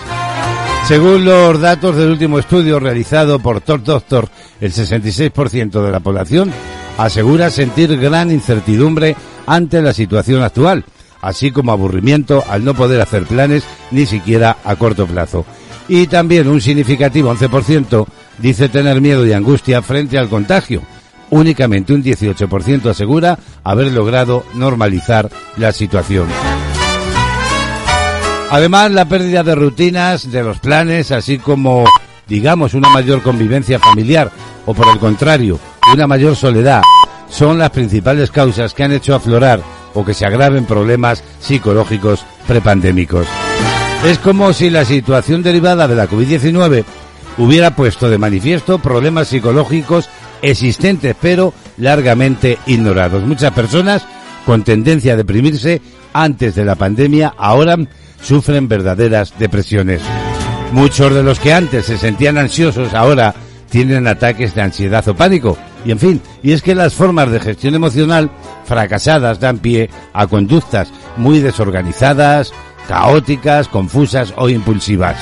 Según 0.87 1.25
los 1.25 1.59
datos 1.59 1.95
del 1.95 2.11
último 2.11 2.37
estudio 2.37 2.79
realizado 2.79 3.39
por 3.39 3.61
Top 3.61 3.81
Doctor, 3.81 4.29
el 4.61 4.71
66% 4.71 5.83
de 5.83 5.91
la 5.91 5.99
población 5.99 6.51
asegura 6.97 7.49
sentir 7.49 7.97
gran 7.97 8.31
incertidumbre 8.31 9.15
ante 9.47 9.81
la 9.81 9.93
situación 9.93 10.43
actual, 10.43 10.85
así 11.25 11.49
como 11.49 11.71
aburrimiento 11.71 12.43
al 12.47 12.63
no 12.63 12.75
poder 12.75 13.01
hacer 13.01 13.23
planes 13.23 13.63
ni 13.89 14.05
siquiera 14.05 14.57
a 14.63 14.75
corto 14.75 15.07
plazo. 15.07 15.43
Y 15.87 16.05
también 16.05 16.47
un 16.47 16.61
significativo 16.61 17.33
11% 17.33 18.05
dice 18.37 18.69
tener 18.69 19.01
miedo 19.01 19.25
y 19.25 19.33
angustia 19.33 19.81
frente 19.81 20.19
al 20.19 20.29
contagio. 20.29 20.83
Únicamente 21.31 21.93
un 21.93 22.03
18% 22.03 22.91
asegura 22.91 23.39
haber 23.63 23.91
logrado 23.91 24.45
normalizar 24.53 25.31
la 25.57 25.71
situación. 25.71 26.27
Además, 28.51 28.91
la 28.91 29.05
pérdida 29.05 29.41
de 29.41 29.55
rutinas, 29.55 30.31
de 30.31 30.43
los 30.43 30.59
planes, 30.59 31.11
así 31.11 31.39
como, 31.39 31.85
digamos, 32.27 32.75
una 32.75 32.89
mayor 32.89 33.23
convivencia 33.23 33.79
familiar, 33.79 34.31
o 34.67 34.75
por 34.75 34.87
el 34.89 34.99
contrario, 34.99 35.59
una 35.91 36.05
mayor 36.05 36.35
soledad, 36.35 36.83
son 37.27 37.57
las 37.57 37.71
principales 37.71 38.29
causas 38.29 38.75
que 38.75 38.83
han 38.83 38.91
hecho 38.91 39.15
aflorar 39.15 39.61
o 39.95 40.05
que 40.05 40.13
se 40.13 40.25
agraven 40.25 40.65
problemas 40.65 41.23
psicológicos 41.39 42.23
prepandémicos. 42.47 43.25
Es 44.05 44.19
como 44.19 44.53
si 44.53 44.69
la 44.69 44.85
situación 44.85 45.41
derivada 45.41 45.87
de 45.87 45.95
la 45.95 46.07
COVID-19 46.07 46.83
hubiera 47.39 47.75
puesto 47.75 48.09
de 48.09 48.19
manifiesto 48.19 48.77
problemas 48.77 49.29
psicológicos 49.29 50.09
existentes 50.43 51.15
pero 51.19 51.53
largamente 51.77 52.59
ignorados. 52.67 53.23
Muchas 53.23 53.51
personas 53.53 54.05
con 54.45 54.63
tendencia 54.63 55.13
a 55.13 55.17
deprimirse 55.17 55.81
antes 56.13 56.55
de 56.55 56.65
la 56.65 56.75
pandemia 56.75 57.33
ahora 57.35 57.77
sufren 58.21 58.67
verdaderas 58.67 59.33
depresiones. 59.39 60.01
Muchos 60.71 61.13
de 61.13 61.23
los 61.23 61.39
que 61.39 61.53
antes 61.53 61.85
se 61.85 61.97
sentían 61.97 62.37
ansiosos 62.37 62.93
ahora 62.93 63.33
tienen 63.69 64.07
ataques 64.07 64.53
de 64.55 64.61
ansiedad 64.61 65.07
o 65.07 65.15
pánico. 65.15 65.57
Y 65.85 65.91
en 65.91 65.99
fin, 65.99 66.21
y 66.41 66.51
es 66.51 66.63
que 66.63 66.73
las 66.73 66.95
formas 66.95 67.29
de 67.29 67.39
gestión 67.39 67.75
emocional 67.75 68.31
fracasadas 68.65 69.39
dan 69.39 69.59
pie 69.59 69.89
a 70.13 70.25
conductas 70.25 70.91
muy 71.15 71.39
desorganizadas, 71.39 72.51
caóticas, 72.87 73.67
confusas 73.67 74.33
o 74.35 74.49
impulsivas. 74.49 75.15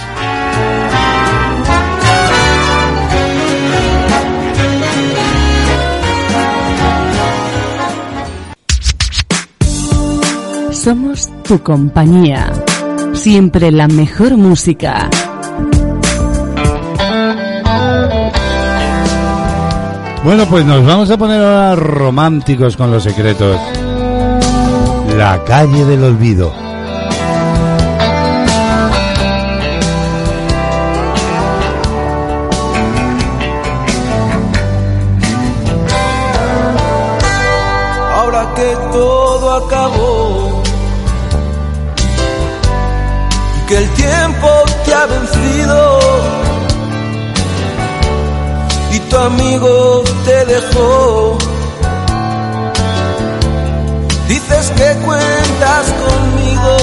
Somos 10.71 11.29
tu 11.43 11.63
compañía. 11.63 12.51
Siempre 13.13 13.71
la 13.71 13.87
mejor 13.87 14.35
música. 14.35 15.09
Bueno, 20.23 20.45
pues 20.45 20.65
nos 20.65 20.85
vamos 20.85 21.11
a 21.11 21.17
poner 21.17 21.43
ahora 21.43 21.75
románticos 21.75 22.77
con 22.77 22.89
los 22.89 23.03
secretos. 23.03 23.59
La 25.17 25.43
calle 25.43 25.83
del 25.83 26.01
olvido. 26.01 26.53
Ahora 38.15 38.53
que 38.55 38.77
todo 38.93 39.65
acabó 39.65 40.63
y 43.57 43.67
que 43.67 43.77
el 43.77 43.89
tiempo 43.89 44.47
te 44.85 44.93
ha 44.93 45.05
vencido 45.05 45.92
tu 49.13 49.19
amigo 49.19 50.03
te 50.25 50.45
dejó. 50.45 51.37
Dices 54.27 54.71
que 54.77 54.89
cuentas 55.05 55.85
conmigo. 56.03 56.77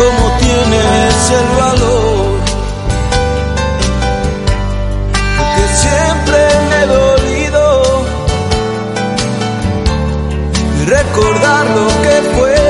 ¿Cómo 0.00 0.24
tienes 0.40 1.14
el 1.40 1.48
valor? 1.62 2.40
Porque 5.38 5.64
siempre 5.84 6.40
me 6.68 6.76
he 6.82 6.86
dolido 6.98 7.64
recordar 10.86 11.64
lo 11.78 11.86
que 12.04 12.16
fue. 12.36 12.69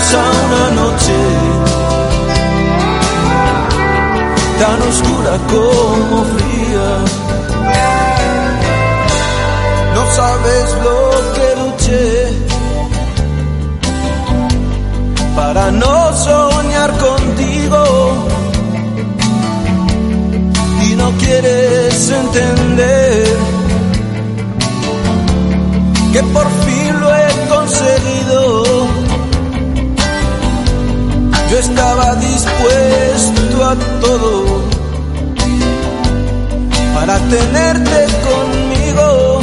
condenados 0.00 0.14
a 0.14 0.24
una 0.46 0.70
noche 0.82 1.18
tan 4.58 4.82
oscura 4.82 5.32
como 5.52 6.24
fría. 6.24 6.88
No 9.94 10.02
sabes 10.16 10.66
lo 10.84 10.98
que 11.34 11.46
luché 11.60 12.08
para 15.36 15.70
no 15.70 16.16
soñar 16.16 16.90
contigo 16.98 17.84
y 20.82 20.94
no 20.96 21.10
quieres 21.18 22.10
entender 22.10 23.36
que 26.12 26.22
por 26.24 26.46
fin 26.64 26.79
estaba 31.80 32.14
dispuesto 32.16 33.64
a 33.64 33.74
todo 34.02 34.62
para 36.94 37.18
tenerte 37.18 37.98
conmigo. 38.28 39.40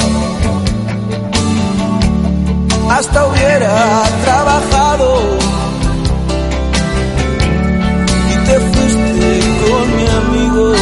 Hasta 2.91 3.25
hubiera 3.25 4.03
trabajado 4.23 5.07
y 8.31 8.35
te 8.47 8.55
fuiste 8.69 9.29
con 9.63 9.85
mi 9.97 10.07
amigo 10.21 10.73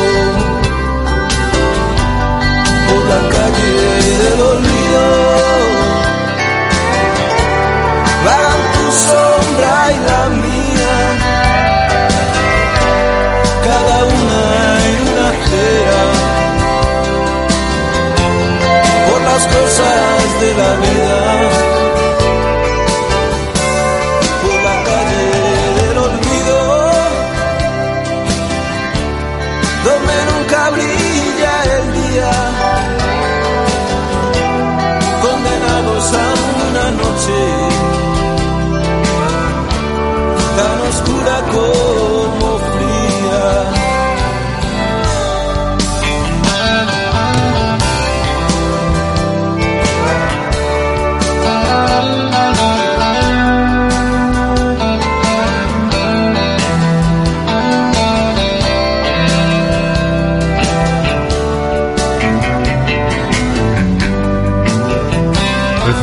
por 2.87 3.01
la 3.11 3.21
calle 3.35 4.17
del 4.23 4.41
olvido. 4.41 5.34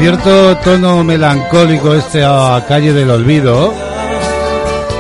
Cierto 0.02 0.56
tono 0.56 1.04
melancólico 1.04 1.94
este 1.94 2.24
a 2.24 2.64
calle 2.66 2.92
del 2.92 3.08
olvido, 3.08 3.72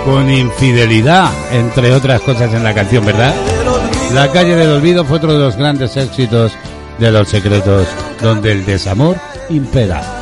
con 0.04 0.30
infidelidad, 0.30 1.28
entre 1.50 1.92
otras 1.92 2.20
cosas 2.20 2.54
en 2.54 2.62
la 2.62 2.72
canción, 2.72 3.04
¿verdad? 3.04 3.34
La 4.14 4.30
calle 4.30 4.54
del 4.54 4.70
olvido 4.70 5.04
fue 5.04 5.16
otro 5.16 5.32
de 5.32 5.40
los 5.40 5.56
grandes 5.56 5.96
éxitos 5.96 6.52
de 7.00 7.10
los 7.10 7.28
secretos, 7.28 7.88
donde 8.22 8.52
el 8.52 8.64
desamor 8.64 9.16
impera. 9.48 10.21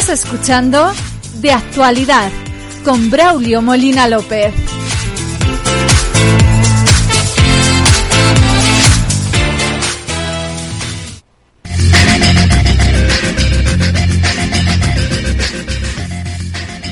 Estás 0.00 0.24
escuchando 0.24 0.90
De 1.42 1.52
Actualidad 1.52 2.30
con 2.86 3.10
Braulio 3.10 3.60
Molina 3.60 4.08
López. 4.08 4.50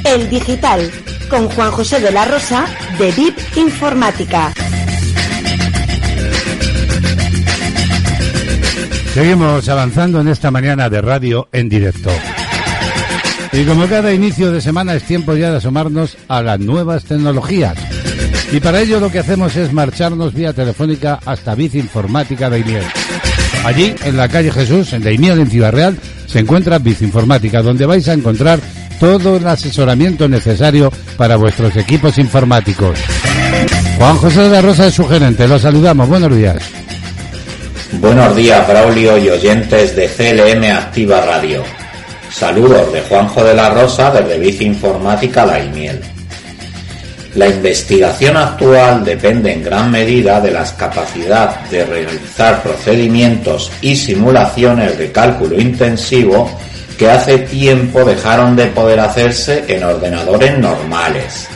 El 0.05 0.29
Digital 0.29 0.91
con 1.31 1.49
Juan 1.49 1.71
José 1.71 2.01
de 2.01 2.13
la 2.13 2.27
Rosa 2.27 2.67
de 2.99 3.11
VIP 3.13 3.39
Informática. 3.57 4.53
Seguimos 9.15 9.67
avanzando 9.71 10.21
en 10.21 10.29
esta 10.29 10.51
mañana 10.51 10.91
de 10.91 11.01
radio 11.01 11.49
en 11.53 11.71
directo. 11.71 12.11
Y 13.53 13.65
como 13.65 13.87
cada 13.87 14.13
inicio 14.13 14.53
de 14.53 14.61
semana 14.61 14.95
es 14.95 15.05
tiempo 15.05 15.35
ya 15.35 15.51
de 15.51 15.57
asomarnos 15.57 16.17
a 16.29 16.43
las 16.43 16.61
nuevas 16.61 17.05
tecnologías. 17.05 17.77
Y 18.53 18.61
para 18.61 18.81
ello 18.81 19.01
lo 19.01 19.11
que 19.11 19.19
hacemos 19.19 19.57
es 19.57 19.73
marcharnos 19.73 20.35
vía 20.35 20.53
telefónica 20.53 21.19
hasta 21.25 21.55
Bici 21.55 21.79
Informática 21.79 22.49
Daimiel. 22.49 22.85
Allí, 23.65 23.95
en 24.05 24.17
la 24.17 24.29
calle 24.29 24.51
Jesús, 24.51 24.93
en 24.93 25.03
Daimiel, 25.03 25.41
en 25.41 25.51
Ciudad 25.51 25.73
Real, 25.73 25.99
se 26.27 26.39
encuentra 26.39 26.79
Bici 26.79 27.05
Informática, 27.05 27.63
donde 27.63 27.87
vais 27.87 28.07
a 28.09 28.13
encontrar 28.13 28.61
todo 29.01 29.37
el 29.37 29.47
asesoramiento 29.47 30.29
necesario 30.29 30.93
para 31.17 31.37
vuestros 31.37 31.77
equipos 31.77 32.19
informáticos. 32.19 32.99
Juan 33.99 34.17
José 34.17 34.43
de 34.43 34.51
la 34.51 34.63
Rosa 34.63 34.87
es 34.87 34.95
su 34.95 35.07
gerente, 35.07 35.49
lo 35.49 35.59
saludamos, 35.59 36.09
buenos 36.09 36.35
días. 36.35 36.57
Buenos 37.93 38.37
días, 38.37 38.67
Braulio 38.69 39.19
y 39.19 39.29
oyentes 39.29 39.97
de 39.97 40.09
CLM 40.09 40.65
Activa 40.77 41.21
Radio. 41.23 41.78
Saludos 42.31 42.93
de 42.93 43.01
Juanjo 43.03 43.43
de 43.43 43.55
la 43.55 43.71
Rosa 43.71 44.11
desde 44.11 44.39
Bici 44.39 44.65
Informática 44.65 45.47
Daimiel. 45.47 46.01
La 47.35 47.49
investigación 47.49 48.37
actual 48.37 49.05
depende 49.05 49.53
en 49.53 49.63
gran 49.63 49.91
medida 49.91 50.41
de 50.41 50.51
las 50.51 50.73
capacidades 50.73 51.71
de 51.71 51.85
realizar 51.85 52.63
procedimientos 52.63 53.71
y 53.81 53.97
simulaciones 53.97 54.99
de 54.99 55.11
cálculo 55.13 55.59
intensivo 55.61 56.51
que 56.99 57.11
hace 57.11 57.39
tiempo 57.39 58.05
dejaron 58.05 58.57
de 58.57 58.67
poder 58.67 59.01
hacerse 59.01 59.65
en 59.69 59.85
ordenadores 59.85 60.59
normales. 60.59 61.49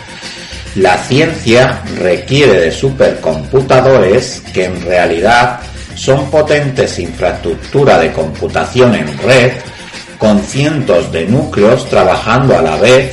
La 0.76 0.96
ciencia 0.98 1.82
requiere 1.98 2.60
de 2.60 2.72
supercomputadores 2.72 4.42
que 4.54 4.66
en 4.66 4.80
realidad 4.82 5.60
son 5.94 6.30
potentes 6.30 6.98
infraestructura 6.98 7.98
de 7.98 8.12
computación 8.12 8.94
en 8.94 9.18
red 9.18 9.52
con 10.22 10.38
cientos 10.38 11.10
de 11.10 11.26
núcleos 11.26 11.88
trabajando 11.88 12.56
a 12.56 12.62
la 12.62 12.76
vez 12.76 13.12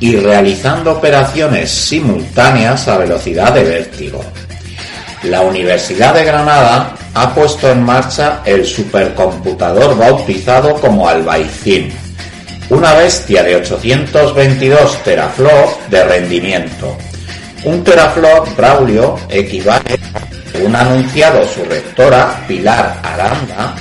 y 0.00 0.16
realizando 0.16 0.92
operaciones 0.92 1.70
simultáneas 1.70 2.86
a 2.88 2.98
velocidad 2.98 3.54
de 3.54 3.64
vértigo. 3.64 4.22
La 5.22 5.40
Universidad 5.40 6.12
de 6.12 6.26
Granada 6.26 6.94
ha 7.14 7.34
puesto 7.34 7.70
en 7.70 7.82
marcha 7.82 8.42
el 8.44 8.66
supercomputador 8.66 9.96
bautizado 9.96 10.74
como 10.74 11.08
Albaicín, 11.08 11.90
una 12.68 12.92
bestia 12.96 13.42
de 13.42 13.56
822 13.56 15.02
teraflops 15.04 15.88
de 15.88 16.04
rendimiento. 16.04 16.98
Un 17.64 17.82
teraflop 17.82 18.54
Braulio 18.58 19.18
equivale, 19.30 19.98
según 20.52 20.76
ha 20.76 20.82
anunciado 20.82 21.48
su 21.48 21.64
rectora 21.64 22.44
Pilar 22.46 23.00
Aranda, 23.02 23.74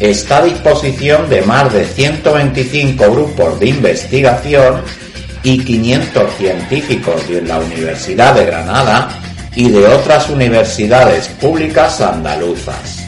está 0.00 0.38
a 0.38 0.44
disposición 0.44 1.28
de 1.28 1.42
más 1.42 1.72
de 1.72 1.84
125 1.84 3.10
grupos 3.10 3.58
de 3.58 3.68
investigación 3.68 4.82
y 5.42 5.58
500 5.64 6.34
científicos 6.36 7.28
de 7.28 7.42
la 7.42 7.58
Universidad 7.58 8.34
de 8.34 8.46
Granada 8.46 9.08
y 9.54 9.70
de 9.70 9.86
otras 9.86 10.28
universidades 10.28 11.28
públicas 11.28 12.00
andaluzas. 12.00 13.04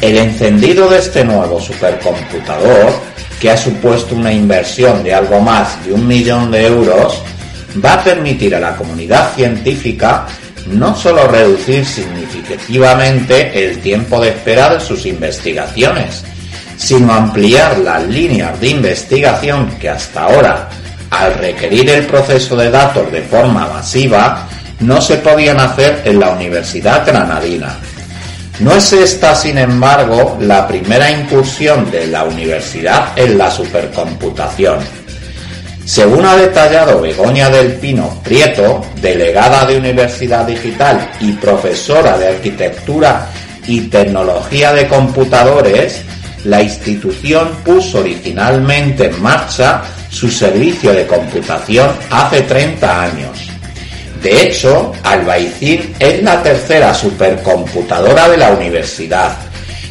El 0.00 0.16
encendido 0.16 0.88
de 0.88 0.98
este 0.98 1.24
nuevo 1.24 1.60
supercomputador, 1.60 2.92
que 3.40 3.50
ha 3.50 3.56
supuesto 3.56 4.14
una 4.14 4.32
inversión 4.32 5.02
de 5.02 5.14
algo 5.14 5.40
más 5.40 5.84
de 5.84 5.92
un 5.92 6.06
millón 6.06 6.50
de 6.50 6.66
euros, 6.66 7.22
va 7.84 7.94
a 7.94 8.04
permitir 8.04 8.54
a 8.54 8.60
la 8.60 8.76
comunidad 8.76 9.34
científica 9.34 10.26
no 10.70 10.94
solo 10.94 11.26
reducir 11.28 11.84
significativamente 11.84 13.64
el 13.64 13.80
tiempo 13.80 14.20
de 14.20 14.30
espera 14.30 14.74
de 14.74 14.80
sus 14.80 15.06
investigaciones, 15.06 16.24
sino 16.76 17.12
ampliar 17.12 17.78
las 17.78 18.06
líneas 18.06 18.58
de 18.60 18.68
investigación 18.68 19.70
que 19.80 19.88
hasta 19.88 20.24
ahora, 20.24 20.68
al 21.10 21.34
requerir 21.34 21.88
el 21.90 22.06
proceso 22.06 22.56
de 22.56 22.70
datos 22.70 23.10
de 23.10 23.22
forma 23.22 23.66
masiva, 23.68 24.46
no 24.80 25.00
se 25.00 25.16
podían 25.16 25.58
hacer 25.58 26.02
en 26.04 26.20
la 26.20 26.30
Universidad 26.30 27.04
Granadina. 27.04 27.76
No 28.60 28.72
es 28.72 28.92
esta, 28.92 29.34
sin 29.34 29.58
embargo, 29.58 30.36
la 30.40 30.66
primera 30.66 31.10
incursión 31.10 31.90
de 31.90 32.08
la 32.08 32.24
universidad 32.24 33.16
en 33.16 33.38
la 33.38 33.50
supercomputación. 33.50 34.78
Según 35.88 36.26
ha 36.26 36.36
detallado 36.36 37.00
Begoña 37.00 37.48
del 37.48 37.72
Pino 37.76 38.20
Prieto, 38.22 38.84
delegada 39.00 39.64
de 39.64 39.78
Universidad 39.78 40.44
Digital 40.46 41.12
y 41.18 41.32
profesora 41.32 42.18
de 42.18 42.28
Arquitectura 42.28 43.26
y 43.66 43.80
Tecnología 43.88 44.74
de 44.74 44.86
Computadores, 44.86 46.02
la 46.44 46.60
institución 46.60 47.48
puso 47.64 48.00
originalmente 48.00 49.06
en 49.06 49.22
marcha 49.22 49.80
su 50.10 50.30
servicio 50.30 50.92
de 50.92 51.06
computación 51.06 51.88
hace 52.10 52.42
30 52.42 53.02
años. 53.04 53.50
De 54.22 54.42
hecho, 54.42 54.92
Albaicín 55.02 55.94
es 55.98 56.22
la 56.22 56.42
tercera 56.42 56.92
supercomputadora 56.92 58.28
de 58.28 58.36
la 58.36 58.50
universidad 58.50 59.47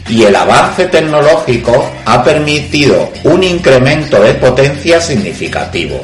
y 0.09 0.23
el 0.23 0.35
avance 0.35 0.85
tecnológico 0.85 1.89
ha 2.05 2.23
permitido 2.23 3.11
un 3.23 3.43
incremento 3.43 4.21
de 4.21 4.33
potencia 4.35 5.01
significativo. 5.01 6.01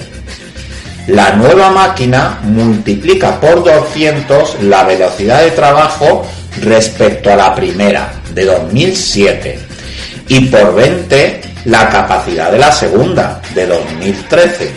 La 1.07 1.33
nueva 1.35 1.69
máquina 1.69 2.39
multiplica 2.43 3.39
por 3.39 3.63
200 3.63 4.63
la 4.63 4.83
velocidad 4.83 5.41
de 5.43 5.51
trabajo 5.51 6.25
respecto 6.61 7.31
a 7.31 7.35
la 7.35 7.55
primera, 7.55 8.13
de 8.33 8.45
2007, 8.45 9.59
y 10.29 10.45
por 10.45 10.75
20 10.75 11.41
la 11.65 11.89
capacidad 11.89 12.51
de 12.51 12.59
la 12.59 12.71
segunda, 12.71 13.41
de 13.53 13.67
2013. 13.67 14.71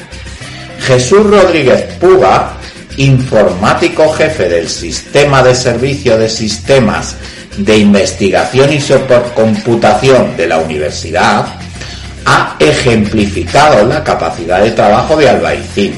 Jesús 0.80 1.24
Rodríguez 1.24 1.82
Puga, 2.00 2.52
informático 2.96 4.12
jefe 4.12 4.48
del 4.48 4.68
Sistema 4.68 5.42
de 5.42 5.54
Servicio 5.54 6.16
de 6.18 6.28
Sistemas 6.28 7.16
de 7.58 7.78
Investigación 7.78 8.72
y 8.72 8.80
Supercomputación 8.80 10.36
de 10.36 10.46
la 10.46 10.58
Universidad, 10.58 11.46
ha 12.24 12.56
ejemplificado 12.58 13.86
la 13.86 14.02
capacidad 14.02 14.62
de 14.62 14.72
trabajo 14.72 15.16
de 15.16 15.28
Albaicín. 15.28 15.94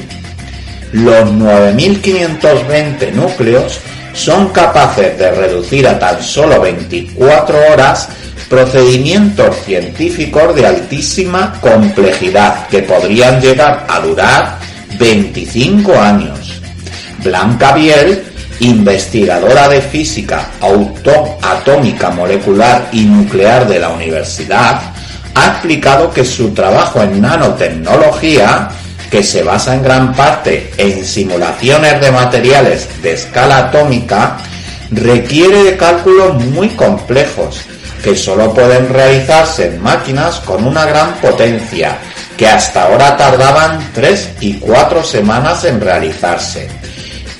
Los 0.91 1.29
9.520 1.29 3.11
núcleos 3.13 3.79
son 4.13 4.49
capaces 4.49 5.17
de 5.17 5.31
reducir 5.31 5.87
a 5.87 5.99
tan 5.99 6.21
solo 6.21 6.61
24 6.61 7.57
horas 7.71 8.09
procedimientos 8.49 9.55
científicos 9.63 10.55
de 10.55 10.65
altísima 10.65 11.59
complejidad 11.61 12.67
que 12.67 12.81
podrían 12.81 13.39
llegar 13.39 13.85
a 13.87 13.99
durar 13.99 14.57
25 14.97 15.93
años. 15.99 16.61
Blanca 17.23 17.73
Biel, 17.73 18.23
investigadora 18.59 19.67
de 19.69 19.81
física 19.81 20.49
atómica, 21.41 22.09
molecular 22.09 22.89
y 22.91 23.05
nuclear 23.05 23.67
de 23.67 23.79
la 23.79 23.89
universidad, 23.89 24.81
ha 25.33 25.47
explicado 25.47 26.11
que 26.11 26.25
su 26.25 26.53
trabajo 26.53 27.01
en 27.01 27.21
nanotecnología, 27.21 28.69
que 29.09 29.23
se 29.23 29.43
basa 29.43 29.75
en 29.75 29.83
gran 29.83 30.13
parte 30.13 30.71
en 30.77 31.05
simulaciones 31.05 32.01
de 32.01 32.11
materiales 32.11 32.87
de 33.01 33.13
escala 33.13 33.59
atómica, 33.59 34.37
requiere 34.91 35.63
de 35.63 35.77
cálculos 35.77 36.43
muy 36.45 36.69
complejos 36.69 37.61
que 38.03 38.15
solo 38.15 38.53
pueden 38.53 38.89
realizarse 38.89 39.67
en 39.67 39.81
máquinas 39.81 40.39
con 40.39 40.65
una 40.65 40.85
gran 40.85 41.13
potencia, 41.15 41.97
que 42.37 42.47
hasta 42.47 42.83
ahora 42.83 43.17
tardaban 43.17 43.91
3 43.93 44.29
y 44.39 44.53
4 44.53 45.03
semanas 45.03 45.65
en 45.65 45.81
realizarse, 45.81 46.69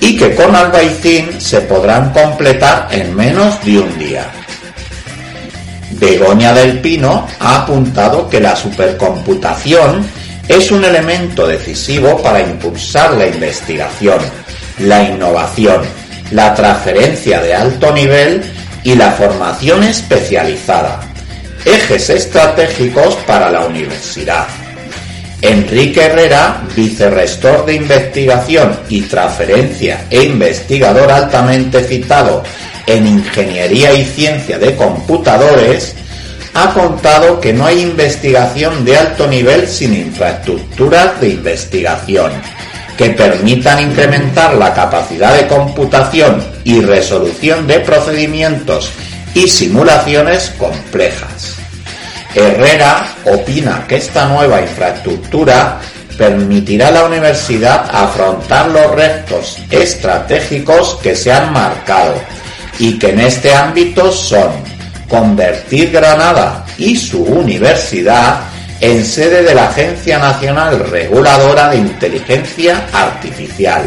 y 0.00 0.16
que 0.16 0.34
con 0.34 0.56
Albaicín 0.56 1.40
se 1.40 1.60
podrán 1.60 2.10
completar 2.12 2.88
en 2.90 3.14
menos 3.14 3.62
de 3.64 3.78
un 3.78 3.98
día. 3.98 4.26
Begoña 5.92 6.54
del 6.54 6.80
Pino 6.80 7.26
ha 7.38 7.62
apuntado 7.62 8.28
que 8.28 8.40
la 8.40 8.56
supercomputación 8.56 10.04
es 10.48 10.70
un 10.72 10.84
elemento 10.84 11.46
decisivo 11.46 12.20
para 12.22 12.40
impulsar 12.40 13.12
la 13.12 13.26
investigación, 13.26 14.18
la 14.78 15.02
innovación, 15.02 15.82
la 16.30 16.54
transferencia 16.54 17.40
de 17.40 17.54
alto 17.54 17.92
nivel 17.92 18.42
y 18.82 18.94
la 18.94 19.12
formación 19.12 19.84
especializada, 19.84 21.00
ejes 21.64 22.08
estratégicos 22.08 23.14
para 23.26 23.50
la 23.50 23.66
universidad. 23.66 24.46
Enrique 25.42 26.02
Herrera, 26.02 26.62
vicerrector 26.76 27.64
de 27.64 27.74
investigación 27.74 28.78
y 28.88 29.02
transferencia 29.02 30.04
e 30.10 30.24
investigador 30.24 31.10
altamente 31.10 31.82
citado 31.82 32.42
en 32.86 33.06
Ingeniería 33.06 33.94
y 33.94 34.04
Ciencia 34.04 34.58
de 34.58 34.76
Computadores, 34.76 35.94
ha 36.52 36.74
contado 36.74 37.40
que 37.40 37.52
no 37.52 37.64
hay 37.64 37.80
investigación 37.80 38.84
de 38.84 38.98
alto 38.98 39.26
nivel 39.26 39.66
sin 39.66 39.94
infraestructuras 39.94 41.20
de 41.20 41.30
investigación 41.30 42.32
que 42.98 43.10
permitan 43.10 43.80
incrementar 43.80 44.54
la 44.56 44.74
capacidad 44.74 45.34
de 45.34 45.46
computación 45.46 46.44
y 46.64 46.82
resolución 46.82 47.66
de 47.66 47.80
procedimientos 47.80 48.90
y 49.32 49.48
simulaciones 49.48 50.52
complejas. 50.58 51.59
Herrera 52.34 53.14
opina 53.24 53.84
que 53.88 53.96
esta 53.96 54.28
nueva 54.28 54.60
infraestructura 54.60 55.80
permitirá 56.16 56.88
a 56.88 56.92
la 56.92 57.04
universidad 57.06 57.88
afrontar 57.90 58.68
los 58.68 58.90
retos 58.94 59.58
estratégicos 59.70 60.98
que 61.02 61.16
se 61.16 61.32
han 61.32 61.52
marcado 61.52 62.14
y 62.78 62.98
que 62.98 63.10
en 63.10 63.20
este 63.20 63.54
ámbito 63.54 64.12
son 64.12 64.50
convertir 65.08 65.90
Granada 65.90 66.64
y 66.78 66.96
su 66.96 67.22
universidad 67.22 68.40
en 68.80 69.04
sede 69.04 69.42
de 69.42 69.54
la 69.54 69.68
Agencia 69.68 70.18
Nacional 70.18 70.78
Reguladora 70.88 71.68
de 71.68 71.78
Inteligencia 71.78 72.86
Artificial. 72.92 73.82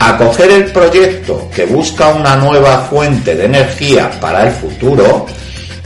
Acoger 0.00 0.50
el 0.50 0.64
proyecto 0.66 1.48
que 1.54 1.64
busca 1.66 2.08
una 2.08 2.36
nueva 2.36 2.78
fuente 2.90 3.36
de 3.36 3.44
energía 3.44 4.10
para 4.20 4.48
el 4.48 4.52
futuro, 4.52 5.26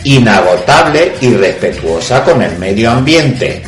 inagotable 0.05 1.15
y 1.21 1.35
respetuosa 1.35 2.25
con 2.25 2.43
el 2.43 2.59
medio 2.59 2.91
ambiente, 2.91 3.63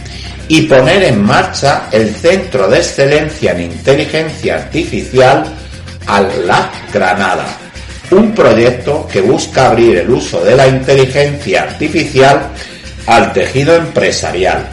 y 0.49 0.63
poner 0.63 1.05
en 1.05 1.23
marcha 1.23 1.89
el 1.93 2.15
Centro 2.15 2.69
de 2.69 2.79
Excelencia 2.79 3.53
en 3.53 3.63
Inteligencia 3.63 4.57
Artificial 4.57 5.45
al 6.07 6.47
LAB 6.47 6.71
Granada, 6.93 7.47
un 8.11 8.35
proyecto 8.35 9.07
que 9.07 9.21
busca 9.21 9.69
abrir 9.69 9.99
el 9.99 10.11
uso 10.11 10.43
de 10.45 10.57
la 10.57 10.67
inteligencia 10.67 11.63
artificial 11.63 12.49
al 13.07 13.33
tejido 13.33 13.77
empresarial. 13.77 14.67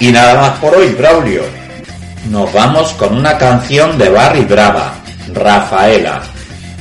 Y 0.00 0.12
nada 0.12 0.40
más 0.40 0.58
por 0.58 0.74
hoy, 0.74 0.88
Braulio. 0.88 1.42
Nos 2.30 2.52
vamos 2.52 2.92
con 2.94 3.16
una 3.16 3.38
canción 3.38 3.96
de 3.98 4.08
Barry 4.08 4.44
Brava, 4.44 4.94
Rafaela. 5.32 6.22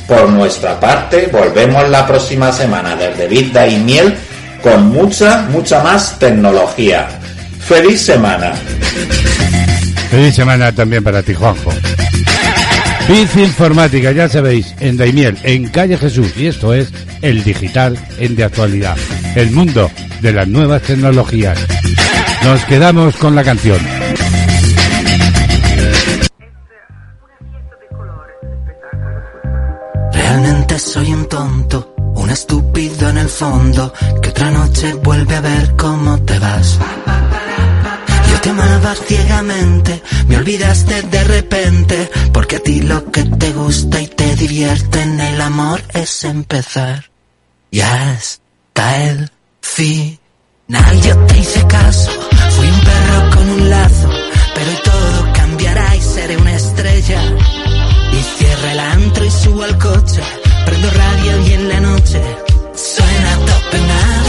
Por 0.08 0.30
nuestra 0.30 0.80
parte, 0.80 1.30
volvemos 1.32 1.90
la 1.90 2.06
próxima 2.06 2.52
semana 2.52 2.96
desde 2.96 3.28
Vida 3.28 3.68
y 3.68 3.78
Miel 3.78 4.16
con 4.62 4.88
mucha, 4.90 5.44
mucha 5.50 5.82
más 5.84 6.20
tecnología. 6.20 7.08
¡Feliz 7.60 8.02
semana! 8.02 8.54
Feliz 10.10 10.36
semana 10.36 10.72
también 10.72 11.04
para 11.04 11.24
ti, 11.24 11.34
Juanjo. 11.34 11.72
Biz 13.08 13.36
Informática, 13.36 14.12
ya 14.12 14.28
sabéis, 14.28 14.74
en 14.80 14.98
Daimiel, 14.98 15.38
en 15.44 15.68
Calle 15.70 15.98
Jesús, 15.98 16.34
y 16.38 16.48
esto 16.48 16.74
es 16.74 16.90
el 17.22 17.44
digital 17.44 17.98
en 18.18 18.36
de 18.36 18.44
actualidad, 18.44 18.98
el 19.36 19.52
mundo 19.52 19.92
de 20.22 20.34
las 20.34 20.48
nuevas 20.48 20.82
tecnologías. 20.82 21.60
Nos 22.44 22.64
quedamos 22.66 23.16
con 23.18 23.36
la 23.36 23.44
canción. 23.44 23.80
Soy 30.78 31.14
un 31.14 31.26
tonto, 31.28 31.94
un 32.16 32.30
estúpido 32.30 33.10
en 33.10 33.18
el 33.18 33.30
fondo, 33.30 33.94
que 34.22 34.30
otra 34.30 34.52
noche 34.52 34.94
vuelve 34.94 35.36
a 35.36 35.42
ver 35.42 35.76
cómo 35.76 36.18
te 36.20 36.38
vas. 36.40 36.80
Yo 38.30 38.42
te 38.42 38.50
amaba 38.50 38.96
ciegamente, 38.96 40.02
me 40.28 40.38
olvidaste 40.38 41.02
de 41.04 41.24
repente, 41.24 42.10
porque 42.34 42.58
a 42.58 42.60
ti 42.60 42.82
lo 42.82 43.12
que 43.12 43.24
te 43.24 43.52
gusta 43.54 44.02
y 44.02 44.08
te 44.08 44.36
divierte 44.36 45.02
en 45.02 45.20
el 45.20 45.42
amor 45.42 45.82
es 45.94 46.24
empezar. 46.24 47.10
Y 47.72 47.82
hasta 47.82 49.04
el 49.04 49.32
final 49.62 50.20
yo 51.02 51.18
te 51.26 51.40
hice 51.40 51.68
caso, 51.68 52.12
fui 52.52 52.68
un 52.68 52.80
perro 52.82 53.30
con 53.36 53.50
un 53.50 53.70
lazo, 53.70 54.10
pero 54.56 54.72
todo 54.84 55.34
cambiará 55.34 55.96
y 55.96 56.02
seré 56.02 56.38
una 56.38 56.56
estrella. 56.56 57.22
Y 58.12 58.38
cierra 58.38 58.72
el 58.72 58.80
antro 58.80 59.26
y 59.26 59.32
subo 59.32 59.64
al 59.64 59.78
coche, 59.78 60.22
prendo 60.66 60.90
radio 60.90 61.48
y 61.48 61.54
en 61.54 61.70
la 61.70 61.80
noche 61.80 62.22
suena 62.76 63.36
tope 63.46 63.78
de 63.78 64.25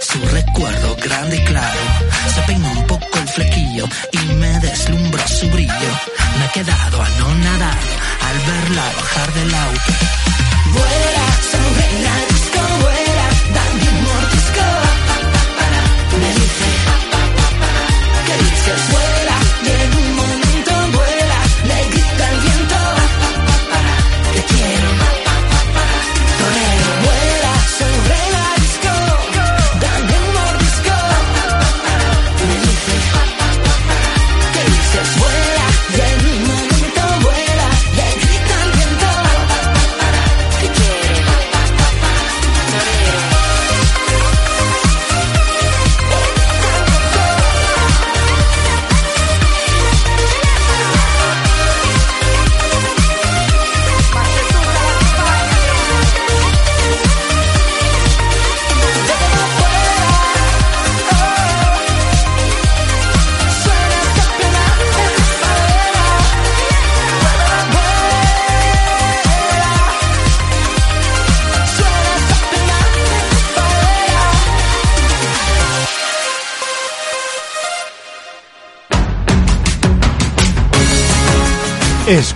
su 0.00 0.20
recuerdo 0.28 0.96
grande 0.96 1.36
y 1.36 1.44
claro. 1.44 1.78
Se 2.34 2.42
peinó 2.42 2.70
un 2.72 2.86
poco 2.86 3.18
el 3.18 3.28
flequillo 3.28 3.86
y 4.12 4.18
me 4.34 4.60
deslumbró 4.60 5.26
su 5.28 5.48
brillo. 5.50 5.90
Me 6.38 6.44
he 6.46 6.50
quedado 6.50 7.02
anonadado 7.02 7.88
al 8.28 8.38
verla 8.38 8.82
bajar 8.96 9.34
del 9.34 9.54
auto. 9.54 9.92
Vuela, 10.72 11.26
disco, 12.28 12.60
vuela, 12.80 12.97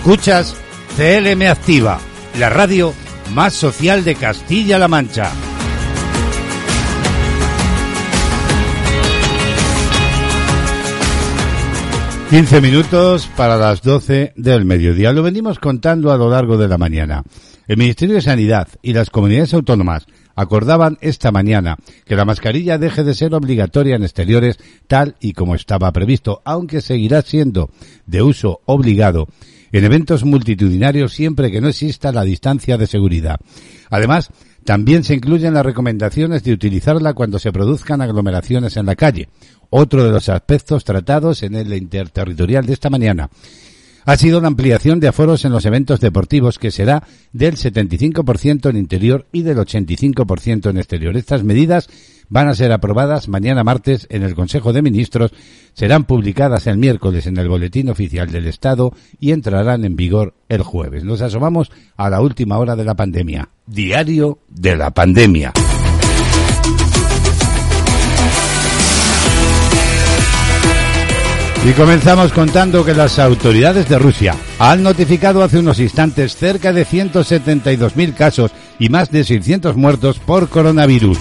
Escuchas 0.03 0.57
CLM 0.97 1.43
Activa, 1.49 2.01
la 2.37 2.51
radio 2.51 2.93
más 3.33 3.53
social 3.53 4.03
de 4.03 4.17
Castilla-La 4.17 4.89
Mancha. 4.89 5.31
Quince 12.29 12.61
minutos 12.61 13.31
para 13.37 13.57
las 13.57 13.83
doce 13.83 14.33
del 14.35 14.65
mediodía. 14.65 15.13
Lo 15.13 15.23
venimos 15.23 15.61
contando 15.61 16.11
a 16.11 16.17
lo 16.17 16.29
largo 16.29 16.59
de 16.59 16.67
la 16.67 16.79
mañana. 16.79 17.23
El 17.69 17.77
Ministerio 17.77 18.17
de 18.17 18.23
Sanidad 18.23 18.67
y 18.83 18.95
las 18.95 19.09
comunidades 19.09 19.55
autónomas 19.55 20.07
acordaban 20.35 20.99
esta 21.01 21.31
mañana 21.31 21.77
que 22.05 22.17
la 22.17 22.25
mascarilla 22.25 22.77
deje 22.77 23.05
de 23.05 23.15
ser 23.15 23.35
obligatoria 23.35 23.95
en 23.95 24.03
exteriores 24.03 24.59
tal 24.89 25.15
y 25.21 25.33
como 25.33 25.55
estaba 25.55 25.93
previsto, 25.93 26.43
aunque 26.45 26.81
seguirá 26.81 27.23
siendo 27.23 27.71
de 28.07 28.23
uso 28.23 28.63
obligado 28.65 29.29
en 29.73 29.85
eventos 29.85 30.25
multitudinarios 30.25 31.13
siempre 31.13 31.51
que 31.51 31.61
no 31.61 31.69
exista 31.69 32.13
la 32.13 32.25
distancia 32.25 32.77
de 32.77 32.87
seguridad. 32.87 33.41
Además, 33.91 34.31
también 34.65 35.03
se 35.03 35.15
incluyen 35.15 35.55
las 35.55 35.67
recomendaciones 35.67 36.45
de 36.45 36.53
utilizarla 36.53 37.15
cuando 37.15 37.39
se 37.39 37.53
produzcan 37.53 38.01
aglomeraciones 38.01 38.77
en 38.77 38.87
la 38.87 38.95
calle, 38.95 39.29
otro 39.71 40.05
de 40.05 40.13
los 40.13 40.29
aspectos 40.29 40.85
tratados 40.85 41.43
en 41.43 41.57
el 41.57 41.73
interterritorial 41.73 42.67
de 42.67 42.75
esta 42.75 42.91
mañana. 42.91 43.29
Ha 44.05 44.17
sido 44.17 44.41
la 44.41 44.49
ampliación 44.49 45.01
de 45.01 45.09
aforos 45.09 45.45
en 45.45 45.53
los 45.53 45.65
eventos 45.65 46.01
deportivos 46.01 46.59
que 46.59 46.71
será 46.71 47.05
del 47.33 47.57
75% 47.57 48.71
en 48.71 48.77
interior 48.77 49.27
y 49.33 49.43
del 49.43 49.59
85% 49.59 50.71
en 50.71 50.77
exterior. 50.79 51.17
Estas 51.17 51.45
medidas 51.45 51.89
van 52.33 52.49
a 52.49 52.55
ser 52.55 52.73
aprobadas 52.73 53.29
mañana 53.29 53.63
martes 53.63 54.07
en 54.09 54.23
el 54.23 54.35
Consejo 54.35 54.73
de 54.73 54.81
Ministros, 54.81 55.33
serán 55.75 56.05
publicadas 56.05 56.67
el 56.67 56.79
miércoles 56.79 57.27
en 57.27 57.37
el 57.37 57.47
Boletín 57.47 57.91
Oficial 57.91 58.33
del 58.33 58.47
Estado 58.47 58.95
y 59.21 59.33
entrarán 59.33 59.85
en 59.85 59.97
vigor 59.97 60.33
el 60.49 60.63
jueves. 60.63 61.05
Nos 61.05 61.21
asomamos 61.21 61.71
a 61.95 62.09
la 62.09 62.23
última 62.23 62.57
hora 62.57 62.75
de 62.75 62.87
la 62.87 62.95
pandemia. 62.95 63.51
Diario 63.67 64.39
de 64.49 64.77
la 64.77 64.91
pandemia. 64.93 65.53
Y 71.69 71.73
comenzamos 71.75 72.33
contando 72.33 72.83
que 72.83 72.95
las 72.95 73.19
autoridades 73.19 73.91
de 73.91 73.99
Rusia 73.99 74.35
han 74.59 74.83
notificado 74.83 75.43
hace 75.45 75.59
unos 75.59 75.79
instantes 75.81 76.35
cerca 76.35 76.73
de 76.73 76.87
172.000 76.87 78.15
casos 78.15 78.53
y 78.79 78.89
más 78.89 79.11
de 79.11 79.23
600 79.23 79.77
muertos 79.77 80.19
por 80.19 80.49
coronavirus. 80.49 81.19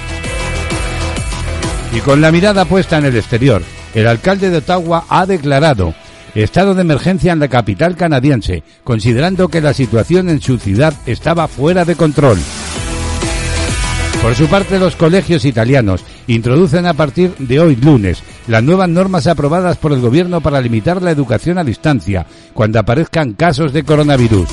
Y 1.96 2.00
con 2.00 2.20
la 2.20 2.32
mirada 2.32 2.66
puesta 2.66 2.98
en 2.98 3.06
el 3.06 3.16
exterior, 3.16 3.62
el 3.94 4.08
alcalde 4.08 4.50
de 4.50 4.58
Ottawa 4.58 5.06
ha 5.08 5.28
declarado 5.28 5.94
estado 6.44 6.76
de 6.76 6.82
emergencia 6.82 7.32
en 7.34 7.40
la 7.40 7.48
capital 7.48 7.96
canadiense, 7.96 8.64
considerando 8.84 9.48
que 9.48 9.62
la 9.62 9.74
situación 9.74 10.30
en 10.30 10.42
su 10.42 10.58
ciudad 10.58 10.94
estaba 11.06 11.48
fuera 11.48 11.86
de 11.86 11.96
control. 11.96 12.38
Por 14.22 14.36
su 14.36 14.48
parte, 14.48 14.80
los 14.80 14.96
colegios 14.96 15.46
italianos 15.46 16.04
introducen 16.28 16.88
a 16.88 16.96
partir 16.96 17.36
de 17.38 17.60
hoy 17.60 17.76
lunes 17.76 18.24
las 18.48 18.64
nuevas 18.64 18.90
normas 18.90 19.28
aprobadas 19.28 19.78
por 19.78 19.92
el 19.94 20.02
gobierno 20.02 20.42
para 20.42 20.62
limitar 20.62 21.02
la 21.02 21.12
educación 21.12 21.58
a 21.58 21.64
distancia 21.64 22.26
cuando 22.54 22.80
aparezcan 22.80 23.34
casos 23.34 23.72
de 23.72 23.84
coronavirus. 23.84 24.50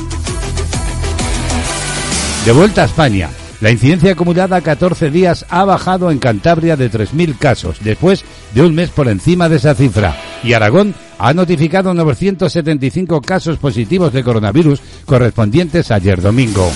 De 2.44 2.52
vuelta 2.52 2.82
a 2.82 2.86
España, 2.86 3.30
la 3.62 3.70
incidencia 3.70 4.12
acumulada 4.12 4.56
a 4.56 4.60
14 4.60 5.10
días 5.10 5.46
ha 5.48 5.64
bajado 5.64 6.10
en 6.10 6.18
Cantabria 6.18 6.76
de 6.76 6.90
3.000 6.90 7.38
casos, 7.38 7.78
después 7.80 8.24
de 8.54 8.62
un 8.62 8.74
mes 8.74 8.90
por 8.90 9.08
encima 9.08 9.48
de 9.48 9.56
esa 9.56 9.74
cifra. 9.74 10.16
Y 10.42 10.52
Aragón 10.52 10.94
ha 11.18 11.32
notificado 11.32 11.94
975 11.94 13.20
casos 13.20 13.58
positivos 13.58 14.12
de 14.12 14.24
coronavirus 14.24 14.80
correspondientes 15.06 15.90
ayer 15.90 16.20
domingo. 16.20 16.70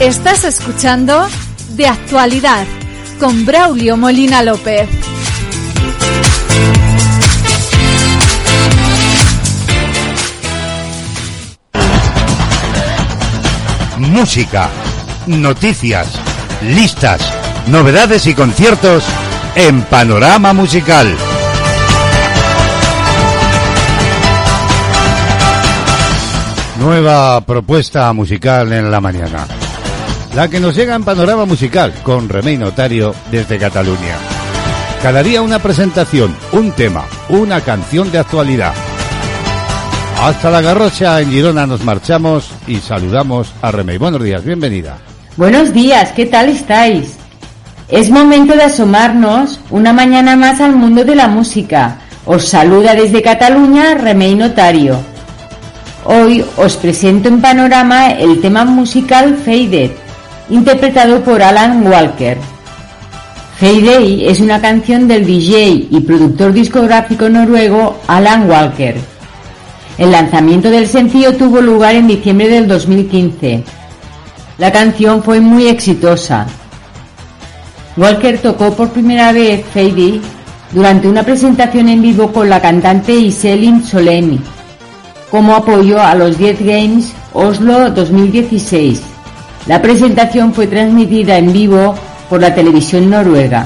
Estás 0.00 0.44
escuchando 0.44 1.28
De 1.76 1.86
Actualidad 1.86 2.66
con 3.20 3.46
Braulio 3.46 3.96
Molina 3.96 4.42
López. 4.42 5.11
Música, 14.02 14.68
noticias, 15.28 16.08
listas, 16.60 17.20
novedades 17.68 18.26
y 18.26 18.34
conciertos 18.34 19.04
en 19.54 19.82
Panorama 19.82 20.52
Musical. 20.52 21.14
Nueva 26.80 27.40
propuesta 27.42 28.12
musical 28.12 28.72
en 28.72 28.90
la 28.90 29.00
mañana. 29.00 29.46
La 30.34 30.48
que 30.48 30.58
nos 30.58 30.74
llega 30.74 30.96
en 30.96 31.04
Panorama 31.04 31.44
Musical 31.44 31.94
con 32.02 32.28
Remey 32.28 32.58
Notario 32.58 33.14
desde 33.30 33.56
Cataluña. 33.56 34.16
Cada 35.00 35.22
día 35.22 35.42
una 35.42 35.60
presentación, 35.60 36.36
un 36.50 36.72
tema, 36.72 37.04
una 37.28 37.60
canción 37.60 38.10
de 38.10 38.18
actualidad. 38.18 38.74
Hasta 40.22 40.52
la 40.52 40.60
Garrocha 40.60 41.20
en 41.20 41.32
Girona 41.32 41.66
nos 41.66 41.82
marchamos 41.82 42.48
y 42.68 42.76
saludamos 42.76 43.52
a 43.60 43.72
Remey. 43.72 43.98
Buenos 43.98 44.22
días, 44.22 44.44
bienvenida. 44.44 44.98
Buenos 45.36 45.72
días, 45.72 46.12
¿qué 46.12 46.26
tal 46.26 46.48
estáis? 46.48 47.16
Es 47.88 48.08
momento 48.08 48.54
de 48.54 48.62
asomarnos 48.62 49.58
una 49.70 49.92
mañana 49.92 50.36
más 50.36 50.60
al 50.60 50.76
mundo 50.76 51.04
de 51.04 51.16
la 51.16 51.26
música. 51.26 51.96
Os 52.24 52.44
saluda 52.46 52.94
desde 52.94 53.20
Cataluña 53.20 53.96
Remey 53.96 54.36
Notario. 54.36 54.96
Hoy 56.04 56.44
os 56.56 56.76
presento 56.76 57.28
en 57.28 57.40
panorama 57.40 58.12
el 58.12 58.40
tema 58.40 58.64
musical 58.64 59.36
Faded, 59.44 59.90
interpretado 60.50 61.24
por 61.24 61.42
Alan 61.42 61.84
Walker. 61.84 62.38
Heyday 63.60 64.28
es 64.28 64.38
una 64.38 64.60
canción 64.60 65.08
del 65.08 65.26
DJ 65.26 65.88
y 65.90 66.00
productor 66.06 66.52
discográfico 66.52 67.28
noruego 67.28 68.00
Alan 68.06 68.48
Walker. 68.48 69.11
El 69.98 70.10
lanzamiento 70.10 70.70
del 70.70 70.86
sencillo 70.86 71.36
tuvo 71.36 71.60
lugar 71.60 71.94
en 71.94 72.06
diciembre 72.06 72.48
del 72.48 72.66
2015. 72.66 73.62
La 74.58 74.72
canción 74.72 75.22
fue 75.22 75.40
muy 75.40 75.68
exitosa. 75.68 76.46
Walker 77.96 78.38
tocó 78.38 78.72
por 78.72 78.90
primera 78.90 79.32
vez 79.32 79.64
Fadey 79.72 80.20
durante 80.72 81.08
una 81.08 81.22
presentación 81.22 81.88
en 81.88 82.00
vivo 82.00 82.32
con 82.32 82.48
la 82.48 82.60
cantante 82.60 83.12
Iselin 83.12 83.84
Solemi 83.84 84.40
como 85.32 85.56
apoyo 85.56 85.98
a 85.98 86.14
los 86.14 86.36
10 86.36 86.60
Games 86.60 87.12
Oslo 87.32 87.90
2016. 87.90 89.00
La 89.66 89.80
presentación 89.80 90.52
fue 90.52 90.66
transmitida 90.66 91.38
en 91.38 91.54
vivo 91.54 91.94
por 92.28 92.42
la 92.42 92.54
televisión 92.54 93.08
noruega. 93.08 93.64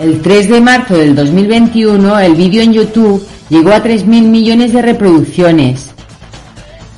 El 0.00 0.22
3 0.22 0.48
de 0.48 0.60
marzo 0.62 0.96
del 0.96 1.14
2021 1.14 2.20
el 2.20 2.34
vídeo 2.34 2.62
en 2.62 2.72
YouTube 2.72 3.22
llegó 3.50 3.70
a 3.72 3.84
3.000 3.84 4.06
millones 4.06 4.72
de 4.72 4.80
reproducciones. 4.80 5.90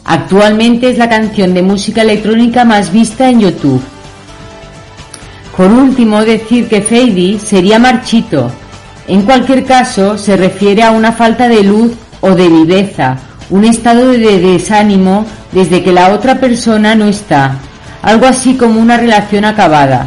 Actualmente 0.04 0.88
es 0.88 0.98
la 0.98 1.08
canción 1.08 1.52
de 1.52 1.62
música 1.62 2.02
electrónica 2.02 2.64
más 2.64 2.92
vista 2.92 3.28
en 3.28 3.40
YouTube. 3.40 3.82
Por 5.56 5.66
último, 5.66 6.24
decir 6.24 6.68
que 6.68 6.80
Fady 6.80 7.40
sería 7.40 7.80
marchito. 7.80 8.52
En 9.08 9.22
cualquier 9.22 9.64
caso, 9.64 10.16
se 10.16 10.36
refiere 10.36 10.84
a 10.84 10.92
una 10.92 11.10
falta 11.10 11.48
de 11.48 11.64
luz 11.64 11.94
o 12.20 12.36
de 12.36 12.48
viveza, 12.48 13.16
un 13.50 13.64
estado 13.64 14.10
de 14.10 14.38
desánimo 14.38 15.26
desde 15.50 15.82
que 15.82 15.90
la 15.90 16.10
otra 16.10 16.38
persona 16.38 16.94
no 16.94 17.06
está, 17.06 17.56
algo 18.00 18.26
así 18.26 18.54
como 18.54 18.80
una 18.80 18.96
relación 18.96 19.44
acabada. 19.44 20.06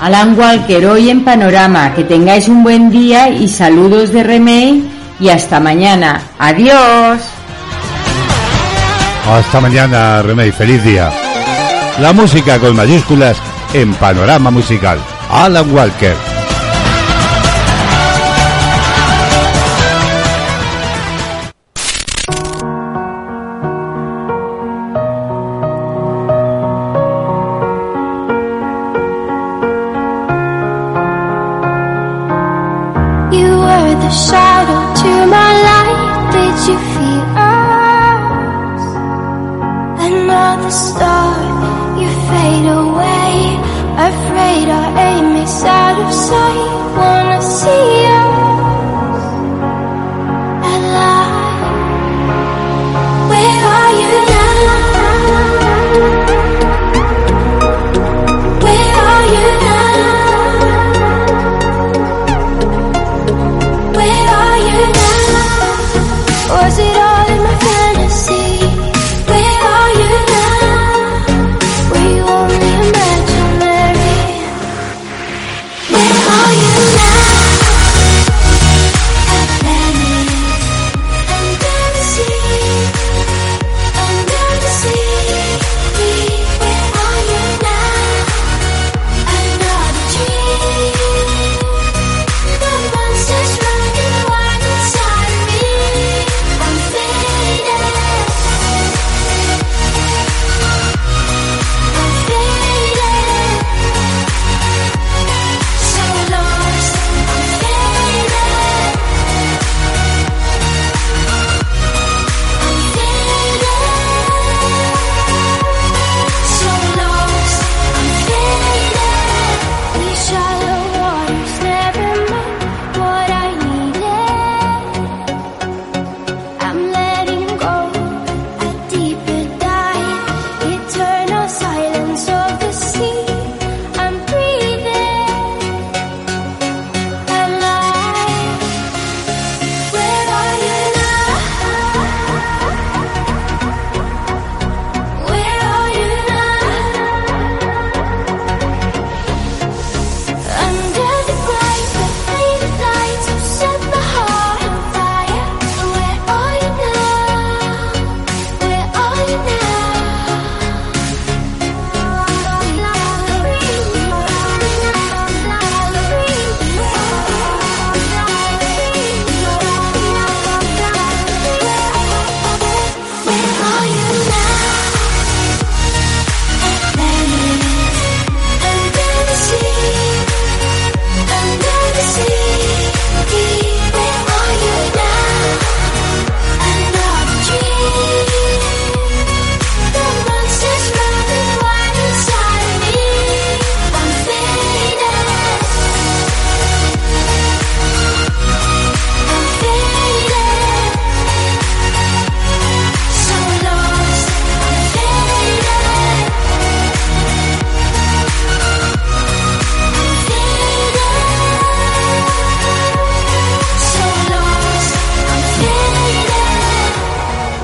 Alan 0.00 0.38
Walker 0.38 0.86
hoy 0.86 1.10
en 1.10 1.24
Panorama, 1.24 1.94
que 1.94 2.04
tengáis 2.04 2.48
un 2.48 2.62
buen 2.62 2.90
día 2.90 3.28
y 3.28 3.48
saludos 3.48 4.12
de 4.12 4.22
Remey 4.22 4.90
y 5.20 5.28
hasta 5.28 5.60
mañana. 5.60 6.22
Adiós. 6.38 7.20
Hasta 9.28 9.60
mañana, 9.60 10.22
Remey. 10.22 10.52
Feliz 10.52 10.82
día. 10.82 11.12
La 12.00 12.14
música 12.14 12.58
con 12.58 12.74
mayúsculas 12.76 13.36
en 13.74 13.92
Panorama 13.94 14.50
Musical. 14.50 14.98
Alan 15.30 15.70
Walker. 15.70 16.39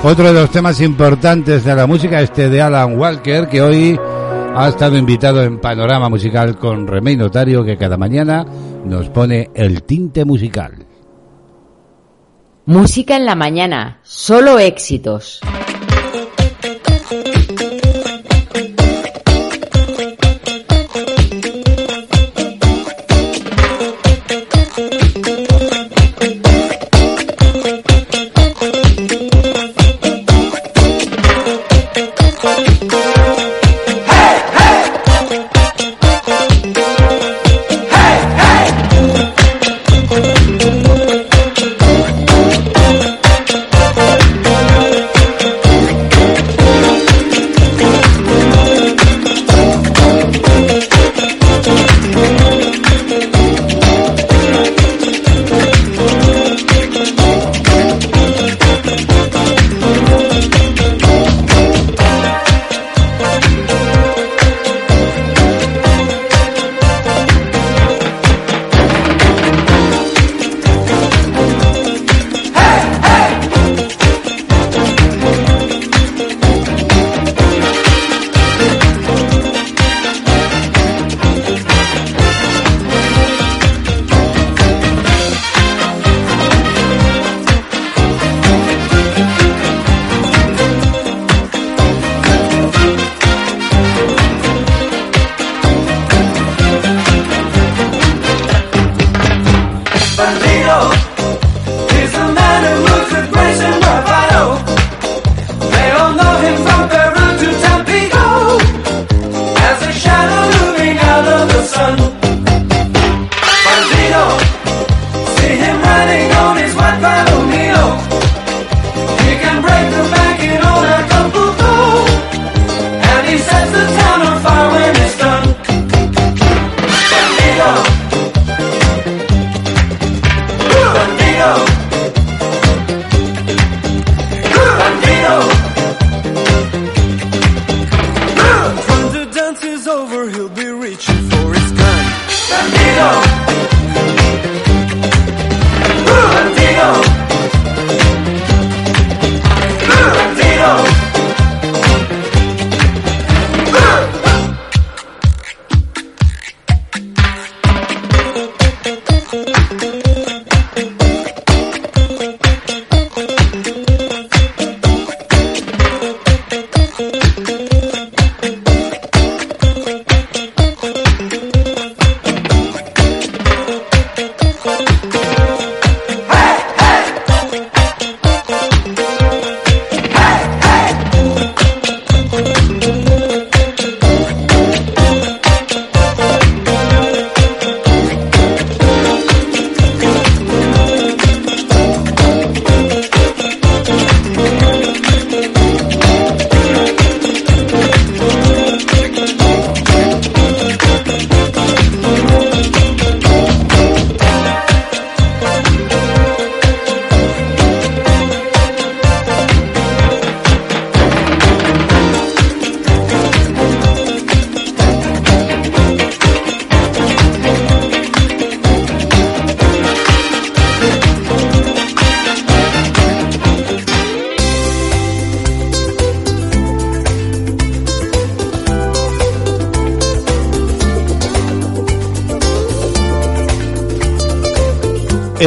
Otro 0.08 0.32
de 0.32 0.40
los 0.40 0.52
temas 0.52 0.80
importantes 0.80 1.64
de 1.64 1.74
la 1.74 1.84
música, 1.84 2.20
este 2.20 2.48
de 2.48 2.62
Alan 2.62 2.96
Walker, 2.96 3.48
que 3.48 3.60
hoy 3.60 3.98
ha 4.54 4.68
estado 4.68 4.96
invitado 4.96 5.42
en 5.42 5.58
Panorama 5.58 6.08
Musical 6.08 6.56
con 6.60 6.86
Remey 6.86 7.16
Notario, 7.16 7.64
que 7.64 7.76
cada 7.76 7.96
mañana 7.96 8.46
nos 8.84 9.08
pone 9.08 9.50
el 9.52 9.82
tinte 9.82 10.24
musical. 10.24 10.86
Música 12.66 13.16
en 13.16 13.26
la 13.26 13.34
mañana, 13.34 13.98
solo 14.04 14.60
éxitos. 14.60 15.40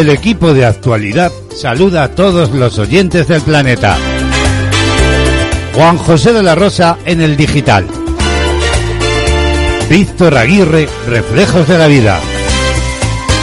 Equipo 0.10 0.56
de 0.56 0.66
actualidad 0.66 1.32
saluda 1.56 2.04
a 2.04 2.16
todos 2.16 2.50
los 2.52 2.80
oyentes 2.80 3.28
del 3.28 3.42
planeta. 3.42 3.96
Juan 5.76 5.98
José 5.98 6.34
de 6.34 6.42
la 6.42 6.56
Rosa 6.56 6.98
en 7.06 7.22
el 7.22 7.38
digital. 7.38 7.86
Víctor 9.88 10.36
Aguirre, 10.36 10.90
Reflejos 11.08 11.68
de 11.68 11.78
la 11.78 11.86
Vida. 11.86 12.20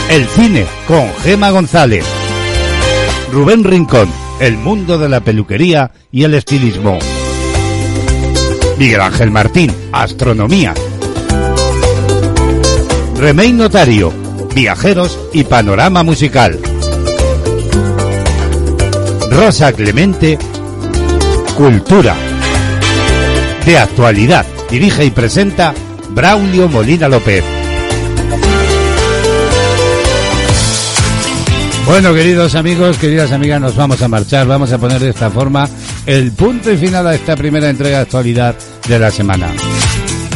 El 0.09 0.27
cine 0.27 0.65
con 0.87 1.09
Gema 1.23 1.51
González. 1.51 2.03
Rubén 3.31 3.63
Rincón, 3.63 4.09
El 4.41 4.57
mundo 4.57 4.97
de 4.97 5.07
la 5.07 5.21
peluquería 5.21 5.91
y 6.11 6.25
el 6.25 6.33
estilismo. 6.33 6.99
Miguel 8.77 9.01
Ángel 9.01 9.31
Martín, 9.31 9.73
Astronomía. 9.93 10.73
Remey 13.15 13.53
Notario, 13.53 14.26
Viajeros 14.57 15.19
y 15.33 15.43
Panorama 15.43 16.01
Musical. 16.01 16.59
Rosa 19.29 19.71
Clemente, 19.71 20.39
Cultura. 21.55 22.15
De 23.63 23.77
actualidad, 23.77 24.47
dirige 24.67 25.05
y 25.05 25.11
presenta 25.11 25.75
Braulio 26.09 26.67
Molina 26.69 27.07
López. 27.07 27.43
Bueno, 31.85 32.15
queridos 32.15 32.55
amigos, 32.55 32.97
queridas 32.97 33.31
amigas, 33.31 33.61
nos 33.61 33.75
vamos 33.75 34.01
a 34.01 34.07
marchar. 34.07 34.47
Vamos 34.47 34.71
a 34.71 34.79
poner 34.79 34.99
de 34.99 35.11
esta 35.11 35.29
forma 35.29 35.69
el 36.07 36.31
punto 36.31 36.71
y 36.71 36.77
final 36.77 37.05
a 37.05 37.13
esta 37.13 37.35
primera 37.35 37.69
entrega 37.69 37.97
de 37.97 38.03
actualidad 38.05 38.55
de 38.87 38.97
la 38.97 39.11
semana. 39.11 39.51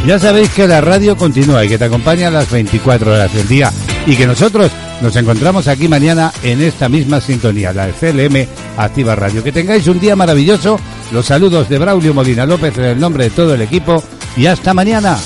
Ya 0.05 0.19
sabéis 0.19 0.51
que 0.51 0.67
la 0.67 0.79
radio 0.79 1.17
continúa 1.17 1.65
y 1.65 1.69
que 1.69 1.79
te 1.79 1.85
acompaña 1.85 2.27
a 2.27 2.31
las 2.31 2.51
24 2.51 3.13
horas 3.13 3.33
del 3.33 3.47
día 3.47 3.71
y 4.05 4.15
que 4.15 4.25
nosotros 4.25 4.71
nos 5.01 5.15
encontramos 5.15 5.67
aquí 5.67 5.87
mañana 5.87 6.31
en 6.43 6.61
esta 6.61 6.89
misma 6.89 7.21
sintonía, 7.21 7.73
la 7.73 7.89
CLM 7.89 8.47
Activa 8.77 9.15
Radio. 9.15 9.43
Que 9.43 9.51
tengáis 9.51 9.87
un 9.87 9.99
día 9.99 10.15
maravilloso. 10.15 10.79
Los 11.11 11.25
saludos 11.25 11.69
de 11.69 11.77
Braulio 11.77 12.13
Molina 12.13 12.45
López 12.45 12.77
en 12.77 12.85
el 12.85 12.99
nombre 12.99 13.25
de 13.25 13.29
todo 13.31 13.53
el 13.53 13.61
equipo 13.61 14.03
y 14.35 14.45
hasta 14.45 14.73
mañana. 14.73 15.17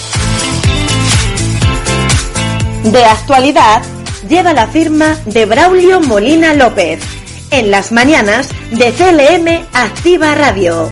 De 2.84 3.04
actualidad 3.04 3.82
lleva 4.30 4.54
la 4.54 4.68
firma 4.68 5.18
de 5.26 5.46
Braulio 5.46 6.02
Molina 6.02 6.54
López. 6.54 7.02
En 7.52 7.72
las 7.72 7.92
mañanas 7.92 8.50
de 8.72 8.92
CLM 8.92 9.66
Activa 9.74 10.36
Radio. 10.36 10.92